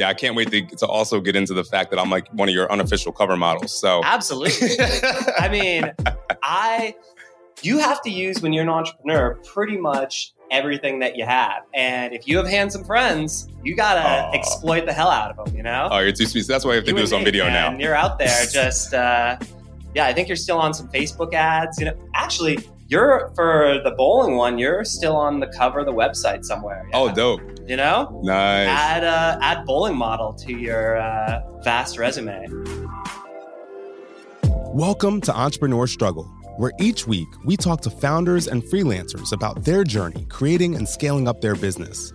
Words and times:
Yeah, 0.00 0.08
I 0.08 0.14
can't 0.14 0.34
wait 0.34 0.50
to, 0.50 0.62
to 0.76 0.86
also 0.86 1.20
get 1.20 1.36
into 1.36 1.52
the 1.52 1.62
fact 1.62 1.90
that 1.90 2.00
I'm 2.00 2.08
like 2.08 2.26
one 2.32 2.48
of 2.48 2.54
your 2.54 2.72
unofficial 2.72 3.12
cover 3.12 3.36
models. 3.36 3.78
So 3.78 4.00
absolutely. 4.02 4.78
I 5.38 5.50
mean, 5.50 5.92
I 6.42 6.94
you 7.60 7.78
have 7.80 8.00
to 8.02 8.10
use 8.10 8.40
when 8.40 8.54
you're 8.54 8.62
an 8.62 8.70
entrepreneur 8.70 9.34
pretty 9.44 9.76
much 9.76 10.32
everything 10.50 11.00
that 11.00 11.18
you 11.18 11.26
have. 11.26 11.64
And 11.74 12.14
if 12.14 12.26
you 12.26 12.38
have 12.38 12.46
handsome 12.46 12.82
friends, 12.82 13.48
you 13.62 13.76
gotta 13.76 14.00
Aww. 14.00 14.34
exploit 14.34 14.86
the 14.86 14.92
hell 14.94 15.10
out 15.10 15.36
of 15.36 15.44
them, 15.44 15.54
you 15.54 15.62
know? 15.62 15.90
Oh, 15.92 15.98
you're 15.98 16.12
too 16.12 16.24
sweet. 16.24 16.46
That's 16.46 16.64
why 16.64 16.72
I 16.72 16.74
have 16.76 16.84
to 16.84 16.90
you 16.92 16.96
do 16.96 17.02
this 17.02 17.12
on 17.12 17.22
video 17.22 17.44
man. 17.44 17.74
now. 17.74 17.78
You're 17.78 17.94
out 17.94 18.18
there 18.18 18.46
just, 18.50 18.94
uh, 18.94 19.36
yeah, 19.94 20.06
I 20.06 20.14
think 20.14 20.28
you're 20.28 20.36
still 20.36 20.58
on 20.58 20.72
some 20.72 20.88
Facebook 20.88 21.34
ads. 21.34 21.78
You 21.78 21.84
know, 21.84 21.94
actually, 22.14 22.58
you're 22.90 23.30
for 23.36 23.80
the 23.84 23.92
bowling 23.92 24.34
one. 24.34 24.58
You're 24.58 24.84
still 24.84 25.14
on 25.14 25.38
the 25.38 25.46
cover 25.46 25.78
of 25.78 25.86
the 25.86 25.92
website 25.92 26.44
somewhere. 26.44 26.84
Yeah? 26.90 26.98
Oh, 26.98 27.14
dope! 27.14 27.40
You 27.68 27.76
know, 27.76 28.20
nice. 28.24 28.66
Add 28.68 29.04
uh, 29.04 29.38
add 29.40 29.64
bowling 29.64 29.96
model 29.96 30.32
to 30.34 30.52
your 30.52 30.96
uh, 30.96 31.40
vast 31.62 31.98
resume. 31.98 32.48
Welcome 34.74 35.20
to 35.20 35.36
Entrepreneur 35.36 35.86
Struggle, 35.86 36.24
where 36.56 36.72
each 36.80 37.06
week 37.06 37.28
we 37.44 37.56
talk 37.56 37.80
to 37.82 37.90
founders 37.90 38.48
and 38.48 38.60
freelancers 38.64 39.32
about 39.32 39.64
their 39.64 39.84
journey 39.84 40.26
creating 40.28 40.74
and 40.74 40.88
scaling 40.88 41.28
up 41.28 41.40
their 41.40 41.54
business. 41.54 42.12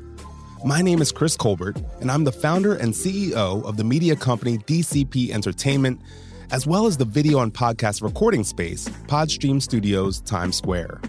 My 0.65 0.81
name 0.81 1.01
is 1.01 1.09
Chris 1.09 1.37
Colbert, 1.37 1.81
and 2.01 2.11
I'm 2.11 2.25
the 2.25 2.33
founder 2.33 2.73
and 2.75 2.91
CEO 2.91 3.63
of 3.63 3.77
the 3.77 3.83
media 3.85 4.15
company 4.15 4.57
DCP 4.57 5.29
Entertainment 5.29 6.01
as 6.51 6.67
well 6.67 6.85
as 6.85 6.97
the 6.97 7.05
video 7.05 7.39
and 7.39 7.53
podcast 7.53 8.01
recording 8.01 8.43
space, 8.43 8.87
Podstream 9.07 9.61
Studios 9.61 10.21
Times 10.21 10.55
Square. 10.57 11.01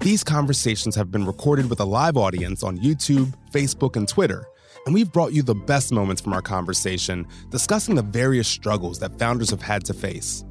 These 0.00 0.22
conversations 0.22 0.94
have 0.96 1.10
been 1.10 1.24
recorded 1.24 1.70
with 1.70 1.80
a 1.80 1.84
live 1.84 2.16
audience 2.16 2.62
on 2.62 2.78
YouTube, 2.78 3.32
Facebook, 3.50 3.96
and 3.96 4.08
Twitter, 4.08 4.46
and 4.84 4.94
we've 4.94 5.10
brought 5.10 5.32
you 5.32 5.42
the 5.42 5.54
best 5.54 5.92
moments 5.92 6.20
from 6.20 6.34
our 6.34 6.42
conversation 6.42 7.26
discussing 7.50 7.94
the 7.94 8.02
various 8.02 8.46
struggles 8.46 8.98
that 8.98 9.18
founders 9.18 9.50
have 9.50 9.62
had 9.62 9.84
to 9.86 9.94
face. 9.94 10.44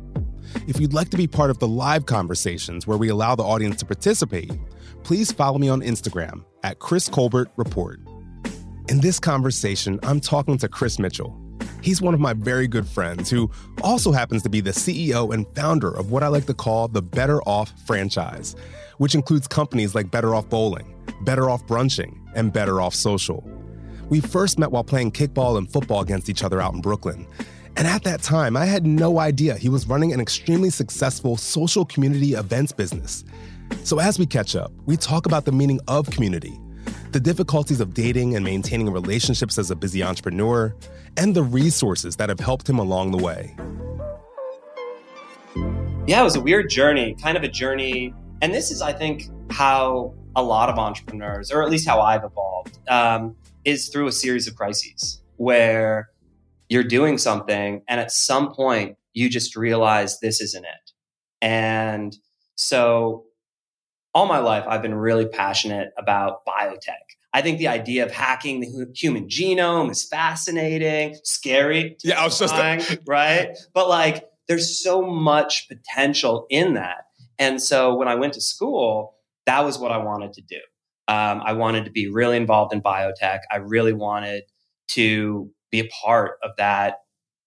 If 0.68 0.80
you'd 0.80 0.94
like 0.94 1.10
to 1.10 1.18
be 1.18 1.28
part 1.28 1.50
of 1.50 1.60
the 1.60 1.68
live 1.68 2.06
conversations 2.06 2.88
where 2.88 2.98
we 2.98 3.10
allow 3.10 3.36
the 3.36 3.44
audience 3.44 3.78
to 3.78 3.86
participate, 3.86 4.52
please 5.04 5.32
follow 5.32 5.58
me 5.60 5.70
on 5.70 5.82
Instagram 5.82 6.44
at 6.64 6.80
Chris 6.80 7.10
Colbert 7.10 7.50
Report. 7.56 8.00
In 8.90 9.00
this 9.00 9.20
conversation, 9.20 10.00
I'm 10.04 10.20
talking 10.20 10.58
to 10.58 10.68
Chris 10.68 11.00
Mitchell, 11.00 11.40
He's 11.82 12.02
one 12.02 12.14
of 12.14 12.20
my 12.22 12.34
very 12.34 12.68
good 12.68 12.88
friends 12.88 13.30
who 13.30 13.52
also 13.82 14.14
happens 14.14 14.42
to 14.44 14.50
be 14.50 14.62
the 14.62 14.72
CEO 14.72 15.34
and 15.34 15.46
founder 15.54 15.92
of 15.94 16.12
what 16.12 16.24
I 16.24 16.28
like 16.28 16.46
to 16.46 16.54
call 16.54 16.88
the 16.88 17.02
Better 17.02 17.42
Off 17.42 17.74
franchise, 17.86 18.56
which 19.00 19.16
includes 19.16 19.48
companies 19.48 19.94
like 19.94 20.10
Better 20.10 20.34
Off 20.34 20.48
Bowling, 20.50 20.96
Better 21.22 21.50
Off 21.50 21.68
Brunching, 21.68 22.18
and 22.36 22.54
Better 22.54 22.80
Off 22.80 22.96
Social. 22.96 23.44
We 24.08 24.22
first 24.22 24.58
met 24.58 24.72
while 24.72 24.86
playing 24.86 25.12
kickball 25.12 25.58
and 25.58 25.70
football 25.70 26.00
against 26.00 26.30
each 26.30 26.44
other 26.44 26.62
out 26.62 26.74
in 26.74 26.80
Brooklyn. 26.80 27.28
And 27.76 27.86
at 27.86 28.04
that 28.04 28.22
time, 28.22 28.56
I 28.56 28.66
had 28.66 28.86
no 28.86 29.20
idea 29.20 29.56
he 29.56 29.68
was 29.68 29.88
running 29.88 30.14
an 30.14 30.22
extremely 30.22 30.70
successful 30.70 31.36
social 31.36 31.84
community 31.84 32.34
events 32.34 32.72
business. 32.72 33.26
So 33.84 34.00
as 34.00 34.20
we 34.20 34.26
catch 34.26 34.56
up, 34.56 34.72
we 34.86 34.96
talk 34.96 35.26
about 35.26 35.46
the 35.46 35.52
meaning 35.52 35.80
of 35.88 36.10
community 36.10 36.60
the 37.14 37.20
difficulties 37.20 37.80
of 37.80 37.94
dating 37.94 38.36
and 38.36 38.44
maintaining 38.44 38.92
relationships 38.92 39.58
as 39.58 39.72
a 39.72 39.76
busy 39.76 40.04
entrepreneur, 40.04 40.76
and 41.16 41.36
the 41.36 41.44
resources 41.44 42.16
that 42.16 42.30
have 42.30 42.40
helped 42.40 42.68
him 42.68 42.80
along 42.80 43.12
the 43.12 43.18
way. 43.18 43.56
Yeah, 46.08 46.20
it 46.20 46.24
was 46.24 46.36
a 46.36 46.42
weird 46.42 46.70
journey, 46.70 47.16
kind 47.22 47.38
of 47.38 47.44
a 47.44 47.48
journey. 47.48 48.14
And 48.42 48.54
this 48.54 48.72
is, 48.72 48.82
I 48.82 48.92
think, 48.92 49.30
how 49.52 50.14
a 50.36 50.44
lot 50.44 50.70
of 50.70 50.78
entrepreneurs, 50.78 51.52
or 51.52 51.64
at 51.64 51.70
least 51.70 51.88
how 51.88 52.02
I've 52.02 52.24
evolved, 52.24 52.80
um, 52.90 53.36
is 53.64 53.90
through 53.90 54.08
a 54.08 54.12
series 54.12 54.48
of 54.48 54.56
crises 54.56 55.22
where 55.38 56.10
you're 56.68 56.84
doing 56.84 57.18
something 57.18 57.84
and 57.88 58.00
at 58.00 58.12
some 58.12 58.52
point 58.52 58.98
you 59.14 59.30
just 59.30 59.56
realize 59.56 60.20
this 60.20 60.42
isn't 60.42 60.66
it. 60.66 60.92
And 61.42 62.18
so 62.56 63.26
all 64.14 64.26
my 64.26 64.40
life, 64.40 64.64
I've 64.68 64.82
been 64.82 64.96
really 64.96 65.26
passionate 65.26 65.90
about 65.98 66.46
biotech. 66.46 67.04
I 67.34 67.42
think 67.42 67.58
the 67.58 67.68
idea 67.68 68.06
of 68.06 68.12
hacking 68.12 68.60
the 68.60 68.88
human 68.96 69.28
genome 69.28 69.90
is 69.90 70.08
fascinating, 70.08 71.18
scary. 71.24 71.98
Yeah, 72.04 72.22
I 72.22 72.26
was 72.26 72.38
just 72.38 72.54
right. 73.08 73.58
But 73.74 73.90
like, 73.90 74.30
there's 74.48 74.84
so 74.84 75.02
much 75.02 75.68
potential 75.68 76.46
in 76.50 76.76
that. 76.76 77.06
And 77.40 77.62
so 77.62 77.96
when 77.96 78.08
I 78.08 78.16
went 78.16 78.34
to 78.34 78.42
school, 78.42 79.16
that 79.48 79.66
was 79.66 79.80
what 79.80 79.92
I 79.92 79.98
wanted 79.98 80.34
to 80.34 80.42
do. 80.42 80.60
Um, 81.08 81.42
I 81.44 81.54
wanted 81.54 81.86
to 81.86 81.92
be 81.92 82.08
really 82.08 82.38
involved 82.38 82.74
in 82.74 82.82
biotech. 82.82 83.40
I 83.52 83.58
really 83.58 83.94
wanted 83.94 84.44
to 84.90 85.52
be 85.72 85.80
a 85.80 85.90
part 86.04 86.38
of 86.44 86.52
that 86.58 87.00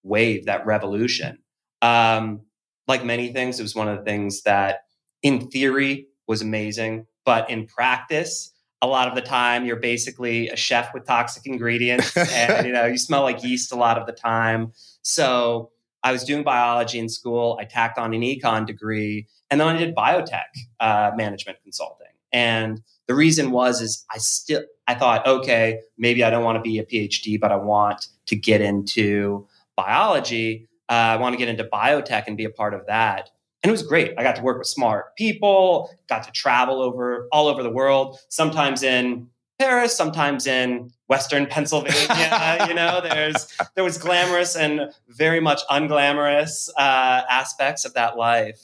wave, 0.03 0.47
that 0.47 0.66
revolution. 0.66 1.38
Um, 1.81 2.43
like 2.88 3.04
many 3.04 3.33
things, 3.33 3.60
it 3.60 3.62
was 3.62 3.75
one 3.75 3.88
of 3.88 3.98
the 3.98 4.04
things 4.04 4.43
that, 4.43 4.81
in 5.22 5.48
theory, 5.48 6.09
was 6.26 6.42
amazing. 6.42 7.06
But 7.25 7.50
in 7.50 7.66
practice, 7.66 8.53
a 8.82 8.87
lot 8.87 9.09
of 9.09 9.14
the 9.14 9.22
time 9.22 9.64
you're 9.64 9.76
basically 9.76 10.48
a 10.48 10.56
chef 10.56 10.92
with 10.92 11.06
toxic 11.06 11.47
ingredients 11.47 12.16
and 12.32 12.66
you 12.66 12.72
know 12.72 12.84
you 12.87 12.98
smell 12.98 13.22
like 13.22 13.42
yeast 13.42 13.72
a 13.72 13.76
lot 13.76 13.98
of 13.98 14.06
the 14.06 14.12
time. 14.12 14.72
So 15.03 15.70
i 16.03 16.12
was 16.12 16.25
doing 16.25 16.44
biology 16.44 16.98
in 16.98 17.09
school. 17.09 17.59
I 17.60 17.65
tacked 17.65 17.98
on 17.98 18.15
an 18.15 18.20
econ 18.20 18.66
degree 18.66 19.26
and 19.50 19.60
then 19.60 19.69
i 19.69 19.76
did 19.76 19.94
biotech 19.94 20.53
uh, 20.81 21.12
management 21.16 21.59
consulting. 21.62 22.06
And 22.32 22.82
the 23.06 23.15
reason 23.15 23.50
was 23.50 23.81
is 23.81 24.04
i 24.12 24.19
still 24.19 24.62
i 24.86 24.94
thought 24.94 25.26
okay 25.26 25.81
maybe 25.97 26.22
i 26.22 26.31
don't 26.31 26.44
want 26.44 26.56
to 26.56 26.62
be 26.62 26.78
a 26.78 26.84
phd 26.84 27.41
but 27.41 27.53
i 27.53 27.56
want 27.56 28.09
to 28.26 28.36
get 28.36 28.60
into 28.60 29.47
biology. 29.76 30.69
Uh, 30.88 30.92
i 30.92 31.16
want 31.16 31.32
to 31.32 31.38
get 31.38 31.48
into 31.48 31.65
biotech 31.65 32.25
and 32.26 32.36
be 32.36 32.44
a 32.44 32.50
part 32.50 32.75
of 32.75 32.86
that 32.86 33.31
and 33.62 33.71
it 33.71 33.72
was 33.72 33.83
great. 33.83 34.15
I 34.17 34.22
got 34.22 34.37
to 34.37 34.43
work 34.43 34.59
with 34.59 34.67
smart 34.67 35.17
people, 35.17 35.91
got 36.09 36.22
to 36.25 36.33
travel 36.33 36.81
over 36.81 37.27
all 37.33 37.49
over 37.49 37.62
the 37.62 37.71
world, 37.71 38.19
sometimes 38.28 38.83
in 38.83 39.28
Paris, 39.59 39.97
sometimes 39.97 40.47
in 40.47 40.91
Western 41.09 41.47
Pennsylvania. 41.50 42.66
you 42.69 42.75
know, 42.75 43.00
there's 43.00 43.49
there 43.75 43.84
was 43.84 43.99
glamorous 43.99 44.56
and 44.56 44.93
very 45.09 45.41
much 45.41 45.62
unglamorous 45.71 46.69
uh, 46.77 47.22
aspects 47.28 47.84
of 47.84 47.95
that 47.95 48.16
life. 48.16 48.61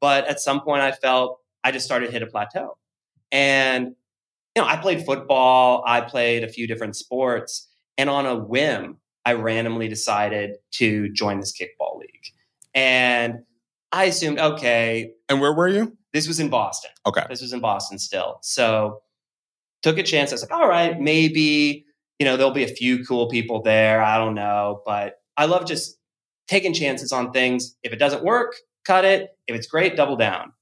But 0.00 0.26
at 0.26 0.40
some 0.40 0.62
point, 0.62 0.82
I 0.82 0.92
felt 0.92 1.40
I 1.62 1.72
just 1.72 1.84
started 1.84 2.06
to 2.06 2.12
hit 2.12 2.22
a 2.22 2.26
plateau. 2.26 2.78
And 3.30 3.94
you 4.56 4.62
know, 4.62 4.68
I 4.68 4.76
played 4.76 5.04
football, 5.04 5.84
I 5.86 6.00
played 6.00 6.42
a 6.42 6.48
few 6.48 6.66
different 6.66 6.96
sports, 6.96 7.68
and 7.96 8.10
on 8.10 8.26
a 8.26 8.34
whim, 8.34 8.96
I 9.24 9.34
randomly 9.34 9.88
decided 9.88 10.56
to 10.72 11.12
join 11.12 11.38
this 11.38 11.56
kickball 11.56 11.98
league. 11.98 12.24
And 12.74 13.44
I 13.92 14.04
assumed, 14.04 14.38
okay. 14.38 15.12
And 15.28 15.40
where 15.40 15.52
were 15.52 15.68
you? 15.68 15.96
This 16.12 16.28
was 16.28 16.40
in 16.40 16.48
Boston. 16.48 16.90
Okay. 17.06 17.24
This 17.28 17.40
was 17.40 17.52
in 17.52 17.60
Boston 17.60 17.98
still. 17.98 18.38
So 18.42 19.00
took 19.82 19.98
a 19.98 20.02
chance. 20.02 20.30
I 20.30 20.34
was 20.34 20.42
like, 20.42 20.52
all 20.52 20.68
right, 20.68 20.98
maybe, 21.00 21.84
you 22.18 22.24
know, 22.24 22.36
there'll 22.36 22.52
be 22.52 22.64
a 22.64 22.68
few 22.68 23.04
cool 23.04 23.28
people 23.28 23.62
there. 23.62 24.02
I 24.02 24.18
don't 24.18 24.34
know. 24.34 24.82
But 24.84 25.14
I 25.36 25.46
love 25.46 25.66
just 25.66 25.98
taking 26.48 26.74
chances 26.74 27.12
on 27.12 27.32
things. 27.32 27.76
If 27.82 27.92
it 27.92 27.98
doesn't 27.98 28.24
work, 28.24 28.54
cut 28.84 29.04
it. 29.04 29.30
If 29.46 29.56
it's 29.56 29.66
great, 29.66 29.96
double 29.96 30.16
down. 30.16 30.52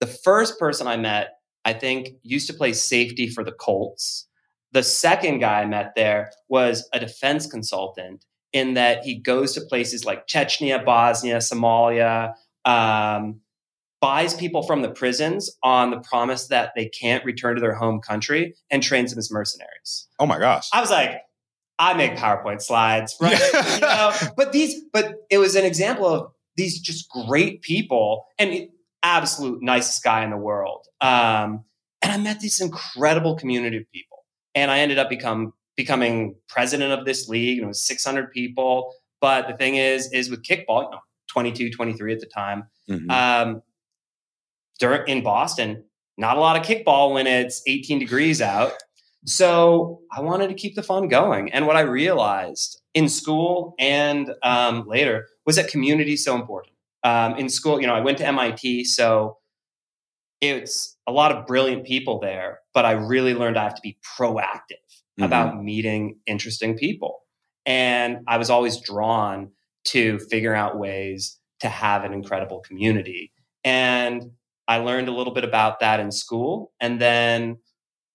The 0.00 0.06
first 0.06 0.58
person 0.58 0.86
I 0.86 0.96
met, 0.96 1.38
I 1.64 1.72
think, 1.72 2.10
used 2.22 2.46
to 2.48 2.54
play 2.54 2.72
safety 2.72 3.28
for 3.28 3.42
the 3.42 3.52
Colts. 3.52 4.26
The 4.72 4.82
second 4.82 5.38
guy 5.40 5.62
I 5.62 5.66
met 5.66 5.92
there 5.96 6.30
was 6.48 6.88
a 6.92 7.00
defense 7.00 7.46
consultant 7.46 8.24
in 8.52 8.74
that 8.74 9.04
he 9.04 9.14
goes 9.14 9.54
to 9.54 9.60
places 9.60 10.04
like 10.04 10.26
Chechnya, 10.26 10.84
Bosnia, 10.84 11.38
Somalia, 11.38 12.34
um, 12.64 13.40
buys 14.00 14.34
people 14.34 14.62
from 14.62 14.82
the 14.82 14.90
prisons 14.90 15.50
on 15.62 15.90
the 15.90 15.98
promise 16.00 16.48
that 16.48 16.72
they 16.76 16.86
can't 16.86 17.24
return 17.24 17.56
to 17.56 17.60
their 17.60 17.74
home 17.74 18.00
country 18.00 18.54
and 18.70 18.82
trains 18.82 19.10
them 19.10 19.18
as 19.18 19.30
mercenaries. 19.30 20.06
Oh 20.18 20.26
my 20.26 20.38
gosh. 20.38 20.68
I 20.72 20.80
was 20.80 20.90
like, 20.90 21.20
I 21.78 21.94
make 21.94 22.16
PowerPoint 22.16 22.62
slides, 22.62 23.16
right? 23.20 23.38
you 23.74 23.80
know? 23.80 24.12
But 24.36 24.52
these, 24.52 24.82
but 24.92 25.14
it 25.30 25.38
was 25.38 25.56
an 25.56 25.64
example 25.64 26.06
of 26.06 26.32
these 26.56 26.80
just 26.80 27.08
great 27.08 27.62
people 27.62 28.26
and 28.38 28.68
absolute 29.02 29.62
nicest 29.62 30.02
guy 30.02 30.24
in 30.24 30.30
the 30.30 30.36
world. 30.36 30.86
Um, 31.00 31.64
and 32.02 32.12
I 32.12 32.16
met 32.16 32.40
this 32.40 32.60
incredible 32.60 33.36
community 33.36 33.78
of 33.78 33.90
people. 33.92 34.18
And 34.54 34.70
I 34.70 34.80
ended 34.80 34.98
up 34.98 35.08
become 35.08 35.52
becoming 35.78 36.34
president 36.48 36.92
of 36.92 37.06
this 37.06 37.28
league 37.28 37.58
and 37.58 37.64
it 37.64 37.68
was 37.68 37.86
600 37.86 38.30
people. 38.32 38.92
But 39.22 39.48
the 39.48 39.56
thing 39.56 39.76
is 39.76 40.12
is 40.12 40.28
with 40.28 40.42
kickball 40.42 40.84
you 40.84 40.90
know 40.90 41.00
22 41.30 41.70
23 41.70 42.12
at 42.12 42.20
the 42.20 42.26
time 42.26 42.64
mm-hmm. 42.90 43.10
um, 43.10 43.62
during 44.78 45.08
in 45.08 45.22
boston 45.22 45.84
not 46.16 46.36
a 46.36 46.40
lot 46.40 46.56
of 46.56 46.64
kickball 46.64 47.14
when 47.14 47.28
it's 47.28 47.62
18 47.66 48.00
degrees 48.00 48.42
out. 48.42 48.72
So 49.24 50.00
i 50.12 50.20
wanted 50.20 50.48
to 50.48 50.54
keep 50.54 50.74
the 50.74 50.82
fun 50.82 51.08
going. 51.08 51.52
And 51.52 51.66
what 51.66 51.76
i 51.76 51.80
realized 51.80 52.80
in 52.92 53.08
school 53.08 53.74
and 53.78 54.34
um, 54.42 54.86
later 54.86 55.26
was 55.46 55.56
that 55.56 55.68
community 55.68 56.14
is 56.14 56.24
so 56.24 56.34
important. 56.34 56.74
Um, 57.04 57.36
in 57.36 57.48
school 57.48 57.80
you 57.80 57.86
know 57.86 57.94
i 57.94 58.00
went 58.00 58.18
to 58.18 58.32
mit 58.32 58.86
so 58.86 59.38
it's 60.40 60.96
a 61.06 61.12
lot 61.12 61.30
of 61.32 61.46
brilliant 61.46 61.84
people 61.86 62.18
there 62.18 62.58
but 62.74 62.84
i 62.84 62.90
really 62.90 63.34
learned 63.34 63.56
i 63.56 63.62
have 63.62 63.76
to 63.76 63.80
be 63.80 63.96
proactive 64.18 64.87
mm-hmm. 65.18 65.24
about 65.24 65.62
meeting 65.62 66.18
interesting 66.26 66.76
people. 66.76 67.20
And 67.66 68.18
I 68.26 68.38
was 68.38 68.50
always 68.50 68.80
drawn 68.80 69.50
to 69.86 70.18
figure 70.30 70.54
out 70.54 70.78
ways 70.78 71.38
to 71.60 71.68
have 71.68 72.04
an 72.04 72.12
incredible 72.12 72.60
community. 72.60 73.32
And 73.64 74.30
I 74.66 74.78
learned 74.78 75.08
a 75.08 75.12
little 75.12 75.34
bit 75.34 75.44
about 75.44 75.80
that 75.80 75.98
in 75.98 76.12
school. 76.12 76.72
And 76.80 77.00
then 77.00 77.58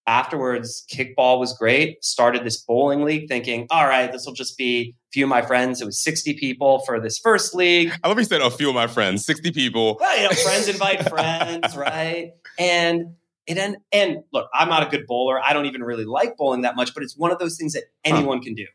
afterwards, 0.08 0.86
kickball 0.92 1.40
was 1.40 1.54
great. 1.54 2.04
Started 2.04 2.46
this 2.46 2.62
bowling 2.62 3.04
league 3.04 3.28
thinking, 3.28 3.68
all 3.70 3.88
right, 3.88 4.12
this 4.12 4.26
will 4.26 4.34
just 4.34 4.58
be 4.58 4.96
a 4.96 5.12
few 5.12 5.26
of 5.26 5.30
my 5.30 5.42
friends. 5.42 5.82
It 5.82 5.86
was 5.86 6.02
60 6.02 6.36
people 6.36 6.80
for 6.86 7.00
this 7.00 7.18
first 7.18 7.54
league. 7.54 7.92
I 8.04 8.08
love 8.08 8.18
you 8.18 8.24
said 8.24 8.42
a 8.42 8.50
few 8.50 8.70
of 8.70 8.76
my 8.76 8.88
friends, 8.88 9.26
60 9.26 9.52
people. 9.52 9.98
Well, 10.00 10.18
you 10.18 10.24
know, 10.24 10.30
friends 10.30 10.68
invite 10.70 11.10
friends, 11.10 11.76
right? 11.76 12.32
And 12.58 13.16
it 13.48 13.58
and, 13.58 13.78
and 13.92 14.24
look, 14.32 14.50
I'm 14.54 14.70
not 14.70 14.88
a 14.88 14.90
good 14.90 15.06
bowler. 15.06 15.40
I 15.40 15.54
don't 15.54 15.66
even 15.66 15.84
really 15.84 16.06
like 16.06 16.38
bowling 16.38 16.62
that 16.62 16.76
much, 16.76 16.94
but 16.94 17.04
it's 17.04 17.18
one 17.18 17.32
of 17.32 17.40
those 17.40 17.58
things 17.58 17.74
that 17.74 17.84
anyone 18.04 18.38
huh. 18.38 18.44
can 18.44 18.56
do 18.56 18.66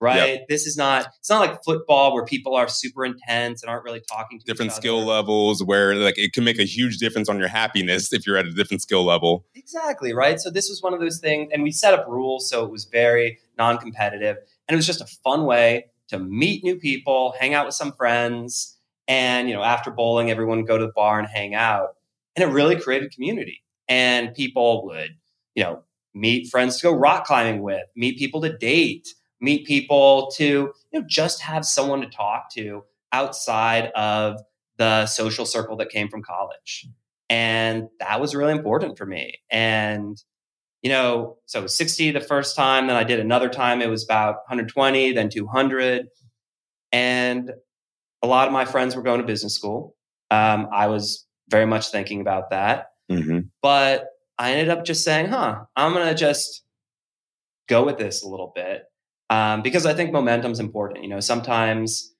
right? 0.00 0.40
Yep. 0.40 0.48
This 0.48 0.66
is 0.66 0.76
not 0.76 1.08
it's 1.18 1.30
not 1.30 1.40
like 1.40 1.62
football 1.62 2.14
where 2.14 2.24
people 2.24 2.56
are 2.56 2.68
super 2.68 3.04
intense 3.04 3.62
and 3.62 3.70
aren't 3.70 3.84
really 3.84 4.00
talking 4.10 4.38
to 4.38 4.44
different 4.44 4.72
skill 4.72 5.04
levels 5.04 5.62
where 5.62 5.94
like 5.94 6.18
it 6.18 6.32
can 6.32 6.44
make 6.44 6.58
a 6.58 6.64
huge 6.64 6.98
difference 6.98 7.28
on 7.28 7.38
your 7.38 7.48
happiness 7.48 8.12
if 8.12 8.26
you're 8.26 8.36
at 8.36 8.46
a 8.46 8.52
different 8.52 8.82
skill 8.82 9.04
level. 9.04 9.44
Exactly, 9.54 10.12
right? 10.14 10.40
So 10.40 10.50
this 10.50 10.68
was 10.68 10.82
one 10.82 10.94
of 10.94 11.00
those 11.00 11.18
things 11.18 11.50
and 11.52 11.62
we 11.62 11.70
set 11.70 11.94
up 11.94 12.06
rules 12.08 12.48
so 12.48 12.64
it 12.64 12.70
was 12.70 12.86
very 12.86 13.38
non-competitive 13.58 14.36
and 14.36 14.74
it 14.74 14.76
was 14.76 14.86
just 14.86 15.00
a 15.00 15.06
fun 15.22 15.44
way 15.44 15.86
to 16.08 16.18
meet 16.18 16.64
new 16.64 16.76
people, 16.76 17.34
hang 17.38 17.54
out 17.54 17.66
with 17.66 17.74
some 17.74 17.92
friends 17.92 18.78
and 19.06 19.48
you 19.48 19.54
know 19.54 19.62
after 19.62 19.90
bowling 19.90 20.30
everyone 20.30 20.58
would 20.58 20.66
go 20.66 20.78
to 20.78 20.86
the 20.86 20.92
bar 20.94 21.18
and 21.18 21.28
hang 21.28 21.54
out 21.54 21.96
and 22.36 22.48
it 22.48 22.52
really 22.52 22.76
created 22.76 23.12
community 23.12 23.62
and 23.90 24.34
people 24.34 24.86
would 24.86 25.10
you 25.54 25.62
know 25.62 25.82
meet 26.14 26.48
friends 26.50 26.78
to 26.78 26.84
go 26.84 26.92
rock 26.94 27.26
climbing 27.26 27.62
with, 27.62 27.84
meet 27.94 28.18
people 28.18 28.40
to 28.40 28.56
date 28.56 29.06
meet 29.40 29.66
people, 29.66 30.30
to 30.36 30.44
you 30.44 31.00
know 31.00 31.04
just 31.08 31.40
have 31.40 31.64
someone 31.64 32.00
to 32.00 32.08
talk 32.08 32.52
to 32.54 32.84
outside 33.12 33.86
of 33.96 34.40
the 34.76 35.06
social 35.06 35.44
circle 35.44 35.76
that 35.76 35.90
came 35.90 36.08
from 36.08 36.22
college. 36.22 36.86
And 37.28 37.88
that 37.98 38.20
was 38.20 38.34
really 38.34 38.52
important 38.52 38.98
for 38.98 39.06
me. 39.06 39.38
And 39.50 40.16
you 40.82 40.90
know, 40.90 41.36
so 41.44 41.66
60 41.66 42.12
the 42.12 42.20
first 42.20 42.56
time, 42.56 42.86
then 42.86 42.96
I 42.96 43.04
did 43.04 43.20
another 43.20 43.50
time 43.50 43.82
it 43.82 43.90
was 43.90 44.02
about 44.02 44.36
120, 44.48 45.12
then 45.12 45.28
200. 45.28 46.06
And 46.92 47.52
a 48.22 48.26
lot 48.26 48.46
of 48.46 48.52
my 48.54 48.64
friends 48.64 48.96
were 48.96 49.02
going 49.02 49.20
to 49.20 49.26
business 49.26 49.54
school. 49.54 49.94
Um, 50.30 50.68
I 50.72 50.86
was 50.86 51.26
very 51.50 51.66
much 51.66 51.90
thinking 51.90 52.22
about 52.22 52.50
that. 52.50 52.89
Mm-hmm. 53.10 53.40
But 53.62 54.06
I 54.38 54.52
ended 54.52 54.68
up 54.68 54.84
just 54.84 55.04
saying, 55.04 55.26
huh, 55.26 55.64
I'm 55.76 55.92
going 55.92 56.08
to 56.08 56.14
just 56.14 56.62
go 57.68 57.84
with 57.84 57.98
this 57.98 58.22
a 58.22 58.28
little 58.28 58.52
bit 58.54 58.84
um, 59.28 59.62
because 59.62 59.86
I 59.86 59.94
think 59.94 60.12
momentum's 60.12 60.60
important. 60.60 61.02
You 61.02 61.10
know, 61.10 61.20
sometimes 61.20 62.14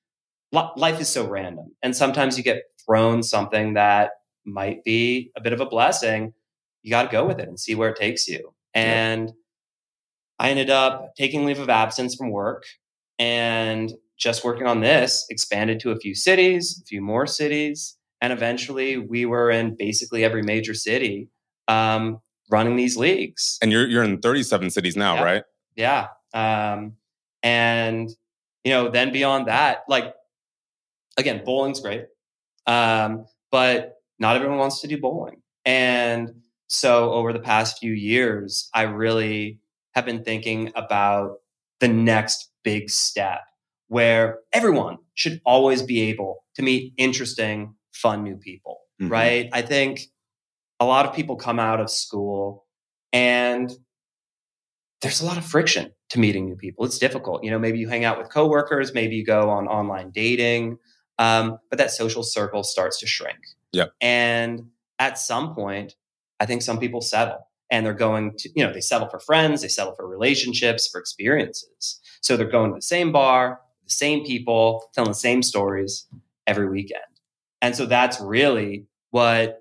life 0.51 0.99
is 0.99 1.09
so 1.09 1.27
random, 1.27 1.75
and 1.81 1.95
sometimes 1.95 2.37
you 2.37 2.43
get 2.43 2.63
thrown 2.85 3.23
something 3.23 3.73
that 3.73 4.11
might 4.45 4.83
be 4.83 5.31
a 5.35 5.41
bit 5.41 5.53
of 5.53 5.61
a 5.61 5.65
blessing. 5.65 6.33
You 6.83 6.89
got 6.89 7.03
to 7.03 7.09
go 7.09 7.25
with 7.25 7.39
it 7.39 7.47
and 7.47 7.59
see 7.59 7.75
where 7.75 7.89
it 7.89 7.97
takes 7.97 8.27
you. 8.27 8.53
And 8.73 9.27
yep. 9.27 9.35
I 10.39 10.49
ended 10.49 10.69
up 10.69 11.15
taking 11.15 11.45
leave 11.45 11.59
of 11.59 11.69
absence 11.69 12.15
from 12.15 12.31
work 12.31 12.63
and 13.19 13.93
just 14.17 14.43
working 14.43 14.67
on 14.67 14.79
this, 14.79 15.25
expanded 15.29 15.79
to 15.81 15.91
a 15.91 15.99
few 15.99 16.15
cities, 16.15 16.81
a 16.81 16.85
few 16.85 17.01
more 17.01 17.27
cities, 17.27 17.97
and 18.21 18.31
eventually 18.31 18.97
we 18.97 19.25
were 19.25 19.49
in 19.49 19.75
basically 19.75 20.23
every 20.23 20.43
major 20.43 20.73
city 20.73 21.29
um, 21.67 22.19
running 22.49 22.75
these 22.75 22.95
leagues. 22.95 23.57
And 23.61 23.71
you're 23.71 23.87
you're 23.87 24.03
in 24.03 24.19
37 24.19 24.69
cities 24.69 24.95
now, 24.95 25.15
yeah. 25.15 25.23
right? 25.23 25.43
Yeah. 25.75 26.07
Um, 26.33 26.93
and, 27.43 28.09
you 28.63 28.71
know, 28.71 28.89
then 28.89 29.11
beyond 29.11 29.47
that, 29.47 29.79
like, 29.87 30.13
again, 31.17 31.41
bowling's 31.43 31.79
great. 31.79 32.05
Um, 32.67 33.25
but 33.51 33.95
not 34.19 34.35
everyone 34.35 34.59
wants 34.59 34.81
to 34.81 34.87
do 34.87 34.99
bowling. 34.99 35.41
And 35.65 36.41
so 36.67 37.11
over 37.11 37.33
the 37.33 37.39
past 37.39 37.79
few 37.79 37.91
years, 37.91 38.69
I 38.73 38.83
really 38.83 39.59
have 39.93 40.05
been 40.05 40.23
thinking 40.23 40.71
about 40.75 41.37
the 41.79 41.87
next 41.87 42.49
big 42.63 42.89
step 42.89 43.41
where 43.87 44.39
everyone 44.53 44.97
should 45.15 45.41
always 45.45 45.81
be 45.81 46.01
able 46.01 46.45
to 46.55 46.61
meet 46.61 46.93
interesting, 46.95 47.75
fun 47.93 48.23
new 48.23 48.37
people, 48.37 48.79
mm-hmm. 49.01 49.11
right? 49.11 49.49
I 49.53 49.61
think 49.61 50.01
a 50.79 50.85
lot 50.85 51.05
of 51.05 51.13
people 51.15 51.35
come 51.35 51.59
out 51.59 51.79
of 51.79 51.89
school 51.89 52.65
and 53.13 53.71
there's 55.01 55.21
a 55.21 55.25
lot 55.25 55.37
of 55.37 55.45
friction 55.45 55.91
to 56.09 56.19
meeting 56.19 56.45
new 56.45 56.55
people. 56.55 56.85
It's 56.85 56.97
difficult. 56.97 57.43
You 57.43 57.51
know, 57.51 57.59
maybe 57.59 57.79
you 57.79 57.87
hang 57.87 58.05
out 58.05 58.17
with 58.17 58.29
coworkers, 58.29 58.93
maybe 58.93 59.15
you 59.15 59.25
go 59.25 59.49
on 59.49 59.67
online 59.67 60.11
dating, 60.11 60.77
um, 61.17 61.57
but 61.69 61.77
that 61.79 61.91
social 61.91 62.23
circle 62.23 62.63
starts 62.63 62.99
to 62.99 63.07
shrink. 63.07 63.39
Yeah. 63.71 63.85
And 63.99 64.67
at 64.99 65.17
some 65.17 65.55
point, 65.55 65.95
I 66.39 66.45
think 66.45 66.61
some 66.61 66.79
people 66.79 67.01
settle 67.01 67.47
and 67.69 67.85
they're 67.85 67.93
going 67.93 68.35
to, 68.37 68.49
you 68.55 68.65
know, 68.65 68.73
they 68.73 68.81
settle 68.81 69.07
for 69.07 69.19
friends, 69.19 69.61
they 69.61 69.67
settle 69.67 69.95
for 69.95 70.07
relationships, 70.07 70.87
for 70.87 70.99
experiences. 70.99 71.99
So 72.21 72.35
they're 72.35 72.49
going 72.49 72.71
to 72.71 72.75
the 72.75 72.81
same 72.81 73.11
bar, 73.11 73.61
the 73.85 73.91
same 73.91 74.25
people, 74.25 74.89
telling 74.93 75.11
the 75.11 75.15
same 75.15 75.41
stories 75.41 76.05
every 76.45 76.69
weekend. 76.69 77.01
And 77.61 77.75
so 77.75 77.85
that's 77.85 78.19
really 78.19 78.87
what 79.11 79.59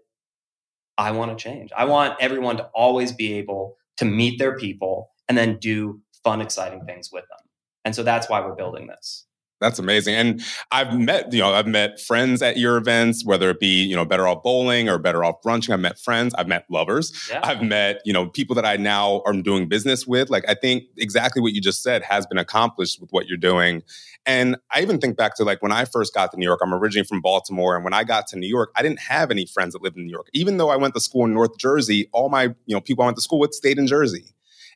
I 0.96 1.12
want 1.12 1.36
to 1.36 1.42
change. 1.42 1.70
I 1.76 1.84
want 1.84 2.16
everyone 2.20 2.56
to 2.58 2.64
always 2.74 3.12
be 3.12 3.34
able 3.34 3.76
to 3.98 4.04
meet 4.04 4.38
their 4.38 4.56
people 4.56 5.10
and 5.28 5.36
then 5.36 5.58
do 5.58 6.00
fun, 6.24 6.40
exciting 6.40 6.84
things 6.84 7.10
with 7.12 7.24
them. 7.28 7.38
And 7.84 7.94
so 7.94 8.02
that's 8.02 8.28
why 8.28 8.40
we're 8.40 8.54
building 8.54 8.86
this. 8.86 9.26
That's 9.60 9.78
amazing. 9.78 10.14
And 10.14 10.42
I've 10.72 10.98
met, 10.98 11.32
you 11.32 11.40
know, 11.40 11.52
I've 11.52 11.66
met 11.66 12.00
friends 12.00 12.40
at 12.40 12.56
your 12.56 12.78
events, 12.78 13.24
whether 13.26 13.50
it 13.50 13.60
be, 13.60 13.84
you 13.84 13.94
know, 13.94 14.06
better 14.06 14.26
off 14.26 14.42
bowling 14.42 14.88
or 14.88 14.98
better 14.98 15.22
off 15.22 15.42
brunching. 15.42 15.74
I've 15.74 15.80
met 15.80 15.98
friends, 15.98 16.34
I've 16.34 16.48
met 16.48 16.64
lovers. 16.70 17.28
Yeah. 17.30 17.40
I've 17.42 17.62
met, 17.62 18.00
you 18.06 18.12
know, 18.12 18.26
people 18.26 18.54
that 18.56 18.64
I 18.64 18.76
now 18.76 19.22
am 19.26 19.42
doing 19.42 19.68
business 19.68 20.06
with. 20.06 20.30
Like 20.30 20.44
I 20.48 20.54
think 20.54 20.84
exactly 20.96 21.42
what 21.42 21.52
you 21.52 21.60
just 21.60 21.82
said 21.82 22.02
has 22.02 22.26
been 22.26 22.38
accomplished 22.38 23.00
with 23.00 23.10
what 23.10 23.26
you're 23.26 23.36
doing. 23.36 23.82
And 24.24 24.56
I 24.72 24.80
even 24.80 24.98
think 24.98 25.16
back 25.16 25.34
to 25.36 25.44
like 25.44 25.62
when 25.62 25.72
I 25.72 25.84
first 25.84 26.14
got 26.14 26.30
to 26.32 26.38
New 26.38 26.46
York, 26.46 26.60
I'm 26.62 26.72
originally 26.72 27.06
from 27.06 27.20
Baltimore. 27.20 27.74
And 27.74 27.84
when 27.84 27.94
I 27.94 28.04
got 28.04 28.26
to 28.28 28.38
New 28.38 28.48
York, 28.48 28.70
I 28.76 28.82
didn't 28.82 29.00
have 29.00 29.30
any 29.30 29.44
friends 29.44 29.74
that 29.74 29.82
lived 29.82 29.96
in 29.96 30.04
New 30.04 30.12
York. 30.12 30.28
Even 30.32 30.56
though 30.56 30.70
I 30.70 30.76
went 30.76 30.94
to 30.94 31.00
school 31.00 31.26
in 31.26 31.34
North 31.34 31.58
Jersey, 31.58 32.08
all 32.12 32.30
my, 32.30 32.44
you 32.44 32.74
know, 32.74 32.80
people 32.80 33.02
I 33.02 33.06
went 33.06 33.16
to 33.18 33.22
school 33.22 33.38
with 33.38 33.52
stayed 33.52 33.78
in 33.78 33.86
Jersey. 33.86 34.24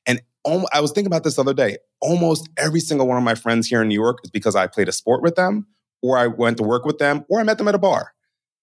And 0.07 0.21
I 0.47 0.81
was 0.81 0.93
thinking 0.93 1.07
about 1.07 1.25
this 1.25 1.37
the 1.37 1.43
other 1.43 1.55
day. 1.55 1.79
Almost 2.01 2.49
every 2.59 2.81
single 2.81 3.07
one 3.07 3.17
of 3.17 3.25
my 3.25 3.35
friends 3.35 3.67
here 3.67 3.83
in 3.83 3.89
New 3.89 4.01
York 4.01 4.19
is 4.25 4.31
because 4.31 4.55
I 4.55 4.67
played 4.67 4.89
a 4.89 4.93
sport 4.93 5.23
with 5.23 5.37
them, 5.37 5.67
or 6.03 6.19
I 6.19 6.27
went 6.27 6.59
to 6.59 6.63
work 6.63 6.85
with 6.85 6.99
them, 6.99 7.25
or 7.29 7.41
I 7.41 7.45
met 7.45 7.59
them 7.59 7.69
at 7.69 7.75
a 7.75 7.79
bar. 7.79 8.13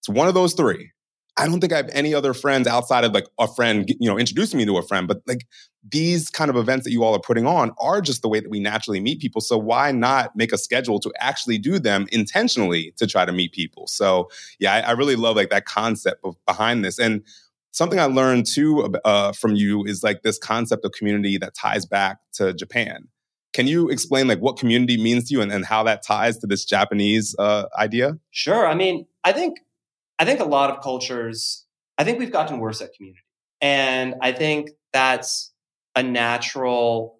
It's 0.00 0.08
one 0.08 0.28
of 0.28 0.34
those 0.34 0.54
three. 0.54 0.92
I 1.38 1.46
don't 1.46 1.60
think 1.60 1.72
I 1.72 1.78
have 1.78 1.88
any 1.92 2.12
other 2.14 2.34
friends 2.34 2.66
outside 2.66 3.04
of 3.04 3.12
like 3.12 3.26
a 3.38 3.48
friend, 3.48 3.88
you 3.88 4.08
know, 4.08 4.18
introducing 4.18 4.58
me 4.58 4.66
to 4.66 4.76
a 4.76 4.82
friend. 4.82 5.08
But 5.08 5.22
like 5.26 5.46
these 5.88 6.28
kind 6.28 6.50
of 6.50 6.56
events 6.56 6.84
that 6.84 6.92
you 6.92 7.02
all 7.04 7.14
are 7.14 7.20
putting 7.20 7.46
on 7.46 7.72
are 7.80 8.02
just 8.02 8.20
the 8.20 8.28
way 8.28 8.38
that 8.38 8.50
we 8.50 8.60
naturally 8.60 9.00
meet 9.00 9.18
people. 9.18 9.40
So 9.40 9.56
why 9.56 9.92
not 9.92 10.36
make 10.36 10.52
a 10.52 10.58
schedule 10.58 11.00
to 11.00 11.12
actually 11.18 11.56
do 11.56 11.78
them 11.78 12.06
intentionally 12.12 12.92
to 12.98 13.06
try 13.06 13.24
to 13.24 13.32
meet 13.32 13.52
people? 13.52 13.86
So 13.86 14.28
yeah, 14.58 14.74
I, 14.74 14.80
I 14.80 14.90
really 14.92 15.16
love 15.16 15.36
like 15.36 15.48
that 15.50 15.64
concept 15.64 16.20
of, 16.22 16.36
behind 16.46 16.84
this. 16.84 16.98
And 16.98 17.22
something 17.72 17.98
I 17.98 18.04
learned 18.04 18.46
too 18.46 18.94
uh, 19.04 19.32
from 19.32 19.56
you 19.56 19.84
is 19.84 20.02
like 20.02 20.22
this 20.22 20.38
concept 20.38 20.84
of 20.84 20.92
community 20.92 21.38
that 21.38 21.54
ties 21.54 21.84
back 21.84 22.18
to 22.34 22.52
Japan. 22.54 23.08
Can 23.52 23.66
you 23.66 23.90
explain 23.90 24.28
like 24.28 24.38
what 24.38 24.56
community 24.56 25.02
means 25.02 25.28
to 25.28 25.34
you 25.34 25.42
and, 25.42 25.52
and 25.52 25.64
how 25.64 25.82
that 25.82 26.02
ties 26.02 26.38
to 26.38 26.46
this 26.46 26.64
Japanese 26.64 27.34
uh, 27.38 27.64
idea? 27.78 28.18
Sure. 28.30 28.66
I 28.66 28.74
mean, 28.74 29.06
I 29.24 29.32
think 29.32 29.58
I 30.18 30.24
think 30.24 30.40
a 30.40 30.44
lot 30.44 30.70
of 30.70 30.82
cultures. 30.82 31.64
I 31.98 32.04
think 32.04 32.18
we've 32.18 32.32
gotten 32.32 32.58
worse 32.58 32.80
at 32.80 32.94
community, 32.94 33.20
and 33.60 34.14
I 34.22 34.32
think 34.32 34.70
that's 34.92 35.52
a 35.94 36.02
natural, 36.02 37.18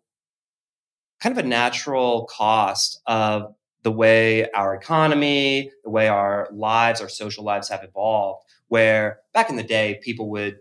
kind 1.20 1.36
of 1.36 1.44
a 1.44 1.48
natural 1.48 2.24
cost 2.24 3.00
of 3.06 3.54
the 3.82 3.92
way 3.92 4.50
our 4.52 4.74
economy, 4.74 5.70
the 5.84 5.90
way 5.90 6.08
our 6.08 6.48
lives, 6.52 7.00
our 7.00 7.08
social 7.08 7.44
lives 7.44 7.68
have 7.68 7.84
evolved 7.84 8.44
where 8.72 9.18
back 9.34 9.50
in 9.50 9.56
the 9.56 9.62
day, 9.62 10.00
people 10.02 10.30
would 10.30 10.56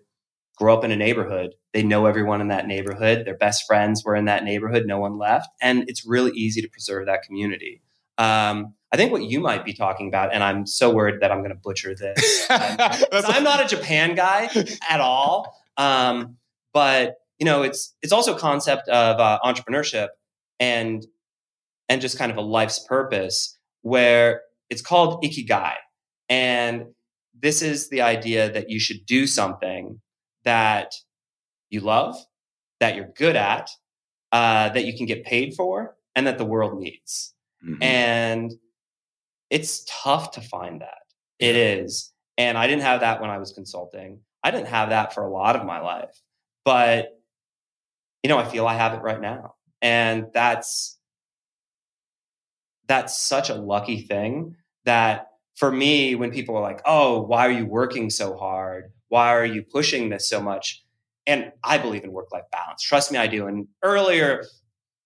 grow 0.58 0.78
up 0.78 0.84
in 0.84 0.92
a 0.92 0.98
neighborhood. 0.98 1.56
They 1.72 1.82
know 1.82 2.08
everyone 2.08 2.42
in 2.42 2.50
that 2.50 2.68
neighborhood. 2.68 3.24
Their 3.26 3.38
best 3.38 3.64
friends 3.66 4.04
were 4.04 4.18
in 4.18 4.26
that 4.26 4.44
neighborhood. 4.44 4.84
No 4.86 5.00
one 5.00 5.18
left. 5.18 5.48
And 5.62 5.86
it's 5.88 6.06
really 6.06 6.32
easy 6.32 6.62
to 6.62 6.68
preserve 6.68 7.06
that 7.06 7.24
community. 7.24 7.82
Um, 8.18 8.74
I 8.92 8.98
think 8.98 9.14
what 9.14 9.24
you 9.24 9.40
might 9.40 9.64
be 9.64 9.72
talking 9.72 10.10
about, 10.10 10.34
and 10.34 10.44
I'm 10.44 10.68
so 10.68 10.94
worried 10.94 11.22
that 11.22 11.32
I'm 11.32 11.38
going 11.38 11.52
to 11.52 11.56
butcher 11.56 11.96
this. 11.96 12.48
Um, 13.14 13.24
I'm 13.28 13.46
not 13.46 13.64
a 13.64 13.68
Japan 13.68 14.14
guy 14.14 14.50
at 14.90 15.00
all. 15.00 15.56
Um, 15.78 16.36
but 16.74 17.16
you 17.40 17.46
know, 17.46 17.62
it's 17.62 17.96
it's 18.02 18.12
also 18.12 18.36
a 18.36 18.38
concept 18.38 18.90
of 18.90 19.22
uh, 19.22 19.40
entrepreneurship 19.42 20.10
and 20.60 21.08
and 21.88 22.02
just 22.02 22.18
kind 22.18 22.30
of 22.30 22.38
a 22.38 22.42
life's 22.42 22.80
purpose 22.80 23.58
where 23.84 24.42
it's 24.70 24.82
called 24.82 25.24
ikigai. 25.24 25.76
And 26.28 26.88
this 27.42 27.62
is 27.62 27.90
the 27.90 28.02
idea 28.02 28.52
that 28.52 28.70
you 28.70 28.80
should 28.80 29.06
do 29.06 29.28
something 29.28 30.00
that 30.44 30.94
you 31.70 31.82
love, 31.82 32.16
that 32.80 32.96
you're 32.96 33.12
good 33.16 33.36
at, 33.36 33.70
uh, 34.32 34.70
that 34.70 34.86
you 34.86 34.96
can 34.96 35.06
get 35.06 35.26
paid 35.26 35.54
for 35.56 35.96
and 36.16 36.28
that 36.28 36.38
the 36.38 36.46
world 36.46 36.80
needs. 36.80 37.34
Mm-hmm. 37.66 37.84
And 37.84 38.52
it's 39.50 39.86
tough 39.88 40.32
to 40.32 40.42
find 40.42 40.82
that. 40.82 41.00
It 41.40 41.56
is. 41.56 42.14
And 42.38 42.58
I 42.58 42.68
didn't 42.68 42.84
have 42.84 43.02
that 43.02 43.22
when 43.22 43.30
I 43.30 43.38
was 43.38 43.52
consulting. 43.52 44.20
I 44.44 44.52
didn't 44.52 44.68
have 44.68 44.90
that 44.90 45.14
for 45.14 45.24
a 45.24 45.30
lot 45.30 45.56
of 45.56 45.66
my 45.66 45.80
life. 45.80 46.22
But, 46.64 47.20
you 48.24 48.30
know, 48.30 48.38
I 48.38 48.46
feel 48.46 48.68
I 48.68 48.76
have 48.76 48.94
it 48.94 49.02
right 49.02 49.20
now. 49.20 49.56
And 49.82 50.28
that's 50.34 51.00
that's 52.88 53.18
such 53.18 53.50
a 53.50 53.56
lucky 53.56 54.02
thing 54.02 54.56
that 54.86 55.31
for 55.56 55.72
me, 55.72 56.16
when 56.16 56.32
people 56.32 56.56
are 56.56 56.62
like, 56.62 56.82
oh, 56.86 57.22
why 57.22 57.48
are 57.48 57.52
you 57.52 57.66
working 57.66 58.10
so 58.10 58.36
hard? 58.38 58.92
Why 59.10 59.36
are 59.36 59.46
you 59.46 59.64
pushing 59.64 60.10
this 60.10 60.28
so 60.28 60.42
much? 60.42 60.84
And 61.28 61.52
I 61.64 61.78
believe 61.78 62.04
in 62.04 62.12
work 62.12 62.32
life 62.32 62.46
balance. 62.52 62.82
Trust 62.82 63.12
me, 63.12 63.18
I 63.18 63.28
do. 63.28 63.48
And 63.48 63.68
earlier, 63.84 64.44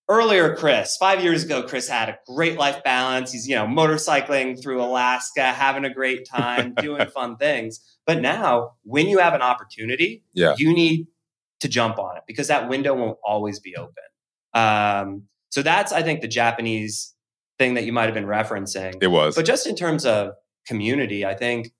earlier, 0.08 0.56
Chris, 0.56 0.96
five 0.98 1.24
years 1.24 1.44
ago, 1.44 1.64
Chris 1.64 1.90
had 1.90 2.10
a 2.10 2.20
great 2.28 2.58
life 2.58 2.84
balance. 2.84 3.32
He's, 3.32 3.48
you 3.48 3.56
know, 3.56 3.66
motorcycling 3.66 4.62
through 4.62 4.82
Alaska, 4.82 5.44
having 5.44 5.86
a 5.86 5.94
great 5.94 6.28
time, 6.28 6.74
doing 6.76 7.06
fun 7.08 7.38
things. 7.40 7.98
But 8.06 8.22
now, 8.22 8.74
when 8.84 9.08
you 9.08 9.20
have 9.20 9.34
an 9.34 9.42
opportunity, 9.42 10.24
yeah. 10.34 10.56
you 10.58 10.74
need 10.74 11.08
to 11.62 11.68
jump 11.68 11.98
on 11.98 12.18
it 12.18 12.24
because 12.28 12.48
that 12.48 12.70
window 12.70 12.94
won't 12.94 13.18
always 13.24 13.60
be 13.60 13.76
open. 13.76 14.04
Um, 14.54 15.24
so 15.50 15.62
that's, 15.62 15.92
I 15.92 16.04
think, 16.04 16.22
the 16.22 16.28
Japanese 16.28 17.15
thing 17.58 17.76
that 17.76 17.86
you 17.86 17.94
might 17.94 18.06
have 18.06 18.14
been 18.14 18.26
referencing. 18.26 18.96
It 19.02 19.08
was. 19.08 19.36
But 19.36 19.46
just 19.46 19.68
in 19.68 19.76
terms 19.76 20.06
of 20.06 20.32
community, 20.68 21.26
I 21.26 21.36
think 21.36 21.72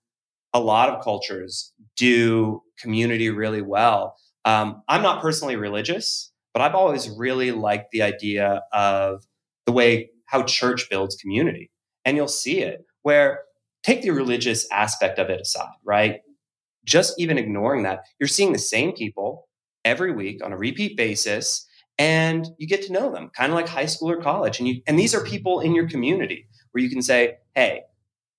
a 0.54 0.60
lot 0.60 0.88
of 0.88 1.02
cultures 1.02 1.72
do 1.96 2.62
community 2.80 3.30
really 3.30 3.62
well. 3.62 4.16
Um, 4.44 4.82
I'm 4.88 5.02
not 5.02 5.20
personally 5.20 5.56
religious, 5.56 6.32
but 6.52 6.62
I've 6.62 6.74
always 6.74 7.10
really 7.10 7.52
liked 7.52 7.90
the 7.90 8.02
idea 8.02 8.62
of 8.72 9.24
the 9.66 9.72
way 9.72 10.10
how 10.26 10.42
church 10.42 10.88
builds 10.88 11.16
community. 11.16 11.70
And 12.04 12.16
you'll 12.16 12.28
see 12.28 12.60
it 12.60 12.84
where 13.02 13.40
take 13.82 14.02
the 14.02 14.10
religious 14.10 14.66
aspect 14.72 15.18
of 15.18 15.30
it 15.30 15.40
aside, 15.40 15.68
right? 15.84 16.20
Just 16.84 17.14
even 17.18 17.38
ignoring 17.38 17.82
that, 17.82 18.00
you're 18.18 18.28
seeing 18.28 18.52
the 18.52 18.58
same 18.58 18.92
people 18.92 19.48
every 19.84 20.12
week 20.12 20.44
on 20.44 20.52
a 20.52 20.56
repeat 20.56 20.96
basis 20.96 21.66
and 21.98 22.46
you 22.58 22.66
get 22.66 22.82
to 22.86 22.92
know 22.92 23.10
them 23.10 23.30
kind 23.30 23.52
of 23.52 23.56
like 23.56 23.68
high 23.68 23.86
school 23.86 24.10
or 24.10 24.20
college. 24.20 24.58
And 24.58 24.68
you 24.68 24.82
and 24.86 24.98
these 24.98 25.14
are 25.14 25.22
people 25.22 25.60
in 25.60 25.74
your 25.74 25.88
community 25.88 26.48
where 26.72 26.82
you 26.82 26.90
can 26.90 27.02
say 27.02 27.38
hey 27.54 27.82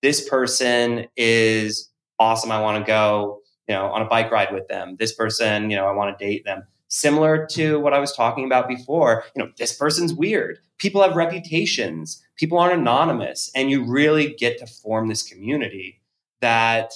this 0.01 0.27
person 0.29 1.07
is 1.15 1.89
awesome 2.19 2.51
i 2.51 2.61
want 2.61 2.83
to 2.83 2.87
go 2.87 3.39
you 3.67 3.73
know 3.73 3.87
on 3.87 4.01
a 4.01 4.05
bike 4.05 4.31
ride 4.31 4.53
with 4.53 4.67
them. 4.67 4.95
This 4.99 5.13
person 5.13 5.69
you 5.69 5.77
know 5.77 5.87
i 5.87 5.91
want 5.91 6.17
to 6.17 6.25
date 6.25 6.45
them. 6.45 6.63
Similar 6.89 7.45
to 7.51 7.79
what 7.79 7.93
i 7.93 7.99
was 7.99 8.13
talking 8.13 8.45
about 8.45 8.67
before 8.67 9.23
you 9.35 9.43
know 9.43 9.51
this 9.57 9.75
person's 9.75 10.13
weird. 10.13 10.59
People 10.77 11.01
have 11.01 11.15
reputations. 11.15 12.23
People 12.37 12.59
aren't 12.59 12.79
anonymous. 12.79 13.51
And 13.55 13.71
you 13.71 13.83
really 13.83 14.35
get 14.35 14.59
to 14.59 14.67
form 14.67 15.07
this 15.07 15.23
community 15.23 16.01
that 16.41 16.93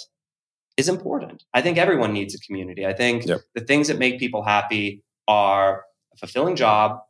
is 0.78 0.88
important. 0.88 1.44
I 1.54 1.62
think 1.62 1.78
everyone 1.78 2.14
needs 2.14 2.36
a 2.36 2.40
community. 2.40 2.86
I 2.86 2.94
think 2.94 3.26
yep. 3.26 3.42
the 3.56 3.62
things 3.62 3.88
that 3.88 3.98
make 3.98 4.20
people 4.20 4.44
happy 4.44 5.04
are 5.28 5.84
a 6.14 6.18
fulfilling 6.18 6.56
job, 6.56 7.02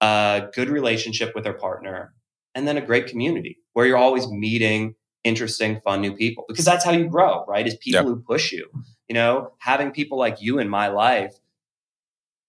a 0.00 0.48
good 0.54 0.68
relationship 0.68 1.34
with 1.34 1.44
their 1.44 1.54
partner, 1.54 2.14
and 2.54 2.66
then 2.66 2.76
a 2.76 2.80
great 2.80 3.06
community 3.06 3.58
where 3.72 3.86
you're 3.86 3.96
always 3.96 4.28
meeting 4.28 4.94
interesting, 5.24 5.80
fun 5.80 6.00
new 6.00 6.14
people 6.14 6.44
because 6.48 6.64
that's 6.64 6.84
how 6.84 6.92
you 6.92 7.06
grow, 7.06 7.44
right? 7.46 7.66
Is 7.66 7.76
people 7.76 8.04
who 8.04 8.16
push 8.20 8.52
you. 8.52 8.68
You 9.08 9.14
know, 9.14 9.52
having 9.58 9.90
people 9.90 10.18
like 10.18 10.40
you 10.40 10.58
in 10.58 10.68
my 10.68 10.88
life 10.88 11.34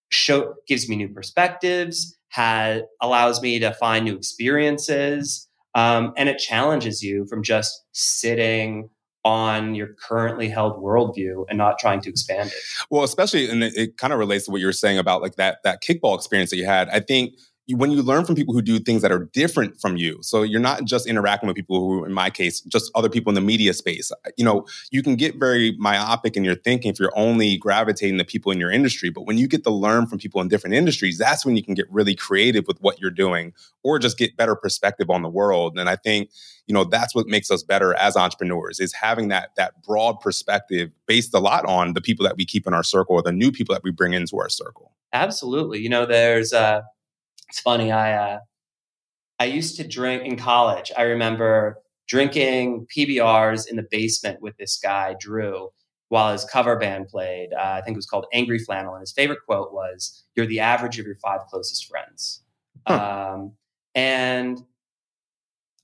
show 0.09 0.55
gives 0.67 0.89
me 0.89 0.95
new 0.95 1.09
perspectives, 1.09 2.17
had 2.29 2.85
allows 3.01 3.41
me 3.41 3.59
to 3.59 3.73
find 3.73 4.05
new 4.05 4.15
experiences, 4.15 5.47
um, 5.75 6.13
and 6.17 6.29
it 6.29 6.37
challenges 6.37 7.03
you 7.03 7.25
from 7.27 7.43
just 7.43 7.85
sitting 7.91 8.89
on 9.25 9.75
your 9.75 9.87
currently 10.07 10.47
held 10.47 10.81
worldview 10.81 11.45
and 11.49 11.57
not 11.57 11.77
trying 11.77 12.01
to 12.01 12.09
expand 12.09 12.49
it. 12.49 12.61
Well, 12.89 13.03
especially, 13.03 13.49
and 13.49 13.63
it, 13.63 13.75
it 13.75 13.97
kind 13.97 14.13
of 14.13 14.19
relates 14.19 14.45
to 14.45 14.51
what 14.51 14.61
you 14.61 14.67
were 14.67 14.73
saying 14.73 14.97
about 14.97 15.21
like 15.21 15.35
that 15.35 15.59
that 15.63 15.81
kickball 15.83 16.15
experience 16.15 16.49
that 16.51 16.57
you 16.57 16.65
had. 16.65 16.89
I 16.89 16.99
think 16.99 17.33
when 17.75 17.91
you 17.91 18.01
learn 18.01 18.25
from 18.25 18.35
people 18.35 18.53
who 18.53 18.61
do 18.61 18.79
things 18.79 19.01
that 19.01 19.11
are 19.11 19.29
different 19.33 19.79
from 19.79 19.97
you. 19.97 20.19
So 20.21 20.41
you're 20.41 20.59
not 20.59 20.85
just 20.85 21.07
interacting 21.07 21.47
with 21.47 21.55
people 21.55 21.79
who 21.79 22.05
in 22.05 22.13
my 22.13 22.29
case 22.29 22.61
just 22.61 22.91
other 22.95 23.09
people 23.09 23.29
in 23.29 23.35
the 23.35 23.41
media 23.41 23.73
space. 23.73 24.11
You 24.37 24.45
know 24.45 24.65
you 24.91 25.03
can 25.03 25.15
get 25.15 25.35
very 25.35 25.75
myopic 25.77 26.35
in 26.35 26.43
your 26.43 26.55
thinking 26.55 26.91
if 26.91 26.99
you're 26.99 27.13
only 27.15 27.57
gravitating 27.57 28.17
to 28.17 28.25
people 28.25 28.51
in 28.51 28.59
your 28.59 28.71
industry. 28.71 29.09
But 29.09 29.25
when 29.25 29.37
you 29.37 29.47
get 29.47 29.63
to 29.63 29.69
learn 29.69 30.07
from 30.07 30.19
people 30.19 30.41
in 30.41 30.47
different 30.47 30.75
industries 30.75 31.17
that's 31.17 31.45
when 31.45 31.55
you 31.55 31.63
can 31.63 31.73
get 31.73 31.85
really 31.91 32.15
creative 32.15 32.65
with 32.67 32.79
what 32.81 32.99
you're 32.99 33.11
doing 33.11 33.53
or 33.83 33.99
just 33.99 34.17
get 34.17 34.37
better 34.37 34.55
perspective 34.55 35.09
on 35.09 35.21
the 35.21 35.29
world. 35.29 35.77
And 35.77 35.89
i 35.89 35.95
think 35.95 36.29
you 36.69 36.73
know 36.73 36.83
that's 36.83 37.15
what 37.15 37.27
makes 37.27 37.49
us 37.51 37.63
better 37.63 37.95
as 37.95 38.15
entrepreneurs 38.15 38.79
is 38.79 38.93
having 38.93 39.27
that 39.29 39.49
that 39.57 39.81
broad 39.83 40.19
perspective 40.21 40.91
based 41.07 41.33
a 41.33 41.39
lot 41.39 41.65
on 41.65 41.93
the 41.93 42.01
people 42.01 42.23
that 42.23 42.37
we 42.37 42.45
keep 42.45 42.67
in 42.67 42.73
our 42.73 42.83
circle 42.83 43.15
or 43.15 43.23
the 43.23 43.31
new 43.31 43.51
people 43.51 43.73
that 43.73 43.83
we 43.83 43.91
bring 43.91 44.13
into 44.13 44.37
our 44.39 44.49
circle. 44.49 44.91
Absolutely. 45.11 45.79
You 45.79 45.89
know 45.89 46.05
there's 46.05 46.53
uh 46.53 46.81
it's 47.49 47.59
funny. 47.59 47.91
I 47.91 48.13
uh, 48.13 48.39
I 49.39 49.45
used 49.45 49.77
to 49.77 49.87
drink 49.87 50.23
in 50.23 50.37
college. 50.37 50.91
I 50.97 51.03
remember 51.03 51.79
drinking 52.07 52.87
PBRs 52.95 53.67
in 53.69 53.75
the 53.75 53.85
basement 53.89 54.41
with 54.41 54.57
this 54.57 54.79
guy 54.81 55.15
Drew 55.19 55.69
while 56.09 56.31
his 56.31 56.43
cover 56.45 56.75
band 56.77 57.07
played. 57.07 57.49
Uh, 57.53 57.61
I 57.61 57.81
think 57.81 57.95
it 57.95 57.97
was 57.97 58.07
called 58.07 58.25
Angry 58.33 58.59
Flannel, 58.59 58.93
and 58.93 59.01
his 59.01 59.11
favorite 59.11 59.39
quote 59.45 59.73
was, 59.73 60.23
"You're 60.35 60.47
the 60.47 60.59
average 60.59 60.99
of 60.99 61.05
your 61.05 61.17
five 61.17 61.41
closest 61.49 61.87
friends." 61.87 62.43
Huh. 62.87 63.33
Um, 63.33 63.53
and 63.95 64.61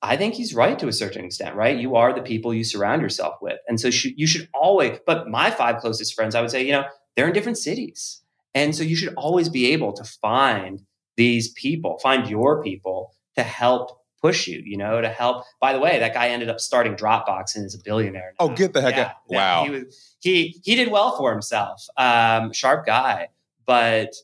I 0.01 0.17
think 0.17 0.35
he's 0.35 0.53
right 0.53 0.77
to 0.79 0.87
a 0.87 0.93
certain 0.93 1.25
extent, 1.25 1.55
right? 1.55 1.77
You 1.77 1.95
are 1.95 2.13
the 2.13 2.21
people 2.21 2.53
you 2.53 2.63
surround 2.63 3.01
yourself 3.01 3.35
with. 3.41 3.57
And 3.67 3.79
so 3.79 3.89
sh- 3.89 4.13
you 4.15 4.27
should 4.27 4.47
always, 4.53 4.99
but 5.05 5.29
my 5.29 5.49
five 5.49 5.77
closest 5.77 6.13
friends, 6.13 6.35
I 6.35 6.41
would 6.41 6.51
say, 6.51 6.63
you 6.63 6.73
know, 6.73 6.85
they're 7.15 7.27
in 7.27 7.33
different 7.33 7.57
cities. 7.57 8.21
And 8.53 8.75
so 8.75 8.83
you 8.83 8.95
should 8.95 9.13
always 9.15 9.49
be 9.49 9.71
able 9.73 9.93
to 9.93 10.03
find 10.03 10.83
these 11.17 11.51
people, 11.53 11.99
find 11.99 12.29
your 12.29 12.61
people 12.63 13.13
to 13.35 13.43
help 13.43 14.01
push 14.21 14.47
you, 14.47 14.61
you 14.65 14.77
know, 14.77 15.01
to 15.01 15.09
help. 15.09 15.45
By 15.61 15.73
the 15.73 15.79
way, 15.79 15.99
that 15.99 16.13
guy 16.13 16.29
ended 16.29 16.49
up 16.49 16.59
starting 16.59 16.95
Dropbox 16.95 17.55
and 17.55 17.65
is 17.65 17.75
a 17.75 17.83
billionaire. 17.83 18.33
Now. 18.39 18.47
Oh, 18.47 18.49
get 18.49 18.73
the 18.73 18.81
heck 18.81 18.95
yeah, 18.95 19.03
out. 19.03 19.11
Wow. 19.29 19.63
He, 19.65 19.69
was, 19.69 20.15
he, 20.19 20.61
he 20.63 20.75
did 20.75 20.89
well 20.89 21.15
for 21.17 21.31
himself. 21.31 21.85
Um, 21.95 22.51
sharp 22.51 22.85
guy, 22.85 23.27
but 23.67 24.15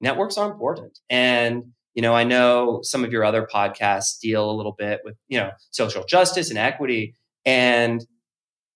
networks 0.00 0.38
are 0.38 0.50
important. 0.50 0.98
And, 1.10 1.72
you 1.94 2.02
know, 2.02 2.14
I 2.14 2.24
know 2.24 2.80
some 2.82 3.04
of 3.04 3.10
your 3.10 3.24
other 3.24 3.48
podcasts 3.52 4.20
deal 4.20 4.48
a 4.48 4.52
little 4.52 4.76
bit 4.78 5.00
with, 5.04 5.16
you 5.28 5.38
know, 5.38 5.50
social 5.70 6.04
justice 6.04 6.50
and 6.50 6.58
equity. 6.58 7.14
And, 7.44 8.06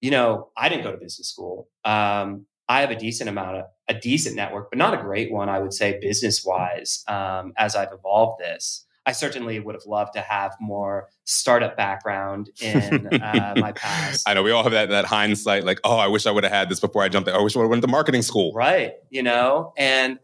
you 0.01 0.11
know, 0.11 0.49
I 0.57 0.69
didn't 0.69 0.85
go 0.85 0.91
to 0.91 0.99
business 0.99 1.29
school. 1.29 1.69
Um, 1.85 2.47
I 2.71 2.83
have 2.83 2.93
a 2.93 2.97
decent 2.97 3.29
amount 3.29 3.57
of 3.57 3.65
a 3.89 3.95
decent 3.95 4.37
network, 4.37 4.71
but 4.71 4.79
not 4.79 4.95
a 4.95 5.03
great 5.03 5.33
one, 5.33 5.49
I 5.49 5.59
would 5.59 5.73
say, 5.73 5.99
business 6.01 6.45
wise, 6.45 7.03
um, 7.09 7.53
as 7.59 7.75
I've 7.75 7.93
evolved 7.93 8.41
this. 8.41 8.87
I 9.05 9.11
certainly 9.11 9.59
would 9.59 9.75
have 9.75 9.87
loved 9.87 10.13
to 10.13 10.21
have 10.21 10.55
more 10.61 11.09
startup 11.25 11.77
background 11.77 12.51
in 12.63 13.09
uh, 13.09 13.55
my 13.59 13.73
past. 13.73 14.29
I 14.29 14.35
know 14.35 14.45
we 14.45 14.53
all 14.53 14.63
have 14.63 14.71
that 14.71 14.91
that 14.91 15.05
hindsight, 15.05 15.65
like, 15.65 15.81
oh, 15.83 15.97
I 15.97 16.07
wish 16.07 16.27
I 16.27 16.31
would 16.31 16.45
have 16.45 16.53
had 16.53 16.69
this 16.69 16.79
before 16.79 17.03
I 17.03 17.09
jumped. 17.09 17.29
In. 17.29 17.35
I 17.35 17.41
wish 17.41 17.57
I 17.57 17.59
would 17.59 17.65
have 17.65 17.71
went 17.71 17.83
to 17.83 17.89
marketing 17.89 18.23
school. 18.23 18.53
Right. 18.55 18.93
You 19.09 19.25
know, 19.25 19.73
and 19.77 20.21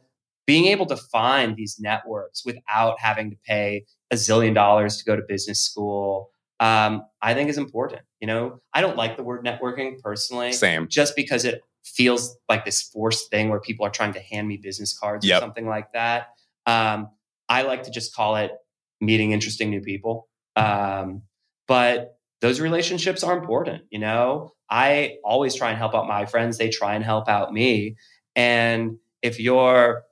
being 0.47 0.67
able 0.67 0.87
to 0.87 0.97
find 0.97 1.57
these 1.57 1.81
networks 1.81 2.45
without 2.45 3.01
having 3.01 3.31
to 3.31 3.37
pay 3.45 3.87
a 4.13 4.15
zillion 4.15 4.55
dollars 4.55 4.99
to 4.99 5.05
go 5.05 5.17
to 5.17 5.23
business 5.27 5.61
school, 5.61 6.31
um, 6.61 7.03
I 7.21 7.35
think 7.35 7.51
is 7.51 7.59
important. 7.59 8.03
You 8.21 8.29
know, 8.29 8.61
I 8.73 8.83
don't 8.83 8.97
like 8.97 9.17
the 9.17 9.25
word 9.25 9.45
networking 9.45 10.01
personally. 10.01 10.53
Same. 10.53 10.87
Just 10.87 11.17
because 11.17 11.45
it 11.45 11.63
feels 11.87 12.37
like 12.49 12.65
this 12.65 12.83
forced 12.83 13.31
thing 13.31 13.49
where 13.49 13.61
people 13.61 13.87
are 13.87 13.91
trying 13.91 14.13
to 14.13 14.21
hand 14.21 14.49
me 14.49 14.57
business 14.57 14.97
cards 14.97 15.27
yep. 15.27 15.39
or 15.39 15.41
something 15.41 15.67
like 15.67 15.93
that. 15.93 16.29
Um, 16.67 17.09
I 17.49 17.63
like 17.63 17.85
to 17.85 17.91
just 17.91 18.15
call 18.15 18.37
it 18.37 18.53
meeting 19.01 19.33
interesting 19.33 19.71
new 19.71 19.81
people. 19.81 20.29
Um, 20.57 21.23
but 21.69 22.19
those 22.41 22.61
relationships 22.61 23.23
are 23.23 23.37
important. 23.37 23.85
You 23.91 24.01
know, 24.01 24.53
I 24.69 25.17
always 25.25 25.55
try 25.55 25.71
and 25.71 25.79
help 25.79 25.95
out 25.95 26.09
my 26.09 26.27
friends. 26.27 26.59
They 26.59 26.71
try 26.71 26.95
and 26.95 27.05
help 27.05 27.29
out 27.29 27.53
me. 27.53 27.97
And 28.35 28.99
if 29.23 29.39
you're 29.39 30.03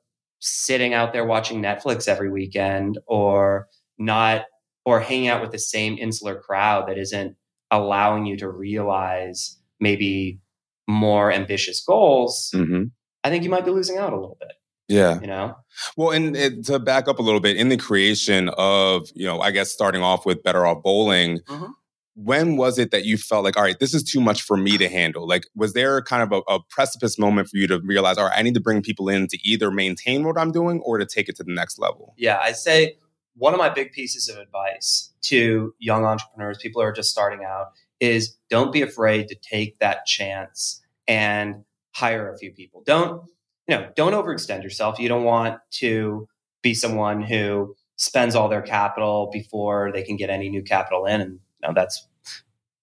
sitting 0.41 0.95
out 0.95 1.13
there 1.13 1.25
watching 1.25 1.63
Netflix 1.63 2.09
every 2.09 2.31
weekend 2.31 2.99
or 3.07 3.69
not, 3.99 4.45
or 4.87 5.01
hanging 5.01 5.29
out 5.29 5.41
with 5.41 5.51
the 5.51 5.59
same 5.59 5.97
insular 5.99 6.39
crowd 6.39 6.87
that 6.89 6.99
isn't 6.99 7.37
allowing 7.71 8.27
you 8.27 8.37
to 8.37 8.49
realize 8.49 9.59
maybe 9.81 10.41
more 10.87 11.33
ambitious 11.33 11.83
goals, 11.85 12.51
mm-hmm. 12.55 12.85
I 13.23 13.31
think 13.31 13.45
you 13.45 13.51
might 13.51 13.65
be 13.65 13.71
losing 13.71 13.99
out 13.99 14.13
a 14.13 14.17
little 14.17 14.37
bit. 14.41 14.53
Yeah. 14.89 15.21
You 15.21 15.27
know? 15.27 15.57
Well, 15.97 16.11
and 16.11 16.37
it, 16.37 16.65
to 16.67 16.79
back 16.79 17.09
up 17.09 17.19
a 17.19 17.23
little 17.23 17.41
bit, 17.41 17.57
in 17.57 17.69
the 17.69 17.77
creation 17.77 18.51
of, 18.59 19.09
you 19.15 19.27
know, 19.27 19.41
I 19.41 19.51
guess 19.51 19.73
starting 19.73 20.03
off 20.03 20.27
with 20.27 20.43
Better 20.43 20.67
Off 20.67 20.83
Bowling, 20.83 21.41
mm-hmm. 21.49 21.73
when 22.15 22.57
was 22.57 22.79
it 22.79 22.91
that 22.91 23.05
you 23.05 23.17
felt 23.17 23.45
like, 23.45 23.57
all 23.57 23.63
right, 23.63 23.79
this 23.79 23.95
is 23.95 24.03
too 24.03 24.21
much 24.21 24.43
for 24.43 24.57
me 24.57 24.77
to 24.77 24.89
handle? 24.89 25.27
Like, 25.27 25.47
was 25.55 25.73
there 25.73 26.03
kind 26.03 26.23
of 26.23 26.33
a, 26.33 26.53
a, 26.53 26.61
precipice 26.69 27.19
moment 27.19 27.49
for 27.49 27.57
you 27.57 27.67
to 27.69 27.81
realize, 27.81 28.19
all 28.19 28.27
right, 28.27 28.39
I 28.39 28.43
need 28.43 28.55
to 28.55 28.61
bring 28.61 28.83
people 28.83 29.09
in 29.09 29.27
to 29.29 29.39
either 29.43 29.71
maintain 29.71 30.25
what 30.25 30.37
I'm 30.37 30.53
doing 30.53 30.81
or 30.81 30.99
to 30.99 31.07
take 31.07 31.29
it 31.29 31.37
to 31.37 31.45
the 31.45 31.53
next 31.53 31.79
level? 31.79 32.15
Yeah, 32.19 32.39
I 32.43 32.53
say 32.53 32.99
one 33.37 33.53
of 33.53 33.59
my 33.59 33.69
big 33.69 33.93
pieces 33.93 34.29
of 34.29 34.37
advice 34.37 35.13
to 35.23 35.75
young 35.79 36.05
entrepreneurs, 36.05 36.59
people 36.59 36.83
who 36.83 36.89
are 36.89 36.93
just 36.93 37.11
starting 37.11 37.45
out, 37.45 37.69
is 38.01 38.37
don't 38.51 38.73
be 38.73 38.83
afraid 38.83 39.29
to 39.29 39.35
take 39.37 39.79
that 39.79 40.07
chance 40.07 40.83
and 41.07 41.65
hire 41.93 42.33
a 42.33 42.39
few 42.39 42.53
people. 42.53 42.83
Don't, 42.85 43.23
you 43.69 43.77
know, 43.77 43.89
don't 43.97 44.13
overextend 44.13 44.63
yourself. 44.63 44.99
You 44.99 45.09
don't 45.09 45.25
want 45.25 45.59
to 45.73 46.29
be 46.63 46.75
someone 46.75 47.23
who 47.23 47.75
spends 47.97 48.35
all 48.35 48.49
their 48.49 48.63
capital 48.63 49.31
before 49.33 49.93
they 49.93 50.03
can 50.03 50.17
get 50.17 50.31
any 50.31 50.49
new 50.49 50.63
capital 50.63 51.07
in. 51.07 51.21
And 51.21 51.33
you 51.33 51.69
know, 51.69 51.73
that's 51.75 52.07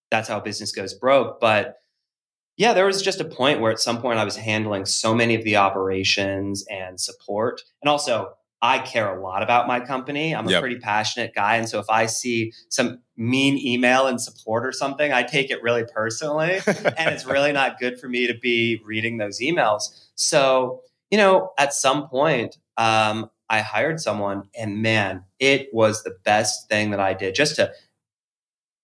that's 0.09 0.27
how 0.27 0.39
business 0.39 0.71
goes 0.71 0.93
broke. 0.93 1.39
But 1.39 1.77
yeah, 2.57 2.73
there 2.73 2.85
was 2.85 3.01
just 3.01 3.21
a 3.21 3.25
point 3.25 3.59
where 3.59 3.71
at 3.71 3.79
some 3.79 4.01
point 4.01 4.19
I 4.19 4.23
was 4.23 4.35
handling 4.35 4.85
so 4.85 5.15
many 5.15 5.35
of 5.35 5.43
the 5.43 5.55
operations 5.55 6.65
and 6.69 6.99
support. 6.99 7.61
And 7.81 7.89
also 7.89 8.33
I 8.61 8.79
care 8.79 9.17
a 9.17 9.21
lot 9.21 9.41
about 9.41 9.67
my 9.67 9.79
company. 9.79 10.35
I'm 10.35 10.47
a 10.47 10.51
yep. 10.51 10.61
pretty 10.61 10.77
passionate 10.77 11.33
guy. 11.33 11.55
And 11.55 11.67
so 11.67 11.79
if 11.79 11.89
I 11.89 12.05
see 12.05 12.53
some 12.69 12.99
mean 13.17 13.57
email 13.57 14.05
and 14.05 14.21
support 14.21 14.65
or 14.65 14.71
something, 14.71 15.11
I 15.11 15.23
take 15.23 15.49
it 15.49 15.63
really 15.63 15.83
personally. 15.83 16.59
and 16.67 17.09
it's 17.09 17.25
really 17.25 17.51
not 17.51 17.79
good 17.79 17.99
for 17.99 18.07
me 18.07 18.27
to 18.27 18.35
be 18.37 18.79
reading 18.85 19.17
those 19.17 19.39
emails. 19.39 19.83
So, 20.15 20.81
you 21.09 21.17
know, 21.17 21.51
at 21.57 21.73
some 21.73 22.07
point, 22.07 22.57
um, 22.77 23.31
I 23.49 23.61
hired 23.61 23.99
someone 23.99 24.43
and 24.55 24.81
man, 24.81 25.25
it 25.39 25.69
was 25.73 26.03
the 26.03 26.15
best 26.23 26.69
thing 26.69 26.91
that 26.91 26.99
I 26.99 27.13
did 27.13 27.35
just 27.35 27.55
to 27.55 27.71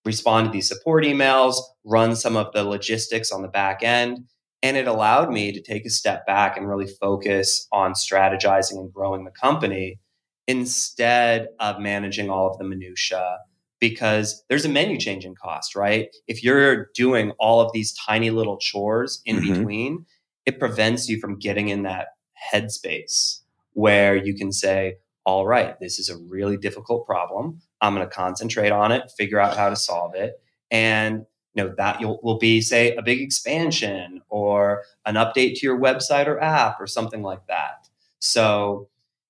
respond 0.04 0.46
to 0.46 0.50
these 0.50 0.68
support 0.68 1.04
emails, 1.04 1.56
run 1.84 2.16
some 2.16 2.36
of 2.36 2.52
the 2.52 2.64
logistics 2.64 3.30
on 3.30 3.42
the 3.42 3.48
back 3.48 3.82
end. 3.82 4.24
And 4.62 4.76
it 4.76 4.88
allowed 4.88 5.30
me 5.30 5.52
to 5.52 5.62
take 5.62 5.86
a 5.86 5.90
step 5.90 6.26
back 6.26 6.56
and 6.56 6.68
really 6.68 6.88
focus 7.00 7.68
on 7.70 7.92
strategizing 7.92 8.78
and 8.78 8.92
growing 8.92 9.24
the 9.24 9.30
company 9.30 10.00
instead 10.46 11.48
of 11.60 11.78
managing 11.78 12.30
all 12.30 12.50
of 12.50 12.58
the 12.58 12.64
minutia 12.64 13.38
because 13.80 14.42
there's 14.48 14.64
a 14.64 14.68
menu 14.68 14.98
changing 14.98 15.34
cost, 15.34 15.76
right? 15.76 16.08
If 16.26 16.42
you're 16.42 16.88
doing 16.94 17.32
all 17.38 17.60
of 17.60 17.70
these 17.72 17.94
tiny 17.94 18.30
little 18.30 18.58
chores 18.58 19.22
in 19.24 19.36
mm-hmm. 19.36 19.54
between, 19.54 20.06
it 20.46 20.58
prevents 20.58 21.08
you 21.08 21.20
from 21.20 21.38
getting 21.38 21.68
in 21.68 21.82
that 21.84 22.08
headspace 22.52 23.40
where 23.74 24.16
you 24.16 24.34
can 24.34 24.50
say, 24.50 24.96
all 25.24 25.46
right, 25.46 25.78
this 25.80 25.98
is 25.98 26.08
a 26.08 26.16
really 26.16 26.56
difficult 26.56 27.06
problem. 27.06 27.60
I'm 27.80 27.94
going 27.94 28.08
to 28.08 28.12
concentrate 28.12 28.72
on 28.72 28.90
it, 28.90 29.12
figure 29.16 29.38
out 29.38 29.56
how 29.56 29.68
to 29.68 29.76
solve 29.76 30.14
it. 30.14 30.32
And 30.70 31.26
you 31.54 31.64
know 31.64 31.74
that 31.76 32.00
will 32.00 32.20
will 32.22 32.38
be 32.38 32.60
say 32.60 32.94
a 32.96 33.02
big 33.02 33.20
expansion 33.20 34.20
or 34.28 34.84
an 35.06 35.14
update 35.14 35.54
to 35.56 35.66
your 35.66 35.78
website 35.78 36.26
or 36.26 36.40
app 36.40 36.80
or 36.80 36.86
something 36.86 37.22
like 37.22 37.46
that. 37.48 37.88
So 38.20 38.88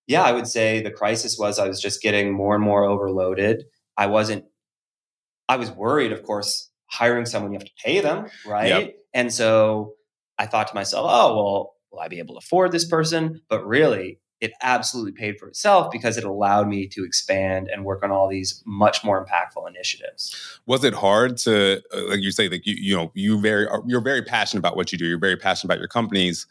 yeah 0.09 0.23
i 0.23 0.33
would 0.33 0.49
say 0.49 0.81
the 0.81 0.91
crisis 0.91 1.39
was 1.39 1.61
i 1.61 1.69
was 1.69 1.81
just 1.81 2.03
getting 2.03 2.33
more 2.33 2.57
and 2.57 2.65
more 2.65 2.83
overloaded. 2.85 3.65
I 3.97 4.07
wasn't 4.07 4.45
i 5.49 5.57
was 5.57 5.71
worried 5.71 6.13
of 6.13 6.25
course 6.25 6.71
hiring 6.87 7.27
someone 7.27 7.53
you 7.53 7.59
have 7.59 7.67
to 7.69 7.73
pay 7.85 8.01
them 8.01 8.27
right? 8.47 8.69
Yep. 8.69 8.95
and 9.15 9.33
so 9.33 9.95
i 10.39 10.47
thought 10.47 10.69
to 10.69 10.75
myself 10.75 11.07
oh 11.09 11.37
well 11.37 11.75
will 11.93 12.01
i 12.01 12.09
be 12.09 12.19
able 12.19 12.35
to 12.35 12.39
afford 12.39 12.73
this 12.73 12.87
person? 12.87 13.43
But 13.49 13.67
really 13.67 14.19
it 14.41 14.53
absolutely 14.63 15.13
paid 15.13 15.39
for 15.39 15.49
itself 15.49 15.91
because 15.91 16.17
it 16.17 16.25
allowed 16.25 16.69
me 16.69 16.87
to 16.87 17.05
expand 17.05 17.69
and 17.69 17.85
work 17.85 18.03
on 18.05 18.11
all 18.11 18.29
these 18.29 18.63
much 18.65 19.05
more 19.05 19.25
impactful 19.25 19.69
initiatives. 19.69 20.61
Was 20.67 20.85
it 20.85 20.95
hard 20.95 21.37
to, 21.39 21.83
uh, 21.93 22.09
like 22.09 22.21
you 22.21 22.31
say, 22.31 22.49
like 22.49 22.65
you, 22.65 22.77
you 22.79 22.97
know, 22.97 23.11
you 23.15 23.41
very, 23.41 23.67
uh, 23.67 23.79
you're 23.87 24.01
very 24.01 24.23
passionate 24.23 24.61
about 24.61 24.77
what 24.77 24.93
you 24.93 24.99
do. 24.99 25.07
You're 25.07 25.19
very 25.19 25.37
passionate 25.37 25.73
about 25.73 25.81
your 25.81 25.89
companies. 25.89 26.47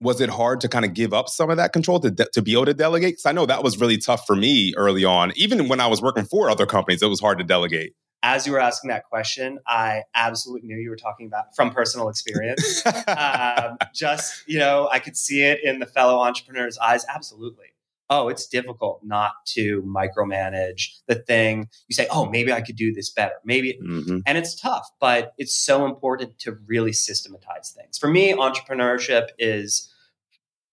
Was 0.00 0.20
it 0.20 0.28
hard 0.28 0.60
to 0.60 0.68
kind 0.68 0.84
of 0.84 0.92
give 0.92 1.14
up 1.14 1.28
some 1.30 1.48
of 1.48 1.56
that 1.56 1.72
control 1.72 2.00
to, 2.00 2.10
de- 2.10 2.28
to 2.34 2.42
be 2.42 2.52
able 2.52 2.66
to 2.66 2.74
delegate? 2.74 3.12
Because 3.12 3.26
I 3.26 3.32
know 3.32 3.46
that 3.46 3.64
was 3.64 3.80
really 3.80 3.96
tough 3.96 4.26
for 4.26 4.36
me 4.36 4.74
early 4.76 5.04
on. 5.04 5.32
Even 5.36 5.68
when 5.68 5.80
I 5.80 5.86
was 5.86 6.02
working 6.02 6.24
for 6.24 6.50
other 6.50 6.66
companies, 6.66 7.02
it 7.02 7.08
was 7.08 7.20
hard 7.20 7.38
to 7.38 7.44
delegate 7.44 7.94
as 8.26 8.44
you 8.44 8.52
were 8.52 8.60
asking 8.60 8.88
that 8.88 9.04
question, 9.04 9.60
I 9.68 10.02
absolutely 10.16 10.66
knew 10.66 10.76
you 10.76 10.90
were 10.90 10.96
talking 10.96 11.28
about 11.28 11.54
from 11.54 11.70
personal 11.70 12.08
experience. 12.08 12.84
um, 13.06 13.78
just, 13.94 14.42
you 14.48 14.58
know, 14.58 14.88
I 14.90 14.98
could 14.98 15.16
see 15.16 15.44
it 15.44 15.60
in 15.62 15.78
the 15.78 15.86
fellow 15.86 16.18
entrepreneur's 16.18 16.76
eyes. 16.78 17.06
Absolutely. 17.08 17.66
Oh, 18.10 18.28
it's 18.28 18.48
difficult 18.48 19.00
not 19.04 19.32
to 19.54 19.80
micromanage 19.82 20.98
the 21.06 21.14
thing. 21.14 21.68
You 21.86 21.94
say, 21.94 22.08
oh, 22.10 22.28
maybe 22.28 22.52
I 22.52 22.62
could 22.62 22.74
do 22.74 22.92
this 22.92 23.10
better. 23.10 23.34
Maybe. 23.44 23.78
Mm-hmm. 23.80 24.18
And 24.26 24.36
it's 24.36 24.60
tough, 24.60 24.88
but 25.00 25.32
it's 25.38 25.54
so 25.54 25.86
important 25.86 26.36
to 26.40 26.58
really 26.66 26.92
systematize 26.92 27.76
things. 27.76 27.96
For 27.96 28.08
me, 28.08 28.32
entrepreneurship 28.32 29.28
is 29.38 29.92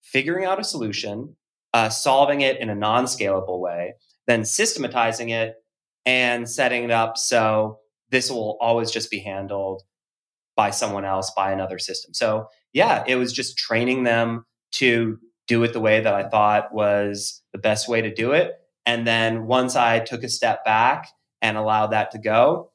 figuring 0.02 0.46
out 0.46 0.60
a 0.60 0.64
solution, 0.64 1.36
uh, 1.72 1.90
solving 1.90 2.42
it 2.42 2.60
in 2.60 2.72
a 2.72 2.76
non 2.76 3.06
scalable 3.06 3.60
way, 3.60 3.94
then 4.26 4.44
systematizing 4.44 5.30
it 5.30 5.63
and 6.06 6.50
setting 6.50 6.84
it 6.84 6.92
up 6.92 7.18
so 7.18 7.80
this 8.10 8.30
will 8.30 8.58
always 8.62 8.92
just 8.92 9.10
be 9.10 9.20
handled 9.20 9.82
by 10.56 10.70
someone 10.70 11.04
else 11.04 11.32
by 11.36 11.52
another 11.52 11.80
system. 11.80 12.14
So, 12.14 12.48
yeah, 12.72 13.04
it 13.08 13.16
was 13.16 13.34
just 13.34 13.58
training 13.58 14.04
them 14.04 14.46
to 14.74 15.18
do 15.48 15.64
it 15.64 15.74
the 15.74 15.80
way 15.80 16.00
that 16.00 16.14
I 16.14 16.30
thought 16.30 16.74
was 16.74 17.42
the 17.52 17.58
best 17.58 17.90
way 17.90 18.02
to 18.02 18.14
do 18.14 18.32
it. 18.32 18.54
And 18.86 19.08
then 19.08 19.48
once 19.48 19.76
I 19.76 20.00
took 20.00 20.24
a 20.24 20.30
step 20.30 20.64
back 20.64 21.08
and 21.42 21.58
allowed 21.58 21.88
that 21.88 22.12
to 22.12 22.20
go, 22.20 22.72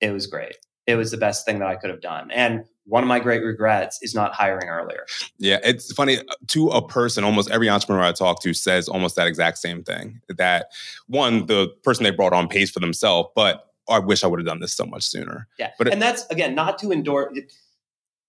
it 0.00 0.10
was 0.10 0.26
great. 0.26 0.56
It 0.86 0.96
was 0.96 1.10
the 1.10 1.16
best 1.16 1.46
thing 1.46 1.60
that 1.60 1.68
I 1.68 1.76
could 1.76 1.90
have 1.90 2.00
done. 2.00 2.30
And 2.30 2.64
one 2.84 3.02
of 3.02 3.08
my 3.08 3.20
great 3.20 3.42
regrets 3.42 3.98
is 4.02 4.14
not 4.14 4.34
hiring 4.34 4.68
earlier. 4.68 5.06
Yeah, 5.38 5.58
it's 5.62 5.92
funny 5.92 6.18
to 6.48 6.68
a 6.68 6.86
person, 6.86 7.24
almost 7.24 7.50
every 7.50 7.68
entrepreneur 7.68 8.02
I 8.02 8.12
talk 8.12 8.42
to 8.42 8.52
says 8.54 8.88
almost 8.88 9.16
that 9.16 9.26
exact 9.26 9.58
same 9.58 9.82
thing. 9.82 10.20
That 10.36 10.66
one, 11.06 11.46
the 11.46 11.68
person 11.84 12.04
they 12.04 12.10
brought 12.10 12.32
on 12.32 12.48
pays 12.48 12.70
for 12.70 12.80
themselves, 12.80 13.28
but 13.34 13.68
I 13.88 13.98
wish 13.98 14.24
I 14.24 14.26
would 14.26 14.40
have 14.40 14.46
done 14.46 14.60
this 14.60 14.74
so 14.74 14.86
much 14.86 15.04
sooner. 15.04 15.48
Yeah. 15.58 15.70
But 15.78 15.88
and 15.88 16.00
that's 16.00 16.26
again 16.26 16.54
not 16.54 16.78
to 16.78 16.92
endorse 16.92 17.36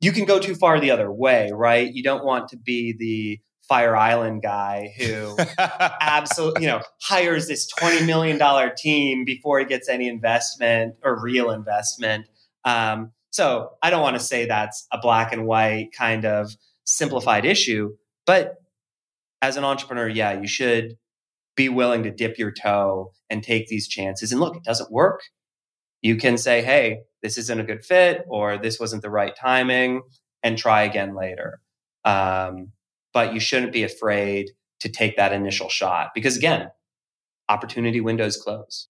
you 0.04 0.12
can 0.12 0.26
go 0.26 0.38
too 0.38 0.54
far 0.54 0.80
the 0.82 0.92
other 0.92 1.10
way, 1.10 1.50
right? 1.54 1.92
You 1.92 2.04
don't 2.04 2.26
want 2.26 2.50
to 2.50 2.58
be 2.58 2.94
the 2.98 3.40
Fire 3.70 3.96
Island 3.96 4.42
guy 4.42 4.94
who 5.00 5.38
absolutely, 5.58 6.64
you 6.64 6.68
know, 6.68 6.82
hires 7.02 7.48
this 7.48 7.72
$20 7.74 8.06
million 8.06 8.38
team 8.76 9.24
before 9.24 9.60
he 9.60 9.66
gets 9.66 9.88
any 9.88 10.10
investment 10.10 10.96
or 11.04 11.22
real 11.22 11.52
investment. 11.52 12.26
Um, 12.66 13.14
so 13.34 13.72
I 13.82 13.90
don't 13.90 14.04
want 14.04 14.16
to 14.16 14.24
say 14.24 14.46
that's 14.46 14.86
a 14.92 15.00
black 15.00 15.34
and 15.34 15.48
white 15.48 15.90
kind 15.98 16.24
of 16.24 16.56
simplified 16.84 17.46
issue, 17.46 17.96
but 18.28 18.58
as 19.42 19.58
an 19.58 19.64
entrepreneur, 19.64 20.08
yeah, 20.08 20.40
you 20.40 20.48
should 20.48 20.98
be 21.56 21.68
willing 21.68 22.04
to 22.04 22.12
dip 22.12 22.38
your 22.38 22.52
toe 22.52 23.12
and 23.32 23.42
take 23.42 23.68
these 23.68 23.88
chances. 23.88 24.32
And 24.32 24.40
look, 24.40 24.56
it 24.56 24.64
doesn't 24.64 24.92
work. 24.92 25.22
You 26.04 26.16
can 26.16 26.38
say, 26.38 26.62
hey, 26.62 27.00
this 27.24 27.40
isn't 27.40 27.60
a 27.60 27.64
good 27.64 27.84
fit, 27.84 28.24
or 28.28 28.60
this 28.60 28.80
wasn't 28.80 29.02
the 29.02 29.10
right 29.10 29.36
timing, 29.36 30.04
and 30.44 30.56
try 30.56 30.84
again 30.84 31.16
later. 31.16 31.60
Um, 32.06 32.72
but 33.14 33.34
you 33.34 33.40
shouldn't 33.40 33.74
be 33.74 33.82
afraid 33.82 34.52
to 34.82 34.90
take 34.90 35.18
that 35.18 35.34
initial 35.34 35.70
shot 35.70 36.10
because, 36.14 36.38
again, 36.38 36.70
opportunity 37.50 38.00
windows 38.00 38.38
close. 38.38 38.90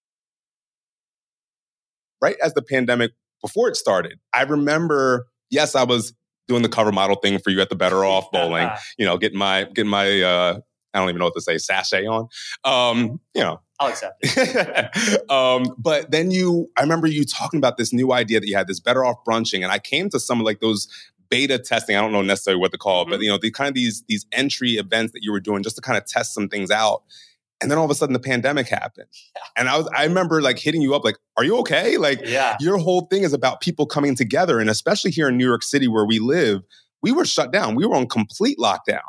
Right 2.21 2.35
as 2.43 2.53
the 2.53 2.61
pandemic 2.61 3.11
before 3.43 3.67
it 3.67 3.75
started. 3.75 4.19
I 4.33 4.43
remember, 4.43 5.27
yes, 5.51 5.75
I 5.75 5.83
was 5.83 6.13
doing 6.47 6.63
the 6.63 6.69
cover 6.69 6.91
model 6.91 7.17
thing 7.17 7.37
for 7.37 7.51
you 7.51 7.61
at 7.61 7.69
the 7.69 7.75
Better 7.75 8.03
Off 8.05 8.31
Bowling. 8.31 8.69
you 8.97 9.05
know, 9.05 9.17
getting 9.17 9.37
my 9.37 9.65
getting 9.65 9.91
my 9.91 10.21
uh, 10.21 10.59
I 10.93 10.99
don't 10.99 11.09
even 11.09 11.19
know 11.19 11.25
what 11.25 11.35
to 11.35 11.41
say 11.41 11.57
sachet 11.57 12.05
on. 12.05 12.27
Um, 12.63 13.19
you 13.33 13.41
know, 13.41 13.61
I'll 13.79 13.89
accept 13.89 14.17
it. 14.21 15.29
um, 15.31 15.75
but 15.77 16.11
then 16.11 16.31
you, 16.31 16.69
I 16.77 16.81
remember 16.81 17.07
you 17.07 17.25
talking 17.25 17.57
about 17.57 17.77
this 17.77 17.91
new 17.91 18.13
idea 18.13 18.39
that 18.39 18.47
you 18.47 18.55
had, 18.55 18.67
this 18.67 18.79
Better 18.79 19.03
Off 19.03 19.17
brunching, 19.25 19.63
and 19.63 19.71
I 19.71 19.79
came 19.79 20.09
to 20.09 20.19
some 20.19 20.39
of 20.39 20.45
like 20.45 20.59
those 20.59 20.87
beta 21.29 21.57
testing. 21.57 21.95
I 21.95 22.01
don't 22.01 22.11
know 22.11 22.21
necessarily 22.21 22.61
what 22.61 22.71
to 22.71 22.77
call 22.77 23.01
it, 23.01 23.05
mm-hmm. 23.05 23.11
but 23.11 23.21
you 23.21 23.29
know, 23.29 23.39
the 23.39 23.51
kind 23.51 23.67
of 23.67 23.73
these 23.73 24.03
these 24.07 24.25
entry 24.31 24.73
events 24.73 25.13
that 25.13 25.23
you 25.23 25.31
were 25.31 25.39
doing 25.39 25.63
just 25.63 25.75
to 25.77 25.81
kind 25.81 25.97
of 25.97 26.05
test 26.05 26.33
some 26.33 26.47
things 26.47 26.69
out. 26.69 27.03
And 27.61 27.71
then 27.71 27.77
all 27.77 27.85
of 27.85 27.91
a 27.91 27.95
sudden 27.95 28.13
the 28.13 28.19
pandemic 28.19 28.67
happened. 28.67 29.07
Yeah. 29.35 29.41
And 29.57 29.69
I 29.69 29.77
was 29.77 29.89
I 29.95 30.03
remember 30.03 30.41
like 30.41 30.59
hitting 30.59 30.81
you 30.81 30.93
up 30.95 31.03
like, 31.05 31.17
are 31.37 31.43
you 31.43 31.57
okay? 31.59 31.97
Like 31.97 32.21
yeah. 32.25 32.57
your 32.59 32.77
whole 32.77 33.07
thing 33.07 33.23
is 33.23 33.33
about 33.33 33.61
people 33.61 33.85
coming 33.85 34.15
together. 34.15 34.59
And 34.59 34.69
especially 34.69 35.11
here 35.11 35.29
in 35.29 35.37
New 35.37 35.47
York 35.47 35.63
City 35.63 35.87
where 35.87 36.05
we 36.05 36.19
live, 36.19 36.61
we 37.01 37.11
were 37.11 37.25
shut 37.25 37.51
down. 37.51 37.75
We 37.75 37.85
were 37.85 37.95
on 37.95 38.07
complete 38.07 38.57
lockdown. 38.57 39.01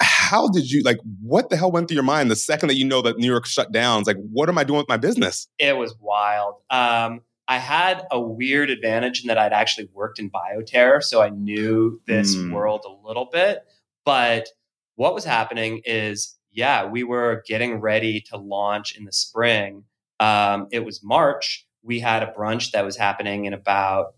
How 0.00 0.48
did 0.48 0.70
you 0.70 0.82
like 0.82 0.98
what 1.20 1.50
the 1.50 1.56
hell 1.56 1.72
went 1.72 1.88
through 1.88 1.96
your 1.96 2.04
mind 2.04 2.30
the 2.30 2.36
second 2.36 2.68
that 2.68 2.76
you 2.76 2.84
know 2.84 3.02
that 3.02 3.18
New 3.18 3.26
York 3.26 3.46
shut 3.46 3.72
down? 3.72 4.00
It's 4.00 4.06
like, 4.06 4.18
what 4.32 4.48
am 4.48 4.58
I 4.58 4.64
doing 4.64 4.78
with 4.78 4.88
my 4.88 4.96
business? 4.96 5.48
It 5.58 5.76
was 5.76 5.94
wild. 6.00 6.56
Um, 6.70 7.22
I 7.48 7.58
had 7.58 8.06
a 8.10 8.20
weird 8.20 8.68
advantage 8.68 9.22
in 9.22 9.28
that 9.28 9.38
I'd 9.38 9.54
actually 9.54 9.88
worked 9.94 10.18
in 10.18 10.30
bioterror, 10.30 11.02
so 11.02 11.22
I 11.22 11.30
knew 11.30 12.00
this 12.06 12.36
mm. 12.36 12.52
world 12.52 12.84
a 12.86 13.06
little 13.08 13.24
bit. 13.32 13.60
But 14.04 14.48
what 14.96 15.14
was 15.14 15.24
happening 15.24 15.80
is 15.84 16.37
yeah, 16.58 16.84
we 16.84 17.04
were 17.04 17.44
getting 17.46 17.80
ready 17.80 18.20
to 18.20 18.36
launch 18.36 18.96
in 18.96 19.04
the 19.04 19.12
spring. 19.12 19.84
Um, 20.18 20.66
it 20.72 20.84
was 20.84 21.04
March. 21.04 21.64
we 21.84 22.00
had 22.00 22.24
a 22.24 22.32
brunch 22.36 22.72
that 22.72 22.84
was 22.84 22.96
happening 22.96 23.44
in 23.44 23.52
about 23.52 24.14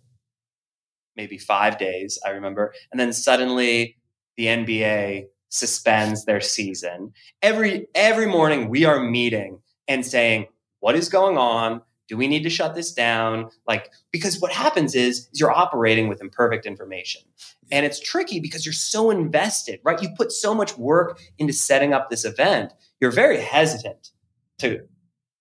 maybe 1.17 1.37
five 1.37 1.77
days, 1.77 2.19
I 2.25 2.31
remember. 2.31 2.73
And 2.91 2.99
then 2.99 3.13
suddenly 3.13 3.99
the 4.39 4.47
NBA 4.47 5.27
suspends 5.51 6.25
their 6.25 6.41
season. 6.41 7.13
Every 7.43 7.89
every 7.95 8.27
morning 8.27 8.71
we 8.71 8.87
are 8.87 9.01
meeting 9.01 9.61
and 9.87 10.05
saying, 10.05 10.47
what 10.79 10.97
is 10.97 11.11
going 11.11 11.37
on? 11.37 11.83
Do 12.11 12.17
we 12.17 12.27
need 12.27 12.43
to 12.43 12.51
shut 12.51 12.75
this 12.75 12.93
down? 12.93 13.51
Like, 13.69 13.89
because 14.11 14.41
what 14.41 14.51
happens 14.51 14.97
is, 14.97 15.29
is 15.33 15.39
you're 15.39 15.53
operating 15.53 16.09
with 16.09 16.21
imperfect 16.21 16.67
information. 16.67 17.23
And 17.71 17.87
it's 17.87 18.01
tricky 18.01 18.41
because 18.41 18.67
you're 18.67 18.73
so 18.73 19.13
invested, 19.13 19.79
right? 19.85 20.03
You 20.03 20.09
put 20.17 20.33
so 20.33 20.53
much 20.53 20.77
work 20.77 21.21
into 21.39 21.53
setting 21.53 21.95
up 21.95 22.11
this 22.11 22.25
event. 22.25 22.73
You're 23.01 23.13
very 23.13 23.39
hesitant 23.39 24.11
to 24.59 24.81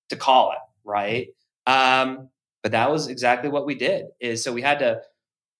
to 0.09 0.15
call 0.15 0.51
it, 0.51 0.59
right? 0.83 1.29
Um, 1.65 2.29
but 2.61 2.71
that 2.73 2.91
was 2.91 3.07
exactly 3.07 3.49
what 3.49 3.65
we 3.65 3.73
did. 3.73 4.05
Is 4.19 4.43
so 4.43 4.53
we 4.53 4.61
had 4.61 4.77
to 4.77 5.01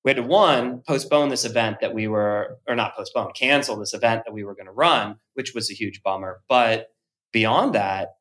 we 0.06 0.12
had 0.12 0.18
to 0.18 0.24
one 0.24 0.84
postpone 0.88 1.30
this 1.30 1.44
event 1.44 1.78
that 1.82 1.96
we 1.96 2.08
were 2.08 2.60
or 2.68 2.76
not 2.76 2.96
postpone 2.96 3.32
cancel 3.34 3.78
this 3.78 3.96
event 3.96 4.22
that 4.26 4.32
we 4.32 4.44
were 4.44 4.56
going 4.56 4.68
to 4.68 4.72
run 4.72 5.18
which 5.34 5.54
was 5.54 5.70
a 5.70 5.74
huge 5.74 6.02
bummer 6.04 6.40
but 6.48 6.88
beyond 7.34 7.76
that 7.76 8.12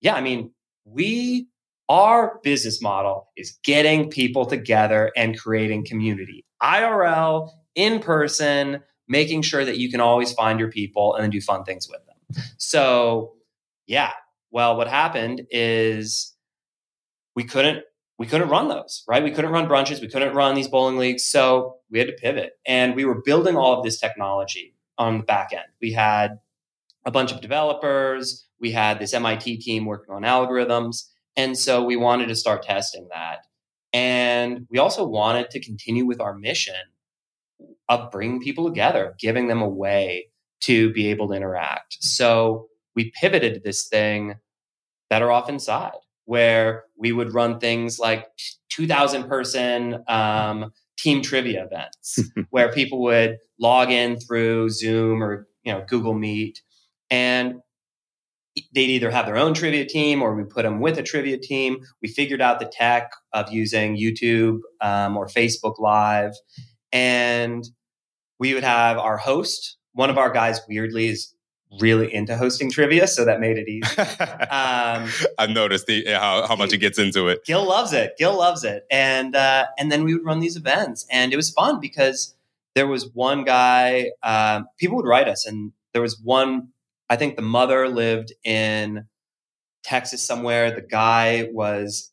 yeah 0.00 0.14
i 0.14 0.20
mean 0.20 0.50
we 0.84 1.46
our 1.88 2.38
business 2.42 2.82
model 2.82 3.28
is 3.36 3.58
getting 3.64 4.10
people 4.10 4.46
together 4.46 5.12
and 5.16 5.38
creating 5.38 5.84
community 5.84 6.44
irl 6.62 7.50
in 7.74 8.00
person 8.00 8.80
making 9.08 9.42
sure 9.42 9.64
that 9.64 9.78
you 9.78 9.90
can 9.90 10.00
always 10.00 10.32
find 10.32 10.60
your 10.60 10.70
people 10.70 11.14
and 11.14 11.22
then 11.22 11.30
do 11.30 11.40
fun 11.40 11.64
things 11.64 11.88
with 11.88 12.00
them 12.06 12.44
so 12.58 13.32
yeah 13.86 14.12
well 14.50 14.76
what 14.76 14.88
happened 14.88 15.46
is 15.50 16.34
we 17.34 17.44
couldn't 17.44 17.84
we 18.18 18.26
couldn't 18.26 18.48
run 18.48 18.68
those, 18.68 19.04
right? 19.06 19.22
We 19.22 19.30
couldn't 19.30 19.52
run 19.52 19.68
brunches, 19.68 20.00
we 20.00 20.08
couldn't 20.08 20.34
run 20.34 20.54
these 20.54 20.68
bowling 20.68 20.98
leagues. 20.98 21.24
So 21.24 21.76
we 21.90 22.00
had 22.00 22.08
to 22.08 22.14
pivot. 22.14 22.58
And 22.66 22.94
we 22.96 23.04
were 23.04 23.22
building 23.22 23.56
all 23.56 23.78
of 23.78 23.84
this 23.84 23.98
technology 23.98 24.74
on 24.98 25.18
the 25.18 25.24
back 25.24 25.52
end. 25.52 25.64
We 25.80 25.92
had 25.92 26.40
a 27.06 27.10
bunch 27.10 27.32
of 27.32 27.40
developers, 27.40 28.46
we 28.60 28.72
had 28.72 28.98
this 28.98 29.14
MIT 29.14 29.58
team 29.58 29.84
working 29.84 30.12
on 30.12 30.22
algorithms. 30.22 31.04
And 31.38 31.56
so 31.56 31.82
we 31.82 31.96
wanted 31.96 32.28
to 32.28 32.36
start 32.36 32.64
testing 32.64 33.08
that. 33.10 33.46
And 33.94 34.66
we 34.68 34.78
also 34.78 35.06
wanted 35.06 35.50
to 35.50 35.60
continue 35.60 36.04
with 36.04 36.20
our 36.20 36.34
mission 36.34 36.74
of 37.88 38.10
bringing 38.10 38.40
people 38.40 38.66
together, 38.66 39.14
giving 39.18 39.48
them 39.48 39.62
a 39.62 39.68
way 39.68 40.28
to 40.62 40.92
be 40.92 41.08
able 41.08 41.28
to 41.28 41.34
interact. 41.34 41.96
So 42.00 42.66
we 42.94 43.12
pivoted 43.12 43.62
this 43.64 43.86
thing 43.88 44.34
better 45.08 45.30
off 45.30 45.48
inside 45.48 45.92
where 46.24 46.84
we 46.98 47.12
would 47.12 47.32
run 47.32 47.58
things 47.58 47.98
like 47.98 48.26
2000 48.70 49.28
person 49.28 50.04
um, 50.08 50.72
team 50.98 51.22
trivia 51.22 51.64
events 51.64 52.20
where 52.50 52.70
people 52.70 53.00
would 53.00 53.38
log 53.58 53.90
in 53.90 54.18
through 54.18 54.68
zoom 54.68 55.22
or 55.22 55.48
you 55.62 55.72
know 55.72 55.82
google 55.88 56.12
meet 56.12 56.60
and 57.10 57.60
they'd 58.72 58.90
either 58.90 59.10
have 59.10 59.26
their 59.26 59.36
own 59.36 59.54
trivia 59.54 59.84
team 59.84 60.22
or 60.22 60.34
we 60.34 60.44
put 60.44 60.62
them 60.62 60.80
with 60.80 60.98
a 60.98 61.02
trivia 61.02 61.38
team 61.38 61.78
we 62.02 62.08
figured 62.08 62.40
out 62.40 62.60
the 62.60 62.70
tech 62.70 63.10
of 63.32 63.50
using 63.52 63.96
youtube 63.96 64.60
um, 64.80 65.16
or 65.16 65.26
facebook 65.26 65.78
live 65.78 66.32
and 66.92 67.68
we 68.38 68.54
would 68.54 68.64
have 68.64 68.98
our 68.98 69.16
host 69.16 69.76
one 69.92 70.10
of 70.10 70.18
our 70.18 70.30
guys 70.30 70.60
weirdly 70.68 71.08
is 71.08 71.34
really 71.80 72.12
into 72.12 72.36
hosting 72.36 72.70
trivia, 72.70 73.06
so 73.06 73.24
that 73.24 73.40
made 73.40 73.58
it 73.58 73.68
easy. 73.68 74.00
Um, 74.00 75.10
I've 75.38 75.50
noticed 75.50 75.86
the, 75.86 76.04
how, 76.06 76.46
how 76.46 76.56
much 76.56 76.72
he 76.72 76.78
gets 76.78 76.98
into 76.98 77.28
it. 77.28 77.44
Gil 77.44 77.66
loves 77.66 77.92
it. 77.92 78.14
Gil 78.18 78.36
loves 78.36 78.64
it, 78.64 78.84
and 78.90 79.34
uh, 79.36 79.66
and 79.78 79.90
then 79.92 80.04
we 80.04 80.14
would 80.14 80.24
run 80.24 80.40
these 80.40 80.56
events, 80.56 81.06
and 81.10 81.32
it 81.32 81.36
was 81.36 81.50
fun 81.50 81.80
because 81.80 82.34
there 82.74 82.86
was 82.86 83.10
one 83.12 83.44
guy. 83.44 84.10
Um, 84.22 84.66
people 84.78 84.96
would 84.96 85.06
write 85.06 85.28
us, 85.28 85.46
and 85.46 85.72
there 85.92 86.02
was 86.02 86.20
one. 86.20 86.68
I 87.10 87.16
think 87.16 87.36
the 87.36 87.42
mother 87.42 87.88
lived 87.88 88.32
in 88.44 89.06
Texas 89.82 90.26
somewhere. 90.26 90.70
The 90.70 90.82
guy 90.82 91.48
was 91.52 92.12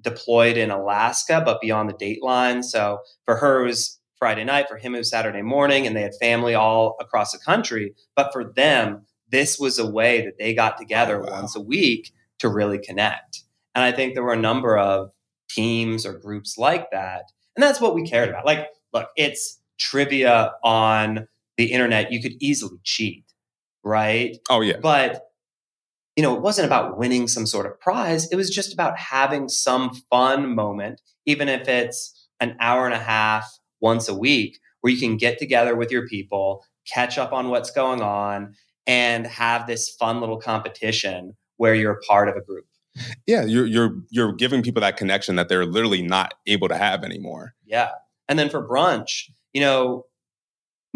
deployed 0.00 0.56
in 0.56 0.70
Alaska, 0.70 1.42
but 1.44 1.60
beyond 1.60 1.88
the 1.88 1.94
date 1.94 2.22
line. 2.22 2.62
So 2.62 2.98
for 3.24 3.36
her, 3.36 3.62
it 3.62 3.66
was 3.66 4.00
Friday 4.18 4.44
night. 4.44 4.68
For 4.68 4.76
him, 4.76 4.94
it 4.94 4.98
was 4.98 5.10
Saturday 5.10 5.42
morning, 5.42 5.86
and 5.86 5.96
they 5.96 6.02
had 6.02 6.14
family 6.20 6.54
all 6.54 6.96
across 7.00 7.32
the 7.32 7.38
country. 7.38 7.94
But 8.16 8.32
for 8.32 8.52
them, 8.52 9.06
this 9.30 9.58
was 9.58 9.78
a 9.78 9.90
way 9.90 10.24
that 10.24 10.38
they 10.38 10.54
got 10.54 10.78
together 10.78 11.20
wow. 11.20 11.32
once 11.32 11.56
a 11.56 11.60
week 11.60 12.12
to 12.38 12.48
really 12.48 12.78
connect. 12.78 13.42
And 13.74 13.82
I 13.82 13.92
think 13.92 14.14
there 14.14 14.22
were 14.22 14.32
a 14.32 14.38
number 14.38 14.78
of 14.78 15.10
teams 15.48 16.06
or 16.06 16.18
groups 16.18 16.58
like 16.58 16.90
that. 16.90 17.24
And 17.56 17.62
that's 17.62 17.80
what 17.80 17.94
we 17.94 18.06
cared 18.06 18.28
about. 18.28 18.46
Like, 18.46 18.68
look, 18.92 19.08
it's 19.16 19.60
trivia 19.78 20.52
on 20.62 21.26
the 21.56 21.72
internet. 21.72 22.12
You 22.12 22.20
could 22.20 22.34
easily 22.40 22.78
cheat, 22.82 23.24
right? 23.84 24.36
Oh, 24.50 24.60
yeah. 24.60 24.78
But 24.80 25.22
you 26.16 26.22
know, 26.22 26.34
it 26.34 26.42
wasn't 26.42 26.66
about 26.66 26.96
winning 26.96 27.26
some 27.26 27.46
sort 27.46 27.66
of 27.66 27.78
prize. 27.80 28.30
It 28.30 28.36
was 28.36 28.50
just 28.50 28.72
about 28.72 28.96
having 28.96 29.48
some 29.48 29.90
fun 30.10 30.54
moment, 30.54 31.00
even 31.26 31.48
if 31.48 31.68
it's 31.68 32.28
an 32.40 32.56
hour 32.60 32.84
and 32.86 32.94
a 32.94 32.98
half 32.98 33.58
once 33.80 34.08
a 34.08 34.14
week 34.14 34.58
where 34.80 34.92
you 34.92 34.98
can 34.98 35.16
get 35.16 35.38
together 35.38 35.74
with 35.74 35.90
your 35.90 36.06
people, 36.06 36.64
catch 36.92 37.18
up 37.18 37.32
on 37.32 37.48
what's 37.48 37.70
going 37.70 38.00
on, 38.00 38.54
and 38.86 39.26
have 39.26 39.66
this 39.66 39.90
fun 39.90 40.20
little 40.20 40.38
competition 40.38 41.36
where 41.56 41.74
you're 41.74 41.92
a 41.92 42.00
part 42.02 42.28
of 42.28 42.36
a 42.36 42.42
group. 42.42 42.66
Yeah, 43.26 43.44
you're 43.44 43.66
you're 43.66 43.96
you're 44.10 44.32
giving 44.32 44.62
people 44.62 44.82
that 44.82 44.96
connection 44.96 45.34
that 45.34 45.48
they're 45.48 45.66
literally 45.66 46.02
not 46.02 46.34
able 46.46 46.68
to 46.68 46.76
have 46.76 47.02
anymore. 47.02 47.54
Yeah. 47.64 47.90
And 48.28 48.38
then 48.38 48.50
for 48.50 48.66
brunch, 48.66 49.30
you 49.52 49.60
know, 49.60 50.04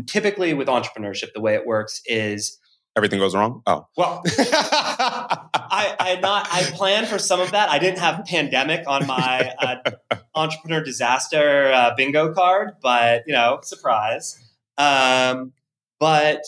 typically 0.06 0.54
with 0.54 0.68
entrepreneurship, 0.68 1.32
the 1.34 1.40
way 1.40 1.54
it 1.54 1.66
works 1.66 2.00
is 2.06 2.58
everything 2.98 3.20
goes 3.20 3.34
wrong. 3.34 3.62
Oh, 3.66 3.86
well, 3.96 4.22
I, 4.38 5.94
I 5.98 6.08
had 6.08 6.20
not. 6.20 6.48
I 6.50 6.64
planned 6.64 7.06
for 7.06 7.18
some 7.18 7.40
of 7.40 7.52
that. 7.52 7.70
I 7.70 7.78
didn't 7.78 8.00
have 8.00 8.24
pandemic 8.26 8.84
on 8.86 9.06
my 9.06 9.52
uh, 9.58 10.16
entrepreneur 10.34 10.82
disaster 10.82 11.72
uh, 11.72 11.94
bingo 11.96 12.34
card, 12.34 12.72
but 12.82 13.22
you 13.26 13.32
know, 13.32 13.60
surprise. 13.62 14.36
Um, 14.76 15.52
but 16.00 16.42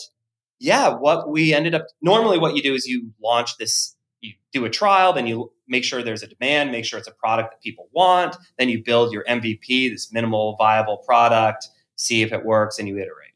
yeah, 0.59 0.89
what 0.89 1.29
we 1.29 1.53
ended 1.53 1.73
up 1.73 1.87
normally, 2.01 2.37
what 2.37 2.55
you 2.55 2.61
do 2.61 2.75
is 2.75 2.85
you 2.85 3.11
launch 3.23 3.57
this. 3.57 3.95
You 4.19 4.33
do 4.53 4.65
a 4.65 4.69
trial, 4.69 5.13
then 5.13 5.25
you 5.25 5.51
make 5.67 5.83
sure 5.83 6.03
there's 6.03 6.21
a 6.21 6.27
demand, 6.27 6.71
make 6.71 6.85
sure 6.85 6.99
it's 6.99 7.07
a 7.07 7.13
product 7.13 7.51
that 7.51 7.61
people 7.61 7.87
want. 7.91 8.35
Then 8.59 8.69
you 8.69 8.83
build 8.83 9.11
your 9.11 9.23
MVP, 9.23 9.89
this 9.89 10.11
minimal 10.13 10.55
viable 10.57 10.97
product, 10.97 11.69
see 11.95 12.21
if 12.21 12.31
it 12.31 12.45
works, 12.45 12.77
and 12.77 12.87
you 12.87 12.97
iterate. 12.97 13.31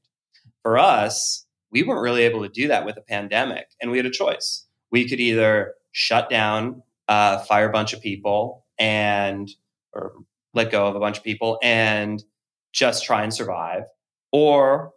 For 0.61 0.77
us, 0.77 1.44
we 1.75 1.83
weren't 1.83 2.01
really 2.01 2.23
able 2.23 2.41
to 2.41 2.47
do 2.47 2.69
that 2.69 2.85
with 2.85 2.95
a 2.95 3.01
pandemic. 3.01 3.67
And 3.81 3.91
we 3.91 3.97
had 3.97 4.05
a 4.05 4.09
choice. 4.09 4.65
We 4.91 5.09
could 5.09 5.19
either 5.19 5.73
shut 5.91 6.29
down, 6.29 6.81
uh, 7.09 7.39
fire 7.39 7.67
a 7.67 7.71
bunch 7.73 7.91
of 7.91 8.01
people 8.01 8.65
and, 8.79 9.49
or 9.91 10.13
let 10.53 10.71
go 10.71 10.87
of 10.87 10.95
a 10.95 11.01
bunch 11.01 11.17
of 11.17 11.23
people 11.25 11.59
and 11.61 12.23
just 12.71 13.03
try 13.03 13.23
and 13.23 13.33
survive, 13.33 13.83
or 14.31 14.91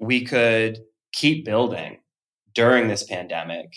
we 0.00 0.24
could 0.24 0.80
keep 1.12 1.44
building 1.44 1.98
during 2.52 2.88
this 2.88 3.04
pandemic 3.04 3.76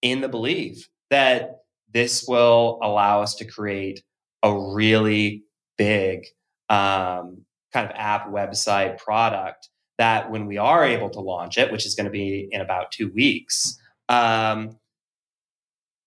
in 0.00 0.22
the 0.22 0.28
belief 0.30 0.88
that 1.10 1.58
this 1.92 2.24
will 2.26 2.78
allow 2.82 3.20
us 3.20 3.34
to 3.34 3.44
create 3.44 4.02
a 4.42 4.58
really 4.74 5.44
big 5.76 6.24
um, 6.70 7.44
kind 7.70 7.86
of 7.86 7.92
app 7.96 8.30
website 8.30 8.96
product 8.96 9.68
that 10.00 10.30
when 10.30 10.46
we 10.46 10.56
are 10.56 10.82
able 10.82 11.10
to 11.10 11.20
launch 11.20 11.58
it, 11.58 11.70
which 11.70 11.84
is 11.84 11.94
going 11.94 12.06
to 12.06 12.10
be 12.10 12.48
in 12.50 12.62
about 12.62 12.90
two 12.90 13.12
weeks, 13.12 13.78
um, 14.08 14.78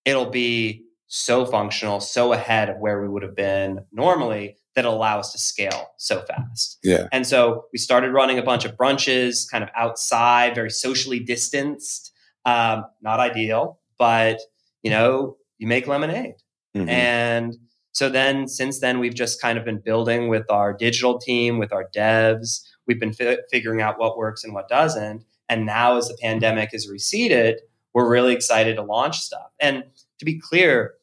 it'll 0.04 0.32
be 0.32 0.84
so 1.06 1.46
functional, 1.46 2.00
so 2.00 2.34
ahead 2.34 2.72
of 2.72 2.78
where 2.80 3.04
we 3.04 3.08
would 3.08 3.22
have 3.22 3.36
been 3.36 3.86
normally 3.92 4.58
that 4.74 4.84
it'll 4.84 4.98
allow 4.98 5.20
us 5.20 5.32
to 5.32 5.38
scale 5.38 5.92
so 5.98 6.24
fast. 6.24 6.80
Yeah. 6.84 7.06
And 7.12 7.28
so 7.28 7.66
we 7.72 7.78
started 7.78 8.12
running 8.12 8.40
a 8.40 8.42
bunch 8.42 8.66
of 8.66 8.76
brunches 8.76 9.48
kind 9.48 9.64
of 9.64 9.70
outside, 9.76 10.56
very 10.56 10.72
socially 10.72 11.20
distanced. 11.20 12.12
Um, 12.46 12.86
not 13.04 13.20
ideal, 13.20 13.80
but 14.00 14.40
you 14.82 14.90
know, 14.90 15.38
you 15.60 15.68
make 15.68 15.86
lemonade. 15.86 16.34
Mm-hmm. 16.76 16.90
And 16.90 17.58
so 17.92 18.10
then 18.10 18.48
since 18.48 18.80
then 18.80 18.98
we've 18.98 19.14
just 19.14 19.40
kind 19.40 19.60
of 19.60 19.66
been 19.66 19.82
building 19.86 20.30
with 20.30 20.50
our 20.50 20.74
digital 20.74 21.20
team, 21.20 21.60
with 21.60 21.72
our 21.72 21.88
devs, 21.96 22.62
We've 22.88 23.00
been 23.00 23.14
fi- 23.14 23.40
figuring 23.52 23.82
out 23.82 24.00
what 24.00 24.18
works 24.18 24.44
and 24.44 24.54
what 24.54 24.68
doesn't. 24.68 25.24
And 25.50 25.66
now, 25.66 25.98
as 25.98 26.08
the 26.08 26.18
pandemic 26.22 26.72
has 26.72 26.90
receded, 26.90 27.62
we're 27.94 28.10
really 28.10 28.34
excited 28.34 28.76
to 28.78 28.84
launch 28.84 29.20
stuff. 29.20 29.52
And 29.60 29.84
to 30.20 30.26
be 30.26 30.40
clear, 30.40 30.94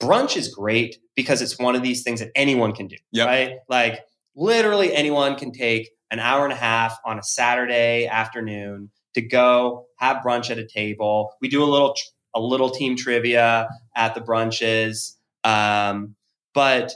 brunch 0.00 0.36
is 0.36 0.48
great 0.48 0.98
because 1.14 1.40
it's 1.40 1.58
one 1.58 1.76
of 1.76 1.82
these 1.82 2.02
things 2.02 2.20
that 2.20 2.30
anyone 2.34 2.72
can 2.72 2.88
do, 2.88 2.96
yep. 3.12 3.26
right? 3.26 3.52
Like 3.68 4.00
literally 4.34 4.94
anyone 4.94 5.36
can 5.36 5.52
take 5.52 5.90
an 6.10 6.18
hour 6.18 6.44
and 6.44 6.52
a 6.52 6.56
half 6.56 6.98
on 7.04 7.18
a 7.18 7.22
Saturday 7.22 8.06
afternoon 8.06 8.90
to 9.14 9.22
go 9.22 9.86
have 9.98 10.18
brunch 10.18 10.50
at 10.50 10.58
a 10.58 10.66
table. 10.66 11.32
We 11.40 11.48
do 11.48 11.62
a 11.62 11.66
little 11.66 11.94
a 12.34 12.40
little 12.40 12.70
team 12.70 12.96
trivia 12.96 13.68
at 13.96 14.14
the 14.14 14.20
brunches. 14.20 15.14
Um, 15.42 16.16
but 16.52 16.92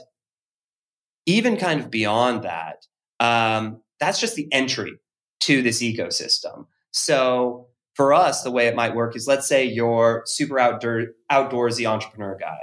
even 1.25 1.57
kind 1.57 1.79
of 1.79 1.89
beyond 1.89 2.43
that, 2.43 2.85
um, 3.19 3.81
that's 4.01 4.19
just 4.19 4.35
the 4.35 4.51
entry 4.51 4.99
to 5.41 5.61
this 5.61 5.81
ecosystem. 5.81 6.65
So 6.91 7.67
for 7.93 8.13
us, 8.13 8.43
the 8.43 8.51
way 8.51 8.67
it 8.67 8.75
might 8.75 8.95
work 8.95 9.15
is 9.15 9.27
let's 9.27 9.47
say 9.47 9.63
you're 9.63 10.23
super 10.25 10.59
outdoor, 10.59 11.05
outdoorsy 11.31 11.89
entrepreneur 11.89 12.37
guy. 12.37 12.59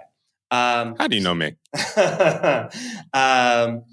Um, 0.51 0.97
How 0.99 1.07
do 1.09 1.17
you 1.17 1.23
know 1.23 1.35
me? 1.35 1.55
um, 3.13 3.85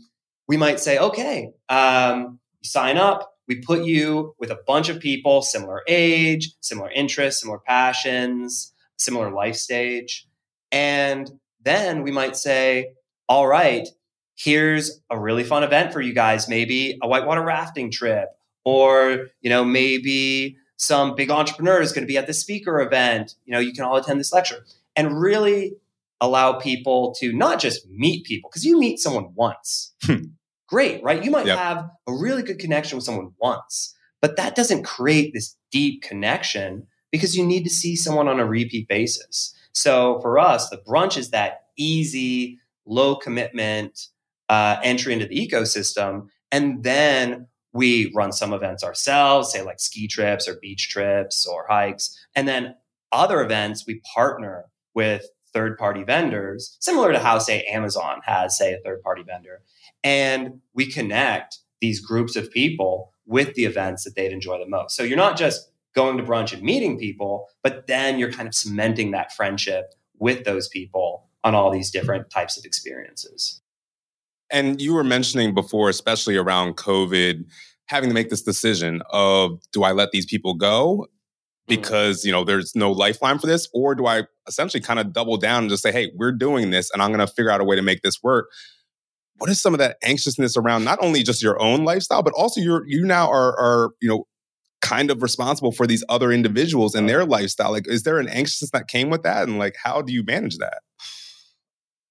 we 0.47 0.58
might 0.58 0.79
say, 0.79 0.97
okay, 0.97 1.51
um, 1.69 2.39
sign 2.63 2.97
up. 2.97 3.31
We 3.47 3.62
put 3.62 3.84
you 3.84 4.34
with 4.39 4.49
a 4.49 4.60
bunch 4.65 4.89
of 4.89 4.99
people, 4.99 5.41
similar 5.43 5.84
age, 5.88 6.51
similar 6.62 6.89
interests, 6.91 7.41
similar 7.41 7.60
passions, 7.60 8.73
similar 8.97 9.31
life 9.31 9.55
stage. 9.55 10.27
And 10.71 11.29
then 11.62 12.01
we 12.01 12.12
might 12.12 12.36
say, 12.36 12.93
all 13.29 13.47
right, 13.47 13.88
here's 14.36 15.02
a 15.10 15.19
really 15.19 15.43
fun 15.43 15.63
event 15.63 15.93
for 15.93 16.02
you 16.02 16.13
guys, 16.13 16.48
maybe 16.48 16.98
a 17.02 17.08
whitewater 17.08 17.41
rafting 17.41 17.91
trip, 17.91 18.30
or, 18.63 19.28
you 19.41 19.50
know, 19.50 19.63
maybe 19.63 20.58
some 20.78 21.15
big 21.15 21.32
entrepreneur 21.32 21.82
is 21.82 21.91
going 21.91 22.04
to 22.04 22.08
be 22.08 22.17
at 22.17 22.28
the 22.28 22.34
speaker 22.34 22.82
event. 22.82 23.36
You 23.45 23.54
know, 23.54 23.60
you 23.60 23.74
can 23.74 23.86
all 23.86 23.95
attend 23.95 24.19
this 24.19 24.34
lecture 24.34 24.65
and 24.95 25.19
really 25.19 25.74
allow 26.21 26.54
people 26.54 27.15
to 27.19 27.34
not 27.34 27.60
just 27.60 27.88
meet 27.89 28.26
people, 28.26 28.50
because 28.50 28.65
you 28.65 28.80
meet 28.80 29.00
someone 29.00 29.34
once. 29.36 29.93
Hmm. 30.04 30.26
Great, 30.67 31.04
right? 31.04 31.24
You 31.24 31.30
might 31.30 31.45
yep. 31.45 31.58
have 31.60 31.89
a 32.08 32.13
really 32.13 32.41
good 32.41 32.58
connection 32.58 32.98
with 32.98 33.06
someone 33.06 33.34
once, 33.39 33.95
but 34.21 34.36
that 34.38 34.56
doesn't 34.56 34.84
create 34.84 35.34
this 35.34 35.56
deep 35.71 36.02
connection 36.02 36.88
because 37.12 37.38
you 37.38 37.45
need 37.45 37.63
to 37.63 37.69
see 37.69 37.95
someone 37.95 38.28
on 38.28 38.39
a 38.39 38.45
repeat 38.45 38.88
basis. 38.88 39.54
So 39.74 40.19
for 40.21 40.39
us, 40.39 40.69
the 40.69 40.78
brunch 40.78 41.17
is 41.17 41.30
that 41.30 41.65
easy, 41.78 42.60
low 42.86 43.15
commitment 43.15 44.08
uh, 44.49 44.77
entry 44.84 45.13
into 45.13 45.25
the 45.25 45.47
ecosystem. 45.47 46.27
And 46.51 46.84
then 46.84 47.47
we 47.73 48.12
run 48.15 48.31
some 48.31 48.53
events 48.53 48.84
ourselves, 48.84 49.51
say 49.51 49.62
like 49.62 49.79
ski 49.79 50.08
trips 50.08 50.47
or 50.47 50.55
beach 50.62 50.89
trips 50.89 51.45
or 51.45 51.65
hikes. 51.67 52.17
And 52.36 52.47
then 52.47 52.75
other 53.12 53.41
events, 53.41 53.86
we 53.86 54.01
partner 54.13 54.65
with 54.93 55.27
third 55.53 55.77
party 55.77 56.03
vendors, 56.03 56.77
similar 56.79 57.12
to 57.12 57.19
how, 57.19 57.39
say, 57.39 57.63
Amazon 57.63 58.21
has, 58.25 58.58
say, 58.58 58.73
a 58.73 58.79
third 58.84 59.01
party 59.01 59.23
vendor. 59.23 59.62
And 60.03 60.62
we 60.73 60.91
connect 60.91 61.60
these 61.81 61.99
groups 61.99 62.36
of 62.36 62.51
people 62.51 63.12
with 63.25 63.53
the 63.55 63.65
events 63.65 64.03
that 64.03 64.15
they'd 64.15 64.31
enjoy 64.31 64.60
the 64.60 64.67
most. 64.67 64.95
So 64.95 65.03
you're 65.03 65.17
not 65.17 65.38
just 65.38 65.71
going 65.95 66.17
to 66.17 66.23
brunch 66.23 66.53
and 66.53 66.62
meeting 66.62 66.99
people, 66.99 67.47
but 67.63 67.88
then 67.88 68.19
you're 68.19 68.31
kind 68.31 68.47
of 68.47 68.53
cementing 68.53 69.12
that 69.12 69.34
friendship 69.34 69.93
with 70.17 70.43
those 70.43 70.67
people 70.67 71.27
on 71.43 71.55
all 71.55 71.71
these 71.71 71.91
different 71.91 72.29
types 72.29 72.58
of 72.58 72.65
experiences. 72.65 73.62
And 74.51 74.81
you 74.81 74.93
were 74.93 75.03
mentioning 75.03 75.53
before, 75.53 75.89
especially 75.89 76.38
around 76.38 76.75
COVID, 76.77 77.45
having 77.88 78.10
to 78.10 78.13
make 78.13 78.29
this 78.29 78.41
decision 78.41 79.01
of 79.10 79.60
do 79.71 79.84
I 79.84 79.91
let 79.91 80.12
these 80.12 80.25
people 80.25 80.55
go 80.55 81.08
mm-hmm. 81.08 81.67
because 81.67 82.25
you 82.25 82.31
know 82.31 82.43
there's 82.43 82.75
no 82.75 82.91
lifeline 82.91 83.39
for 83.39 83.47
this, 83.47 83.67
or 83.73 83.95
do 83.95 84.05
I 84.08 84.23
essentially 84.47 84.81
kind 84.81 84.99
of 84.99 85.13
double 85.13 85.38
down 85.38 85.63
and 85.63 85.69
just 85.69 85.84
say, 85.84 85.91
hey, 85.91 86.12
we're 86.15 86.31
doing 86.31 86.71
this, 86.71 86.91
and 86.91 87.01
I'm 87.01 87.12
going 87.12 87.25
to 87.25 87.31
figure 87.31 87.51
out 87.51 87.62
a 87.62 87.63
way 87.63 87.75
to 87.75 87.81
make 87.81 88.01
this 88.01 88.21
work. 88.21 88.49
What 89.38 89.49
is 89.49 89.62
some 89.62 89.73
of 89.73 89.79
that 89.79 89.97
anxiousness 90.03 90.55
around 90.55 90.86
not 90.86 90.99
only 91.01 91.21
just 91.21 91.43
your 91.43 91.62
own 91.62 91.84
lifestyle, 91.84 92.23
but 92.23 92.34
also 92.34 92.62
you're 92.62 92.88
you 92.88 93.05
now 93.05 93.29
are 93.29 93.58
are 93.60 93.91
you 94.01 94.10
know 94.10 94.27
kind 94.81 95.10
of 95.10 95.23
responsible 95.23 95.71
for 95.71 95.88
these 95.88 96.03
other 96.10 96.31
individuals 96.31 96.93
and 96.93 97.10
their 97.10 97.25
lifestyle. 97.25 97.71
Like, 97.71 97.88
is 97.88 98.03
there 98.03 98.19
an 98.19 98.29
anxiousness 98.29 98.69
that 98.71 98.88
came 98.88 99.10
with 99.10 99.23
that, 99.23 99.47
and 99.47 99.58
like 99.58 99.75
how 99.81 100.01
do 100.01 100.13
you 100.13 100.23
manage 100.23 100.58
that? 100.58 100.81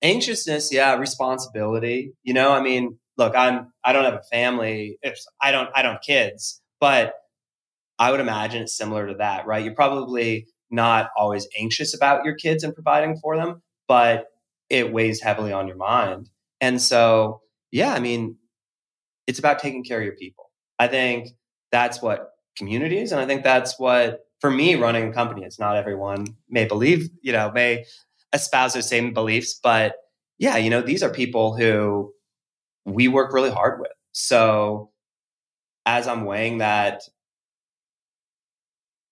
Anxiousness 0.05 0.73
yeah 0.73 0.97
responsibility. 0.97 2.13
You 2.23 2.35
know 2.35 2.53
i 2.53 2.61
mean 2.63 2.99
look 3.17 3.35
i'm 3.37 3.73
i 3.85 3.93
don't 3.93 4.05
have 4.05 4.15
a 4.15 4.23
family 4.31 4.99
if 5.03 5.19
i 5.41 5.51
don't 5.53 5.71
i 5.75 5.83
don't 5.83 5.95
have 5.95 6.03
kids 6.03 6.61
but 6.81 7.15
i 7.99 8.11
would 8.11 8.21
imagine 8.21 8.63
it's 8.63 8.77
similar 8.77 9.09
to 9.09 9.15
that 9.15 9.47
right? 9.47 9.65
You're 9.65 9.75
probably 9.75 10.47
not 10.71 11.11
always 11.17 11.49
anxious 11.59 11.95
about 11.95 12.25
your 12.25 12.35
kids 12.35 12.65
and 12.65 12.75
providing 12.75 13.19
for 13.21 13.37
them 13.37 13.63
but 13.89 14.27
it 14.71 14.93
weighs 14.93 15.21
heavily 15.21 15.53
on 15.53 15.69
your 15.69 15.77
mind. 15.77 16.29
And 16.61 16.81
so 16.81 17.41
yeah 17.73 17.95
i 17.95 18.01
mean 18.01 18.37
it's 19.27 19.39
about 19.39 19.59
taking 19.59 19.85
care 19.85 19.99
of 19.99 20.05
your 20.05 20.17
people. 20.17 20.51
I 20.79 20.89
think 20.89 21.31
that's 21.73 22.03
what 22.03 22.31
community 22.57 22.99
is 22.99 23.11
and 23.11 23.21
i 23.21 23.27
think 23.27 23.43
that's 23.43 23.79
what 23.81 24.21
for 24.41 24.51
me 24.51 24.77
running 24.77 25.09
a 25.09 25.13
company 25.13 25.45
it's 25.45 25.59
not 25.59 25.77
everyone 25.77 26.25
may 26.49 26.65
believe 26.65 27.09
you 27.21 27.33
know 27.33 27.51
may 27.53 27.85
espouse 28.35 28.75
those 28.75 28.89
same 28.89 29.15
beliefs. 29.15 29.59
But 29.63 29.95
yeah, 30.39 30.57
you 30.57 30.69
know, 30.69 30.83
these 30.83 31.03
are 31.03 31.11
people 31.11 31.57
who 31.57 32.13
we 32.85 33.09
work 33.09 33.33
really 33.33 33.51
hard 33.51 33.81
with. 33.81 33.93
So 34.13 34.91
as 35.87 36.07
I'm 36.07 36.25
weighing 36.25 36.59
that, 36.59 37.03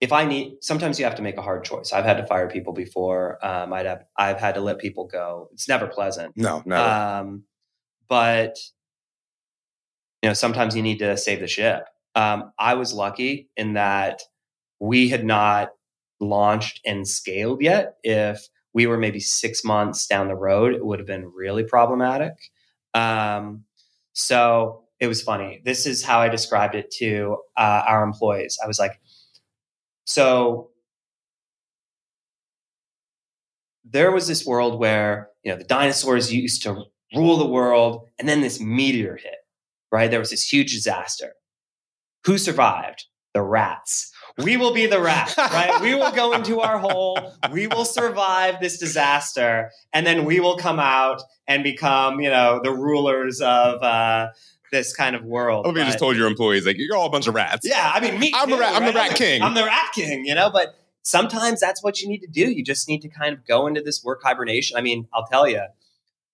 if 0.00 0.12
I 0.12 0.24
need, 0.24 0.56
sometimes 0.60 0.98
you 0.98 1.04
have 1.04 1.14
to 1.14 1.22
make 1.22 1.36
a 1.36 1.42
hard 1.42 1.64
choice. 1.64 1.92
I've 1.92 2.04
had 2.04 2.16
to 2.16 2.26
fire 2.26 2.50
people 2.50 2.72
before. 2.72 3.38
Um, 3.44 3.72
I'd 3.72 3.86
have, 3.86 4.04
I've 4.18 4.40
had 4.40 4.56
to 4.56 4.60
let 4.60 4.78
people 4.78 5.06
go. 5.06 5.48
It's 5.52 5.68
never 5.68 5.86
pleasant. 5.86 6.36
No, 6.36 6.60
no. 6.66 6.84
Um, 6.84 7.44
but 8.08 8.58
you 10.22 10.30
know, 10.30 10.34
sometimes 10.34 10.74
you 10.76 10.82
need 10.82 10.98
to 10.98 11.16
save 11.16 11.40
the 11.40 11.46
ship. 11.46 11.84
Um, 12.14 12.52
I 12.58 12.74
was 12.74 12.92
lucky 12.92 13.48
in 13.56 13.74
that 13.74 14.22
we 14.80 15.08
had 15.08 15.24
not 15.24 15.70
launched 16.20 16.80
and 16.84 17.06
scaled 17.06 17.62
yet. 17.62 17.96
If 18.02 18.48
we 18.74 18.86
were 18.86 18.98
maybe 18.98 19.20
six 19.20 19.64
months 19.64 20.06
down 20.06 20.28
the 20.28 20.34
road, 20.34 20.74
it 20.74 20.84
would 20.84 20.98
have 20.98 21.06
been 21.06 21.30
really 21.34 21.64
problematic. 21.64 22.34
Um, 22.94 23.64
so 24.12 24.84
it 25.00 25.06
was 25.06 25.22
funny. 25.22 25.60
This 25.64 25.86
is 25.86 26.04
how 26.04 26.20
I 26.20 26.28
described 26.28 26.74
it 26.74 26.90
to 26.98 27.38
uh, 27.56 27.82
our 27.86 28.02
employees. 28.02 28.58
I 28.62 28.66
was 28.66 28.78
like, 28.78 29.00
so 30.04 30.70
there 33.84 34.12
was 34.12 34.26
this 34.28 34.46
world 34.46 34.78
where 34.78 35.28
you 35.42 35.50
know 35.50 35.58
the 35.58 35.64
dinosaurs 35.64 36.32
used 36.32 36.62
to 36.62 36.84
rule 37.14 37.36
the 37.36 37.46
world, 37.46 38.08
and 38.18 38.28
then 38.28 38.40
this 38.40 38.60
meteor 38.60 39.16
hit. 39.16 39.34
Right, 39.90 40.10
there 40.10 40.20
was 40.20 40.30
this 40.30 40.50
huge 40.50 40.72
disaster. 40.72 41.32
Who 42.24 42.38
survived? 42.38 43.04
The 43.34 43.42
rats 43.42 44.11
we 44.38 44.56
will 44.56 44.72
be 44.72 44.86
the 44.86 45.00
rat, 45.00 45.34
right? 45.38 45.80
we 45.80 45.94
will 45.94 46.12
go 46.12 46.32
into 46.32 46.60
our 46.60 46.78
hole. 46.78 47.18
We 47.50 47.66
will 47.66 47.84
survive 47.84 48.60
this 48.60 48.78
disaster. 48.78 49.70
And 49.92 50.06
then 50.06 50.24
we 50.24 50.40
will 50.40 50.56
come 50.56 50.80
out 50.80 51.22
and 51.46 51.62
become, 51.62 52.20
you 52.20 52.30
know, 52.30 52.60
the 52.62 52.72
rulers 52.72 53.40
of, 53.40 53.82
uh, 53.82 54.28
this 54.70 54.94
kind 54.94 55.14
of 55.14 55.22
world. 55.24 55.66
Hope 55.66 55.76
you 55.76 55.84
just 55.84 55.98
told 55.98 56.16
your 56.16 56.26
employees 56.26 56.66
like 56.66 56.78
you're 56.78 56.96
all 56.96 57.06
a 57.06 57.10
bunch 57.10 57.26
of 57.26 57.34
rats. 57.34 57.66
Yeah, 57.68 57.92
I 57.94 58.00
mean, 58.00 58.18
me. 58.18 58.32
I'm 58.34 58.48
too, 58.48 58.54
a 58.54 58.58
rat. 58.58 58.74
I'm 58.74 58.86
the 58.86 58.92
rat 58.92 59.14
king. 59.14 59.42
I'm 59.42 59.54
the 59.54 59.64
rat 59.64 59.92
king. 59.94 60.24
You 60.24 60.34
know, 60.34 60.50
but 60.50 60.74
sometimes 61.02 61.60
that's 61.60 61.82
what 61.82 62.00
you 62.00 62.08
need 62.08 62.20
to 62.20 62.26
do. 62.26 62.50
You 62.50 62.64
just 62.64 62.88
need 62.88 63.02
to 63.02 63.08
kind 63.08 63.34
of 63.34 63.46
go 63.46 63.66
into 63.66 63.82
this 63.82 64.02
work 64.02 64.22
hibernation. 64.24 64.76
I 64.76 64.80
mean, 64.80 65.08
I'll 65.12 65.26
tell 65.26 65.46
you, 65.46 65.62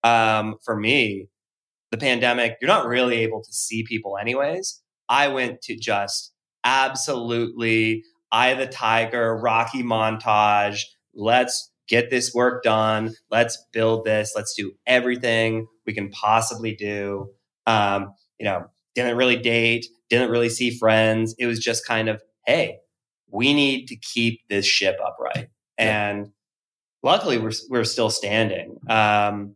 um, 0.03 0.55
for 0.63 0.75
me, 0.75 1.27
the 1.91 1.97
pandemic, 1.97 2.57
you're 2.61 2.69
not 2.69 2.87
really 2.87 3.17
able 3.17 3.43
to 3.43 3.51
see 3.51 3.83
people 3.83 4.17
anyways. 4.17 4.81
I 5.09 5.27
went 5.27 5.61
to 5.63 5.75
just 5.75 6.31
absolutely 6.63 8.03
Eye 8.31 8.53
the 8.53 8.67
Tiger, 8.67 9.35
Rocky 9.35 9.83
montage. 9.83 10.83
Let's 11.13 11.71
get 11.87 12.09
this 12.09 12.33
work 12.33 12.63
done. 12.63 13.15
Let's 13.31 13.57
build 13.73 14.05
this. 14.05 14.33
Let's 14.35 14.53
do 14.53 14.73
everything 14.85 15.67
we 15.85 15.93
can 15.93 16.09
possibly 16.09 16.75
do. 16.75 17.31
Um, 17.65 18.13
you 18.37 18.45
know, 18.45 18.65
didn't 18.95 19.17
really 19.17 19.37
date, 19.37 19.87
didn't 20.09 20.31
really 20.31 20.49
see 20.49 20.69
friends. 20.69 21.35
It 21.39 21.47
was 21.47 21.59
just 21.59 21.85
kind 21.85 22.09
of, 22.09 22.21
hey, 22.45 22.77
we 23.31 23.53
need 23.53 23.87
to 23.87 23.95
keep 23.95 24.41
this 24.49 24.65
ship 24.65 24.97
upright. 25.03 25.49
Yeah. 25.77 26.09
And 26.09 26.31
luckily, 27.03 27.37
we're 27.37 27.51
we're 27.69 27.83
still 27.83 28.09
standing. 28.09 28.77
Um, 28.89 29.55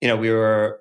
you 0.00 0.08
know, 0.08 0.16
we 0.16 0.30
were 0.30 0.80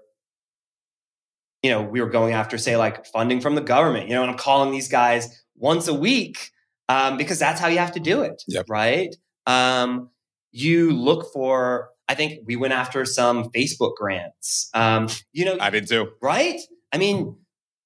you 1.64 1.72
know, 1.72 1.82
we 1.82 2.02
were 2.02 2.10
going 2.10 2.34
after, 2.34 2.58
say, 2.58 2.78
like 2.78 3.06
funding 3.06 3.42
from 3.42 3.56
the 3.56 3.62
government, 3.62 4.08
you 4.08 4.16
know, 4.16 4.22
and 4.22 4.32
I'm 4.32 4.38
calling 4.38 4.72
these 4.72 4.88
guys 4.88 5.44
once 5.58 5.88
a 5.88 5.94
week 5.94 6.52
um, 6.90 7.18
because 7.18 7.40
that's 7.40 7.60
how 7.60 7.68
you 7.68 7.80
have 7.80 7.92
to 7.94 8.00
do 8.00 8.22
it, 8.22 8.44
yep. 8.48 8.66
right? 8.70 9.16
Um, 9.46 10.10
you 10.52 10.92
look 10.92 11.32
for. 11.34 11.90
I 12.10 12.16
think 12.16 12.40
we 12.46 12.56
went 12.56 12.74
after 12.74 13.04
some 13.04 13.50
Facebook 13.52 13.96
grants. 13.96 14.70
Um, 14.74 15.10
you 15.34 15.44
know, 15.44 15.58
I 15.60 15.70
did 15.70 15.88
too. 15.88 16.10
Right? 16.22 16.60
I 16.94 16.98
mean, 16.98 17.36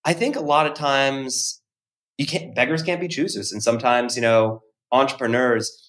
I 0.05 0.13
think 0.13 0.35
a 0.35 0.41
lot 0.41 0.67
of 0.67 0.73
times 0.75 1.61
you 2.17 2.27
can't. 2.27 2.53
Beggars 2.53 2.83
can't 2.83 3.01
be 3.01 3.07
choosers, 3.07 3.51
and 3.51 3.63
sometimes 3.63 4.15
you 4.15 4.21
know, 4.21 4.61
entrepreneurs. 4.91 5.87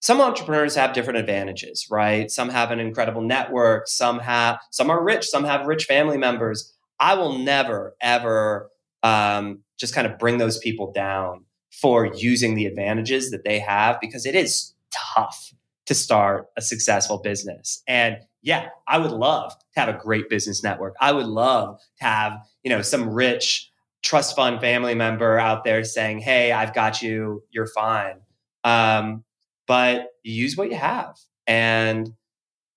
Some 0.00 0.20
entrepreneurs 0.20 0.76
have 0.76 0.92
different 0.92 1.18
advantages, 1.18 1.86
right? 1.90 2.30
Some 2.30 2.50
have 2.50 2.70
an 2.70 2.78
incredible 2.78 3.22
network. 3.22 3.88
Some 3.88 4.20
have. 4.20 4.58
Some 4.70 4.90
are 4.90 5.02
rich. 5.02 5.26
Some 5.26 5.44
have 5.44 5.66
rich 5.66 5.84
family 5.84 6.18
members. 6.18 6.74
I 7.00 7.14
will 7.14 7.38
never 7.38 7.96
ever 8.00 8.70
um, 9.02 9.60
just 9.78 9.94
kind 9.94 10.06
of 10.06 10.18
bring 10.18 10.38
those 10.38 10.58
people 10.58 10.92
down 10.92 11.44
for 11.70 12.06
using 12.06 12.54
the 12.54 12.66
advantages 12.66 13.30
that 13.30 13.44
they 13.44 13.58
have 13.58 13.98
because 14.00 14.26
it 14.26 14.34
is 14.34 14.74
tough 14.90 15.52
to 15.86 15.94
start 15.94 16.48
a 16.56 16.62
successful 16.62 17.18
business. 17.18 17.82
And 17.86 18.18
yeah, 18.42 18.68
I 18.86 18.98
would 18.98 19.10
love 19.10 19.52
to 19.74 19.80
have 19.80 19.88
a 19.88 19.98
great 19.98 20.28
business 20.28 20.62
network. 20.62 20.94
I 21.00 21.12
would 21.12 21.26
love 21.26 21.78
to 21.98 22.04
have, 22.04 22.38
you 22.62 22.70
know, 22.70 22.82
some 22.82 23.08
rich 23.08 23.70
trust 24.02 24.36
fund 24.36 24.60
family 24.60 24.94
member 24.94 25.38
out 25.38 25.64
there 25.64 25.82
saying, 25.84 26.20
Hey, 26.20 26.52
I've 26.52 26.74
got 26.74 27.02
you, 27.02 27.42
you're 27.50 27.66
fine. 27.66 28.20
Um, 28.64 29.24
but 29.66 30.08
use 30.22 30.56
what 30.56 30.70
you 30.70 30.76
have. 30.76 31.16
And 31.46 32.12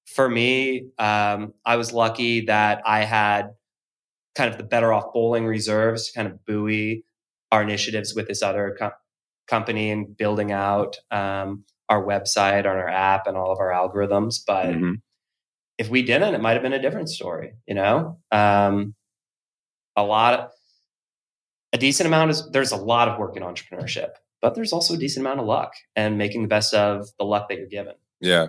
for 0.05 0.29
me, 0.29 0.87
um, 0.97 1.53
I 1.65 1.75
was 1.75 1.93
lucky 1.93 2.45
that 2.45 2.81
I 2.85 3.03
had 3.03 3.51
kind 4.35 4.49
of 4.49 4.57
the 4.57 4.63
better 4.63 4.93
off 4.93 5.13
bowling 5.13 5.45
reserves 5.45 6.07
to 6.07 6.13
kind 6.13 6.27
of 6.27 6.45
buoy 6.45 7.03
our 7.51 7.61
initiatives 7.61 8.15
with 8.15 8.27
this 8.27 8.41
other 8.41 8.75
co- 8.79 8.91
company 9.47 9.91
and 9.91 10.15
building 10.15 10.51
out 10.51 10.97
um, 11.11 11.65
our 11.89 12.03
website 12.03 12.59
and 12.59 12.67
our 12.67 12.89
app 12.89 13.27
and 13.27 13.35
all 13.35 13.51
of 13.51 13.59
our 13.59 13.69
algorithms. 13.69 14.35
But 14.45 14.67
mm-hmm. 14.67 14.93
if 15.77 15.89
we 15.89 16.01
didn't, 16.03 16.33
it 16.33 16.41
might 16.41 16.53
have 16.53 16.61
been 16.61 16.73
a 16.73 16.81
different 16.81 17.09
story. 17.09 17.53
You 17.67 17.75
know, 17.75 18.19
um, 18.31 18.95
a 19.95 20.03
lot 20.03 20.39
of 20.39 20.51
a 21.73 21.77
decent 21.77 22.07
amount 22.07 22.31
is 22.31 22.49
there's 22.51 22.71
a 22.71 22.77
lot 22.77 23.09
of 23.09 23.19
work 23.19 23.35
in 23.35 23.43
entrepreneurship, 23.43 24.11
but 24.41 24.55
there's 24.55 24.73
also 24.73 24.93
a 24.93 24.97
decent 24.97 25.25
amount 25.25 25.39
of 25.39 25.45
luck 25.45 25.73
and 25.95 26.17
making 26.17 26.41
the 26.41 26.47
best 26.47 26.73
of 26.73 27.07
the 27.19 27.25
luck 27.25 27.49
that 27.49 27.57
you're 27.57 27.67
given. 27.67 27.95
Yeah. 28.19 28.47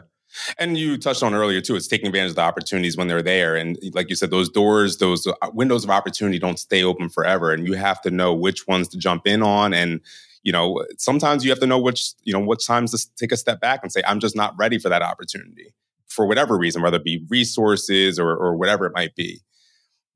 And 0.59 0.77
you 0.77 0.99
touched 0.99 1.23
on 1.23 1.35
earlier 1.35 1.61
too, 1.61 1.77
it's 1.77 1.89
taking 1.89 2.07
advantage 2.07 2.31
of 2.31 2.37
the 2.37 2.43
opportunities 2.43 2.97
when 2.97 3.09
they're 3.09 3.23
there. 3.23 3.57
And 3.57 3.79
like 3.93 4.09
you 4.09 4.17
said, 4.17 4.31
those 4.31 4.49
doors, 4.49 4.99
those 4.99 5.27
uh, 5.27 5.35
windows 5.53 5.85
of 5.85 5.91
opportunity 5.91 6.39
don't 6.39 6.59
stay 6.59 6.83
open 6.83 7.09
forever. 7.09 7.53
And 7.53 7.67
you 7.67 7.75
have 7.75 8.01
to 8.03 8.11
know 8.11 8.33
which 8.33 8.67
ones 8.67 8.89
to 8.89 8.99
jump 8.99 9.27
in 9.27 9.43
on. 9.43 9.75
And, 9.75 10.01
you 10.43 10.53
know, 10.53 10.85
sometimes 10.99 11.45
you 11.45 11.51
have 11.51 11.61
to 11.61 11.67
know 11.67 11.79
which, 11.79 12.13
you 12.25 12.33
know, 12.33 12.41
what 12.41 12.61
times 12.61 12.93
to 12.93 13.15
take 13.17 13.33
a 13.33 13.37
step 13.37 13.61
back 13.61 13.81
and 13.83 13.93
say, 13.93 14.03
I'm 14.07 14.21
just 14.21 14.37
not 14.37 14.55
ready 14.59 14.79
for 14.79 14.89
that 14.89 15.03
opportunity 15.03 15.75
for 16.09 16.27
whatever 16.27 16.59
reason, 16.59 16.83
whether 16.83 16.99
it 16.99 17.05
be 17.05 17.25
resources 17.29 18.19
or, 18.19 18.31
or 18.37 18.55
whatever 18.55 18.87
it 18.87 18.93
might 18.95 19.15
be. 19.15 19.41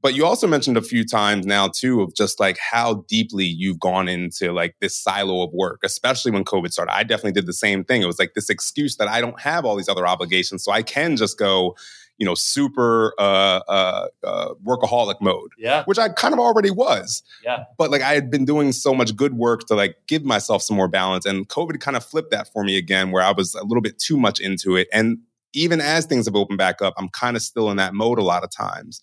But 0.07 0.15
you 0.15 0.25
also 0.25 0.47
mentioned 0.47 0.77
a 0.77 0.83
few 0.83 1.05
times 1.05 1.47
now 1.47 1.67
too 1.67 2.01
of 2.01 2.15
just 2.15 2.39
like 2.39 2.59
how 2.59 3.05
deeply 3.09 3.45
you've 3.45 3.81
gone 3.81 4.07
into 4.07 4.53
like 4.53 4.77
this 4.81 4.97
silo 4.97 5.43
of 5.43 5.53
work, 5.53 5.81
especially 5.83 6.31
when 6.31 6.45
COVID 6.45 6.71
started. 6.71 6.95
I 6.95 7.03
definitely 7.03 7.33
did 7.33 7.47
the 7.47 7.53
same 7.53 7.83
thing. 7.83 8.03
It 8.03 8.07
was 8.07 8.21
like 8.21 8.35
this 8.35 8.49
excuse 8.49 8.99
that 8.99 9.09
I 9.09 9.21
don't 9.21 9.41
have 9.41 9.65
all 9.65 9.75
these 9.75 9.89
other 9.89 10.07
obligations, 10.07 10.63
so 10.63 10.71
I 10.71 10.83
can 10.83 11.17
just 11.17 11.41
go, 11.41 11.75
you 12.19 12.25
know, 12.25 12.37
super 12.37 13.15
uh, 13.19 13.63
uh, 13.67 14.07
uh, 14.23 14.55
workaholic 14.65 15.17
mode. 15.21 15.51
Yeah, 15.59 15.83
which 15.87 15.99
I 15.99 16.09
kind 16.11 16.33
of 16.33 16.39
already 16.39 16.71
was. 16.71 17.25
Yeah, 17.43 17.65
but 17.77 17.91
like 17.91 18.03
I 18.03 18.15
had 18.15 18.31
been 18.31 18.45
doing 18.45 18.71
so 18.71 18.95
much 18.95 19.17
good 19.17 19.35
work 19.35 19.67
to 19.67 19.75
like 19.75 19.97
give 20.07 20.25
myself 20.25 20.63
some 20.63 20.77
more 20.77 20.87
balance, 20.87 21.27
and 21.27 21.49
COVID 21.49 21.81
kind 21.81 21.97
of 21.97 22.05
flipped 22.05 22.31
that 22.31 22.53
for 22.53 22.63
me 22.63 22.77
again, 22.79 23.11
where 23.11 23.25
I 23.25 23.33
was 23.33 23.57
a 23.57 23.65
little 23.65 23.83
bit 23.83 23.99
too 23.99 24.19
much 24.19 24.39
into 24.39 24.77
it, 24.77 24.87
and 24.93 25.19
even 25.53 25.81
as 25.81 26.07
things 26.07 26.27
have 26.27 26.37
opened 26.37 26.59
back 26.59 26.81
up, 26.81 26.95
I'm 26.97 27.09
kind 27.09 27.37
of 27.37 27.43
still 27.43 27.73
in 27.73 27.77
that 27.79 27.93
mode 27.93 28.21
a 28.21 28.25
lot 28.25 28.45
of 28.45 28.53
times. 28.53 29.03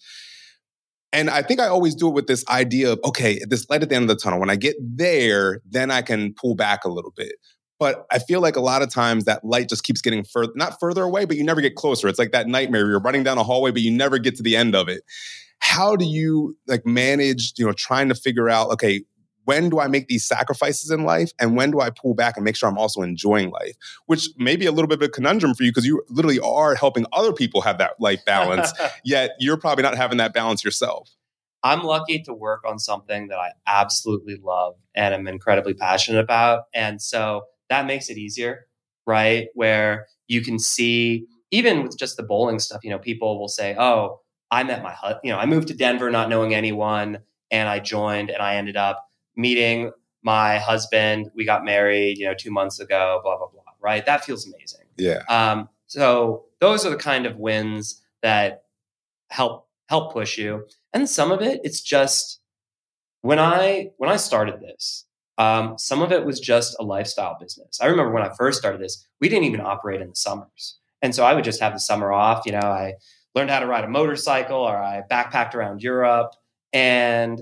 And 1.13 1.29
I 1.29 1.43
think 1.43 1.59
I 1.59 1.67
always 1.67 1.93
do 1.93 2.07
it 2.07 2.13
with 2.13 2.27
this 2.27 2.43
idea 2.49 2.91
of, 2.91 2.99
okay, 3.05 3.39
this 3.47 3.69
light 3.69 3.83
at 3.83 3.89
the 3.89 3.95
end 3.95 4.09
of 4.09 4.17
the 4.17 4.21
tunnel. 4.21 4.39
When 4.39 4.49
I 4.49 4.55
get 4.55 4.75
there, 4.81 5.61
then 5.63 5.91
I 5.91 6.01
can 6.01 6.33
pull 6.33 6.55
back 6.55 6.83
a 6.83 6.89
little 6.89 7.13
bit. 7.15 7.33
But 7.79 8.05
I 8.11 8.19
feel 8.19 8.41
like 8.41 8.55
a 8.55 8.61
lot 8.61 8.81
of 8.81 8.91
times 8.91 9.25
that 9.25 9.45
light 9.45 9.69
just 9.69 9.83
keeps 9.83 10.01
getting 10.01 10.23
further, 10.23 10.51
not 10.55 10.79
further 10.79 11.03
away, 11.03 11.25
but 11.25 11.37
you 11.37 11.43
never 11.43 11.61
get 11.61 11.75
closer. 11.75 12.07
It's 12.07 12.19
like 12.19 12.31
that 12.31 12.47
nightmare. 12.47 12.89
You're 12.89 12.99
running 12.99 13.23
down 13.23 13.37
a 13.37 13.43
hallway, 13.43 13.71
but 13.71 13.81
you 13.81 13.91
never 13.91 14.17
get 14.17 14.35
to 14.37 14.43
the 14.43 14.55
end 14.55 14.75
of 14.75 14.89
it. 14.89 15.03
How 15.59 15.95
do 15.95 16.05
you 16.05 16.57
like 16.67 16.85
manage, 16.85 17.53
you 17.57 17.65
know, 17.65 17.73
trying 17.73 18.09
to 18.09 18.15
figure 18.15 18.49
out, 18.49 18.71
okay, 18.71 19.03
when 19.45 19.69
do 19.69 19.79
I 19.79 19.87
make 19.87 20.07
these 20.07 20.25
sacrifices 20.25 20.91
in 20.91 21.03
life 21.03 21.31
and 21.39 21.55
when 21.55 21.71
do 21.71 21.81
I 21.81 21.89
pull 21.89 22.13
back 22.13 22.37
and 22.37 22.43
make 22.43 22.55
sure 22.55 22.69
I'm 22.69 22.77
also 22.77 23.01
enjoying 23.01 23.51
life? 23.51 23.75
Which 24.05 24.29
may 24.37 24.55
be 24.55 24.65
a 24.65 24.71
little 24.71 24.87
bit 24.87 25.01
of 25.01 25.03
a 25.03 25.09
conundrum 25.09 25.53
for 25.53 25.63
you 25.63 25.71
because 25.71 25.85
you 25.85 26.03
literally 26.09 26.39
are 26.39 26.75
helping 26.75 27.05
other 27.13 27.33
people 27.33 27.61
have 27.61 27.77
that 27.77 27.99
life 27.99 28.23
balance, 28.25 28.71
yet 29.03 29.31
you're 29.39 29.57
probably 29.57 29.83
not 29.83 29.95
having 29.95 30.17
that 30.17 30.33
balance 30.33 30.63
yourself. 30.63 31.09
I'm 31.63 31.83
lucky 31.83 32.21
to 32.23 32.33
work 32.33 32.63
on 32.67 32.77
something 32.77 33.29
that 33.29 33.37
I 33.37 33.51
absolutely 33.65 34.37
love 34.43 34.75
and 34.95 35.13
I'm 35.13 35.27
incredibly 35.27 35.73
passionate 35.73 36.19
about. 36.19 36.63
And 36.73 37.01
so 37.01 37.43
that 37.69 37.85
makes 37.85 38.09
it 38.09 38.17
easier, 38.17 38.65
right? 39.07 39.47
Where 39.53 40.07
you 40.27 40.41
can 40.41 40.59
see, 40.59 41.25
even 41.51 41.83
with 41.83 41.97
just 41.97 42.17
the 42.17 42.23
bowling 42.23 42.59
stuff, 42.59 42.81
you 42.83 42.89
know, 42.89 42.99
people 42.99 43.39
will 43.39 43.47
say, 43.47 43.75
oh, 43.77 44.19
I 44.51 44.63
met 44.63 44.83
my, 44.83 44.95
you 45.23 45.31
know, 45.31 45.39
I 45.39 45.45
moved 45.45 45.69
to 45.69 45.73
Denver 45.73 46.11
not 46.11 46.29
knowing 46.29 46.53
anyone 46.53 47.19
and 47.49 47.69
I 47.69 47.79
joined 47.79 48.29
and 48.29 48.41
I 48.41 48.55
ended 48.55 48.75
up 48.75 49.07
meeting 49.35 49.91
my 50.23 50.57
husband. 50.57 51.29
We 51.35 51.45
got 51.45 51.65
married, 51.65 52.17
you 52.17 52.25
know, 52.25 52.33
two 52.33 52.51
months 52.51 52.79
ago, 52.79 53.19
blah, 53.23 53.37
blah, 53.37 53.47
blah. 53.47 53.61
Right. 53.81 54.05
That 54.05 54.23
feels 54.23 54.47
amazing. 54.47 54.85
Yeah. 54.97 55.23
Um, 55.29 55.69
so 55.87 56.45
those 56.59 56.85
are 56.85 56.89
the 56.89 56.95
kind 56.95 57.25
of 57.25 57.37
wins 57.37 58.01
that 58.21 58.63
help 59.29 59.67
help 59.89 60.13
push 60.13 60.37
you. 60.37 60.65
And 60.93 61.09
some 61.09 61.31
of 61.31 61.41
it, 61.41 61.59
it's 61.63 61.81
just 61.81 62.39
when 63.21 63.39
I 63.39 63.91
when 63.97 64.09
I 64.09 64.15
started 64.15 64.61
this, 64.61 65.05
um, 65.37 65.77
some 65.77 66.01
of 66.01 66.11
it 66.11 66.25
was 66.25 66.39
just 66.39 66.75
a 66.79 66.83
lifestyle 66.83 67.37
business. 67.39 67.79
I 67.81 67.87
remember 67.87 68.13
when 68.13 68.23
I 68.23 68.31
first 68.37 68.59
started 68.59 68.79
this, 68.79 69.05
we 69.19 69.29
didn't 69.29 69.45
even 69.45 69.61
operate 69.61 70.01
in 70.01 70.09
the 70.09 70.15
summers. 70.15 70.79
And 71.01 71.13
so 71.13 71.25
I 71.25 71.33
would 71.33 71.43
just 71.43 71.59
have 71.59 71.73
the 71.73 71.79
summer 71.79 72.13
off. 72.13 72.43
You 72.45 72.53
know, 72.53 72.59
I 72.59 72.93
learned 73.35 73.49
how 73.49 73.59
to 73.59 73.67
ride 73.67 73.83
a 73.83 73.89
motorcycle 73.89 74.57
or 74.57 74.77
I 74.77 75.01
backpacked 75.11 75.53
around 75.53 75.81
Europe. 75.81 76.31
And 76.71 77.41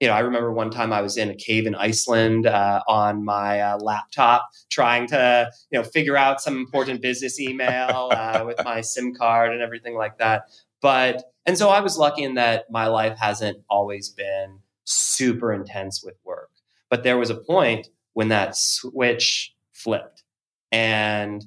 you 0.00 0.08
know, 0.08 0.14
I 0.14 0.20
remember 0.20 0.50
one 0.50 0.70
time 0.70 0.94
I 0.94 1.02
was 1.02 1.18
in 1.18 1.28
a 1.28 1.34
cave 1.34 1.66
in 1.66 1.74
Iceland 1.74 2.46
uh, 2.46 2.80
on 2.88 3.22
my 3.22 3.60
uh, 3.60 3.78
laptop 3.78 4.48
trying 4.70 5.06
to, 5.08 5.50
you 5.70 5.78
know, 5.78 5.84
figure 5.84 6.16
out 6.16 6.40
some 6.40 6.56
important 6.56 7.02
business 7.02 7.38
email 7.38 8.10
uh, 8.12 8.42
with 8.46 8.56
my 8.64 8.80
SIM 8.80 9.14
card 9.14 9.52
and 9.52 9.60
everything 9.60 9.94
like 9.94 10.16
that. 10.18 10.44
But, 10.80 11.24
and 11.44 11.58
so 11.58 11.68
I 11.68 11.80
was 11.80 11.98
lucky 11.98 12.22
in 12.22 12.34
that 12.34 12.64
my 12.70 12.86
life 12.86 13.18
hasn't 13.18 13.58
always 13.68 14.08
been 14.08 14.60
super 14.84 15.52
intense 15.52 16.02
with 16.02 16.16
work. 16.24 16.50
But 16.88 17.02
there 17.02 17.18
was 17.18 17.28
a 17.28 17.36
point 17.36 17.88
when 18.14 18.28
that 18.28 18.56
switch 18.56 19.54
flipped. 19.72 20.24
And 20.72 21.44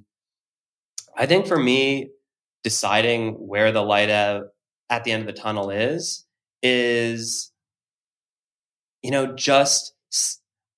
I 1.17 1.25
think 1.25 1.47
for 1.47 1.57
me, 1.57 2.11
deciding 2.63 3.33
where 3.33 3.71
the 3.71 3.81
light 3.81 4.09
at, 4.09 4.43
at 4.91 5.03
the 5.03 5.11
end 5.11 5.27
of 5.27 5.35
the 5.35 5.41
tunnel 5.41 5.71
is, 5.71 6.25
is 6.61 7.52
you 9.03 9.11
know, 9.11 9.27
just 9.35 9.93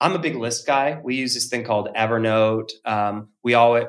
I'm 0.02 0.14
a 0.14 0.20
big 0.20 0.36
list 0.36 0.68
guy. 0.68 1.00
We 1.04 1.16
use 1.16 1.34
this 1.34 1.48
thing 1.48 1.64
called 1.64 1.90
Evernote. 1.96 2.72
Um, 2.84 3.30
we 3.44 3.54
all 3.54 3.82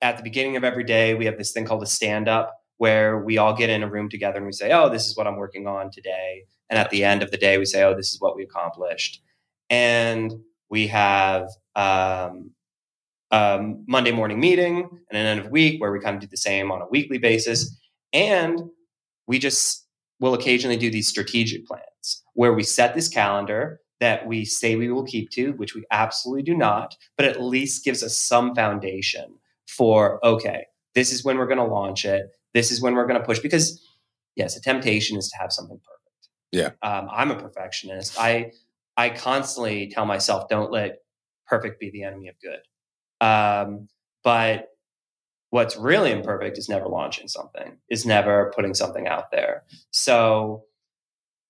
at 0.00 0.16
the 0.16 0.22
beginning 0.22 0.56
of 0.56 0.64
every 0.64 0.84
day 0.84 1.14
we 1.14 1.24
have 1.24 1.38
this 1.38 1.52
thing 1.52 1.64
called 1.64 1.82
a 1.82 1.86
stand 1.86 2.28
up 2.28 2.54
where 2.76 3.18
we 3.18 3.38
all 3.38 3.54
get 3.54 3.70
in 3.70 3.82
a 3.82 3.90
room 3.90 4.08
together 4.08 4.36
and 4.36 4.46
we 4.46 4.52
say, 4.52 4.70
"Oh, 4.72 4.88
this 4.88 5.06
is 5.06 5.16
what 5.16 5.26
I'm 5.26 5.36
working 5.36 5.66
on 5.66 5.90
today." 5.90 6.44
And 6.70 6.78
at 6.78 6.90
the 6.90 7.04
end 7.04 7.22
of 7.22 7.30
the 7.30 7.36
day, 7.36 7.58
we 7.58 7.64
say, 7.64 7.82
"Oh, 7.82 7.94
this 7.94 8.12
is 8.12 8.20
what 8.20 8.36
we 8.36 8.44
accomplished." 8.44 9.22
And 9.70 10.32
we 10.68 10.86
have 10.88 11.48
um, 11.74 12.50
a 13.30 13.74
Monday 13.86 14.12
morning 14.12 14.40
meeting 14.40 14.88
and 15.10 15.18
an 15.18 15.26
end 15.26 15.40
of 15.40 15.50
week 15.50 15.80
where 15.80 15.92
we 15.92 16.00
kind 16.00 16.14
of 16.14 16.20
do 16.20 16.26
the 16.26 16.36
same 16.36 16.70
on 16.70 16.82
a 16.82 16.88
weekly 16.88 17.18
basis. 17.18 17.76
And 18.12 18.60
we 19.26 19.38
just 19.38 19.83
will 20.24 20.32
occasionally 20.32 20.78
do 20.78 20.90
these 20.90 21.06
strategic 21.06 21.66
plans 21.66 22.22
where 22.32 22.54
we 22.54 22.62
set 22.62 22.94
this 22.94 23.08
calendar 23.08 23.78
that 24.00 24.26
we 24.26 24.42
say 24.42 24.74
we 24.74 24.90
will 24.90 25.04
keep 25.04 25.28
to, 25.28 25.52
which 25.52 25.74
we 25.74 25.84
absolutely 25.90 26.42
do 26.42 26.56
not, 26.56 26.96
but 27.18 27.26
at 27.26 27.42
least 27.42 27.84
gives 27.84 28.02
us 28.02 28.16
some 28.16 28.54
foundation 28.54 29.34
for, 29.68 30.24
okay, 30.24 30.64
this 30.94 31.12
is 31.12 31.26
when 31.26 31.36
we're 31.36 31.46
going 31.46 31.58
to 31.58 31.64
launch 31.64 32.06
it. 32.06 32.30
This 32.54 32.72
is 32.72 32.80
when 32.80 32.94
we're 32.94 33.06
going 33.06 33.20
to 33.20 33.26
push. 33.26 33.38
Because, 33.38 33.86
yes, 34.34 34.56
a 34.56 34.62
temptation 34.62 35.18
is 35.18 35.28
to 35.28 35.36
have 35.38 35.52
something 35.52 35.78
perfect. 35.78 36.28
Yeah. 36.52 36.70
Um, 36.88 37.08
I'm 37.12 37.30
a 37.30 37.36
perfectionist. 37.36 38.18
I, 38.18 38.52
I 38.96 39.10
constantly 39.10 39.90
tell 39.90 40.06
myself, 40.06 40.48
don't 40.48 40.72
let 40.72 41.00
perfect 41.46 41.80
be 41.80 41.90
the 41.90 42.04
enemy 42.04 42.28
of 42.28 42.36
good. 42.40 43.26
Um, 43.26 43.88
but 44.22 44.68
what's 45.54 45.76
really 45.76 46.10
imperfect 46.10 46.58
is 46.58 46.68
never 46.68 46.88
launching 46.88 47.28
something, 47.28 47.76
is 47.88 48.04
never 48.04 48.52
putting 48.56 48.74
something 48.74 49.06
out 49.06 49.30
there. 49.30 49.62
So 49.92 50.64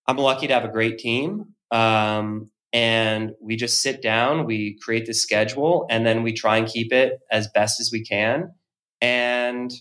I'm 0.07 0.19
lucky 0.19 0.47
to 0.47 0.53
have 0.53 0.67
a 0.67 0.69
great 0.69 0.99
team. 0.99 1.55
Um, 1.71 2.51
and 2.71 3.33
we 3.41 3.57
just 3.57 3.81
sit 3.81 4.03
down, 4.03 4.45
we 4.45 4.77
create 4.83 5.07
the 5.07 5.15
schedule, 5.15 5.87
and 5.89 6.05
then 6.05 6.23
we 6.23 6.35
try 6.35 6.59
and 6.59 6.69
keep 6.69 6.93
it 6.93 7.19
as 7.33 7.49
best 7.49 7.81
as 7.81 7.89
we 7.91 8.05
can. 8.05 8.53
And 9.01 9.73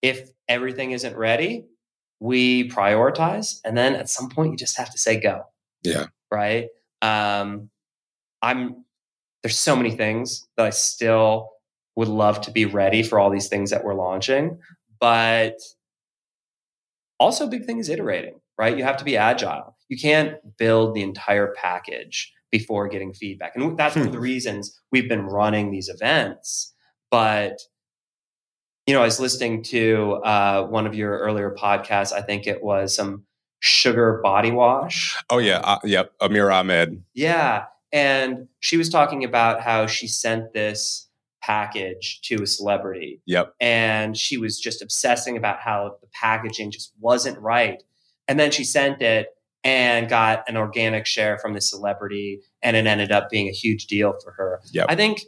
if 0.00 0.30
everything 0.48 0.92
isn't 0.92 1.14
ready, 1.14 1.66
we 2.20 2.70
prioritize. 2.70 3.60
And 3.62 3.76
then 3.76 3.94
at 3.94 4.08
some 4.08 4.30
point, 4.30 4.52
you 4.52 4.56
just 4.56 4.78
have 4.78 4.90
to 4.90 4.98
say 4.98 5.20
go. 5.20 5.42
Yeah. 5.82 6.06
Right. 6.32 6.68
Um, 7.02 7.68
I'm, 8.40 8.86
there's 9.42 9.58
so 9.58 9.76
many 9.76 9.90
things 9.90 10.48
that 10.56 10.64
I 10.64 10.70
still 10.70 11.50
would 11.98 12.08
love 12.08 12.40
to 12.42 12.50
be 12.50 12.64
ready 12.64 13.02
for 13.02 13.18
all 13.18 13.30
these 13.30 13.48
things 13.48 13.70
that 13.70 13.84
we're 13.84 13.94
launching. 13.94 14.58
But 15.00 15.54
also, 17.20 17.46
a 17.46 17.50
big 17.50 17.66
thing 17.66 17.78
is 17.78 17.88
iterating 17.88 18.40
right? 18.58 18.76
You 18.76 18.84
have 18.84 18.96
to 18.98 19.04
be 19.04 19.16
agile. 19.16 19.76
You 19.88 19.96
can't 19.96 20.34
build 20.58 20.94
the 20.94 21.02
entire 21.02 21.54
package 21.56 22.32
before 22.50 22.88
getting 22.88 23.14
feedback. 23.14 23.52
And 23.54 23.78
that's 23.78 23.94
one 23.94 24.06
of 24.06 24.12
the 24.12 24.18
hmm. 24.18 24.24
reasons 24.24 24.78
we've 24.90 25.08
been 25.08 25.22
running 25.22 25.70
these 25.70 25.88
events. 25.88 26.74
But 27.10 27.58
you 28.86 28.94
know, 28.94 29.02
I 29.02 29.04
was 29.04 29.20
listening 29.20 29.62
to 29.64 30.14
uh, 30.24 30.64
one 30.64 30.86
of 30.86 30.94
your 30.94 31.18
earlier 31.18 31.54
podcasts. 31.54 32.12
I 32.12 32.22
think 32.22 32.46
it 32.46 32.62
was 32.62 32.94
some 32.94 33.24
sugar 33.60 34.20
body 34.22 34.50
wash. 34.50 35.14
Oh 35.28 35.38
yeah, 35.38 35.58
uh, 35.58 35.78
yep, 35.84 36.12
Amir 36.22 36.50
Ahmed. 36.50 37.02
Yeah, 37.12 37.66
and 37.92 38.48
she 38.60 38.78
was 38.78 38.88
talking 38.88 39.24
about 39.24 39.60
how 39.60 39.86
she 39.86 40.06
sent 40.06 40.54
this 40.54 41.06
package 41.48 42.20
to 42.24 42.42
a 42.42 42.46
celebrity. 42.46 43.22
Yep. 43.24 43.54
And 43.58 44.16
she 44.16 44.36
was 44.36 44.60
just 44.60 44.82
obsessing 44.82 45.36
about 45.38 45.60
how 45.60 45.96
the 46.02 46.06
packaging 46.12 46.70
just 46.70 46.92
wasn't 47.00 47.38
right. 47.38 47.82
And 48.28 48.38
then 48.38 48.50
she 48.50 48.64
sent 48.64 49.00
it 49.00 49.28
and 49.64 50.10
got 50.10 50.44
an 50.46 50.58
organic 50.58 51.06
share 51.06 51.38
from 51.38 51.54
the 51.54 51.62
celebrity 51.62 52.40
and 52.62 52.76
it 52.76 52.86
ended 52.86 53.10
up 53.10 53.30
being 53.30 53.48
a 53.48 53.52
huge 53.52 53.86
deal 53.86 54.14
for 54.22 54.32
her. 54.32 54.60
Yep. 54.72 54.86
I 54.90 54.94
think 54.94 55.22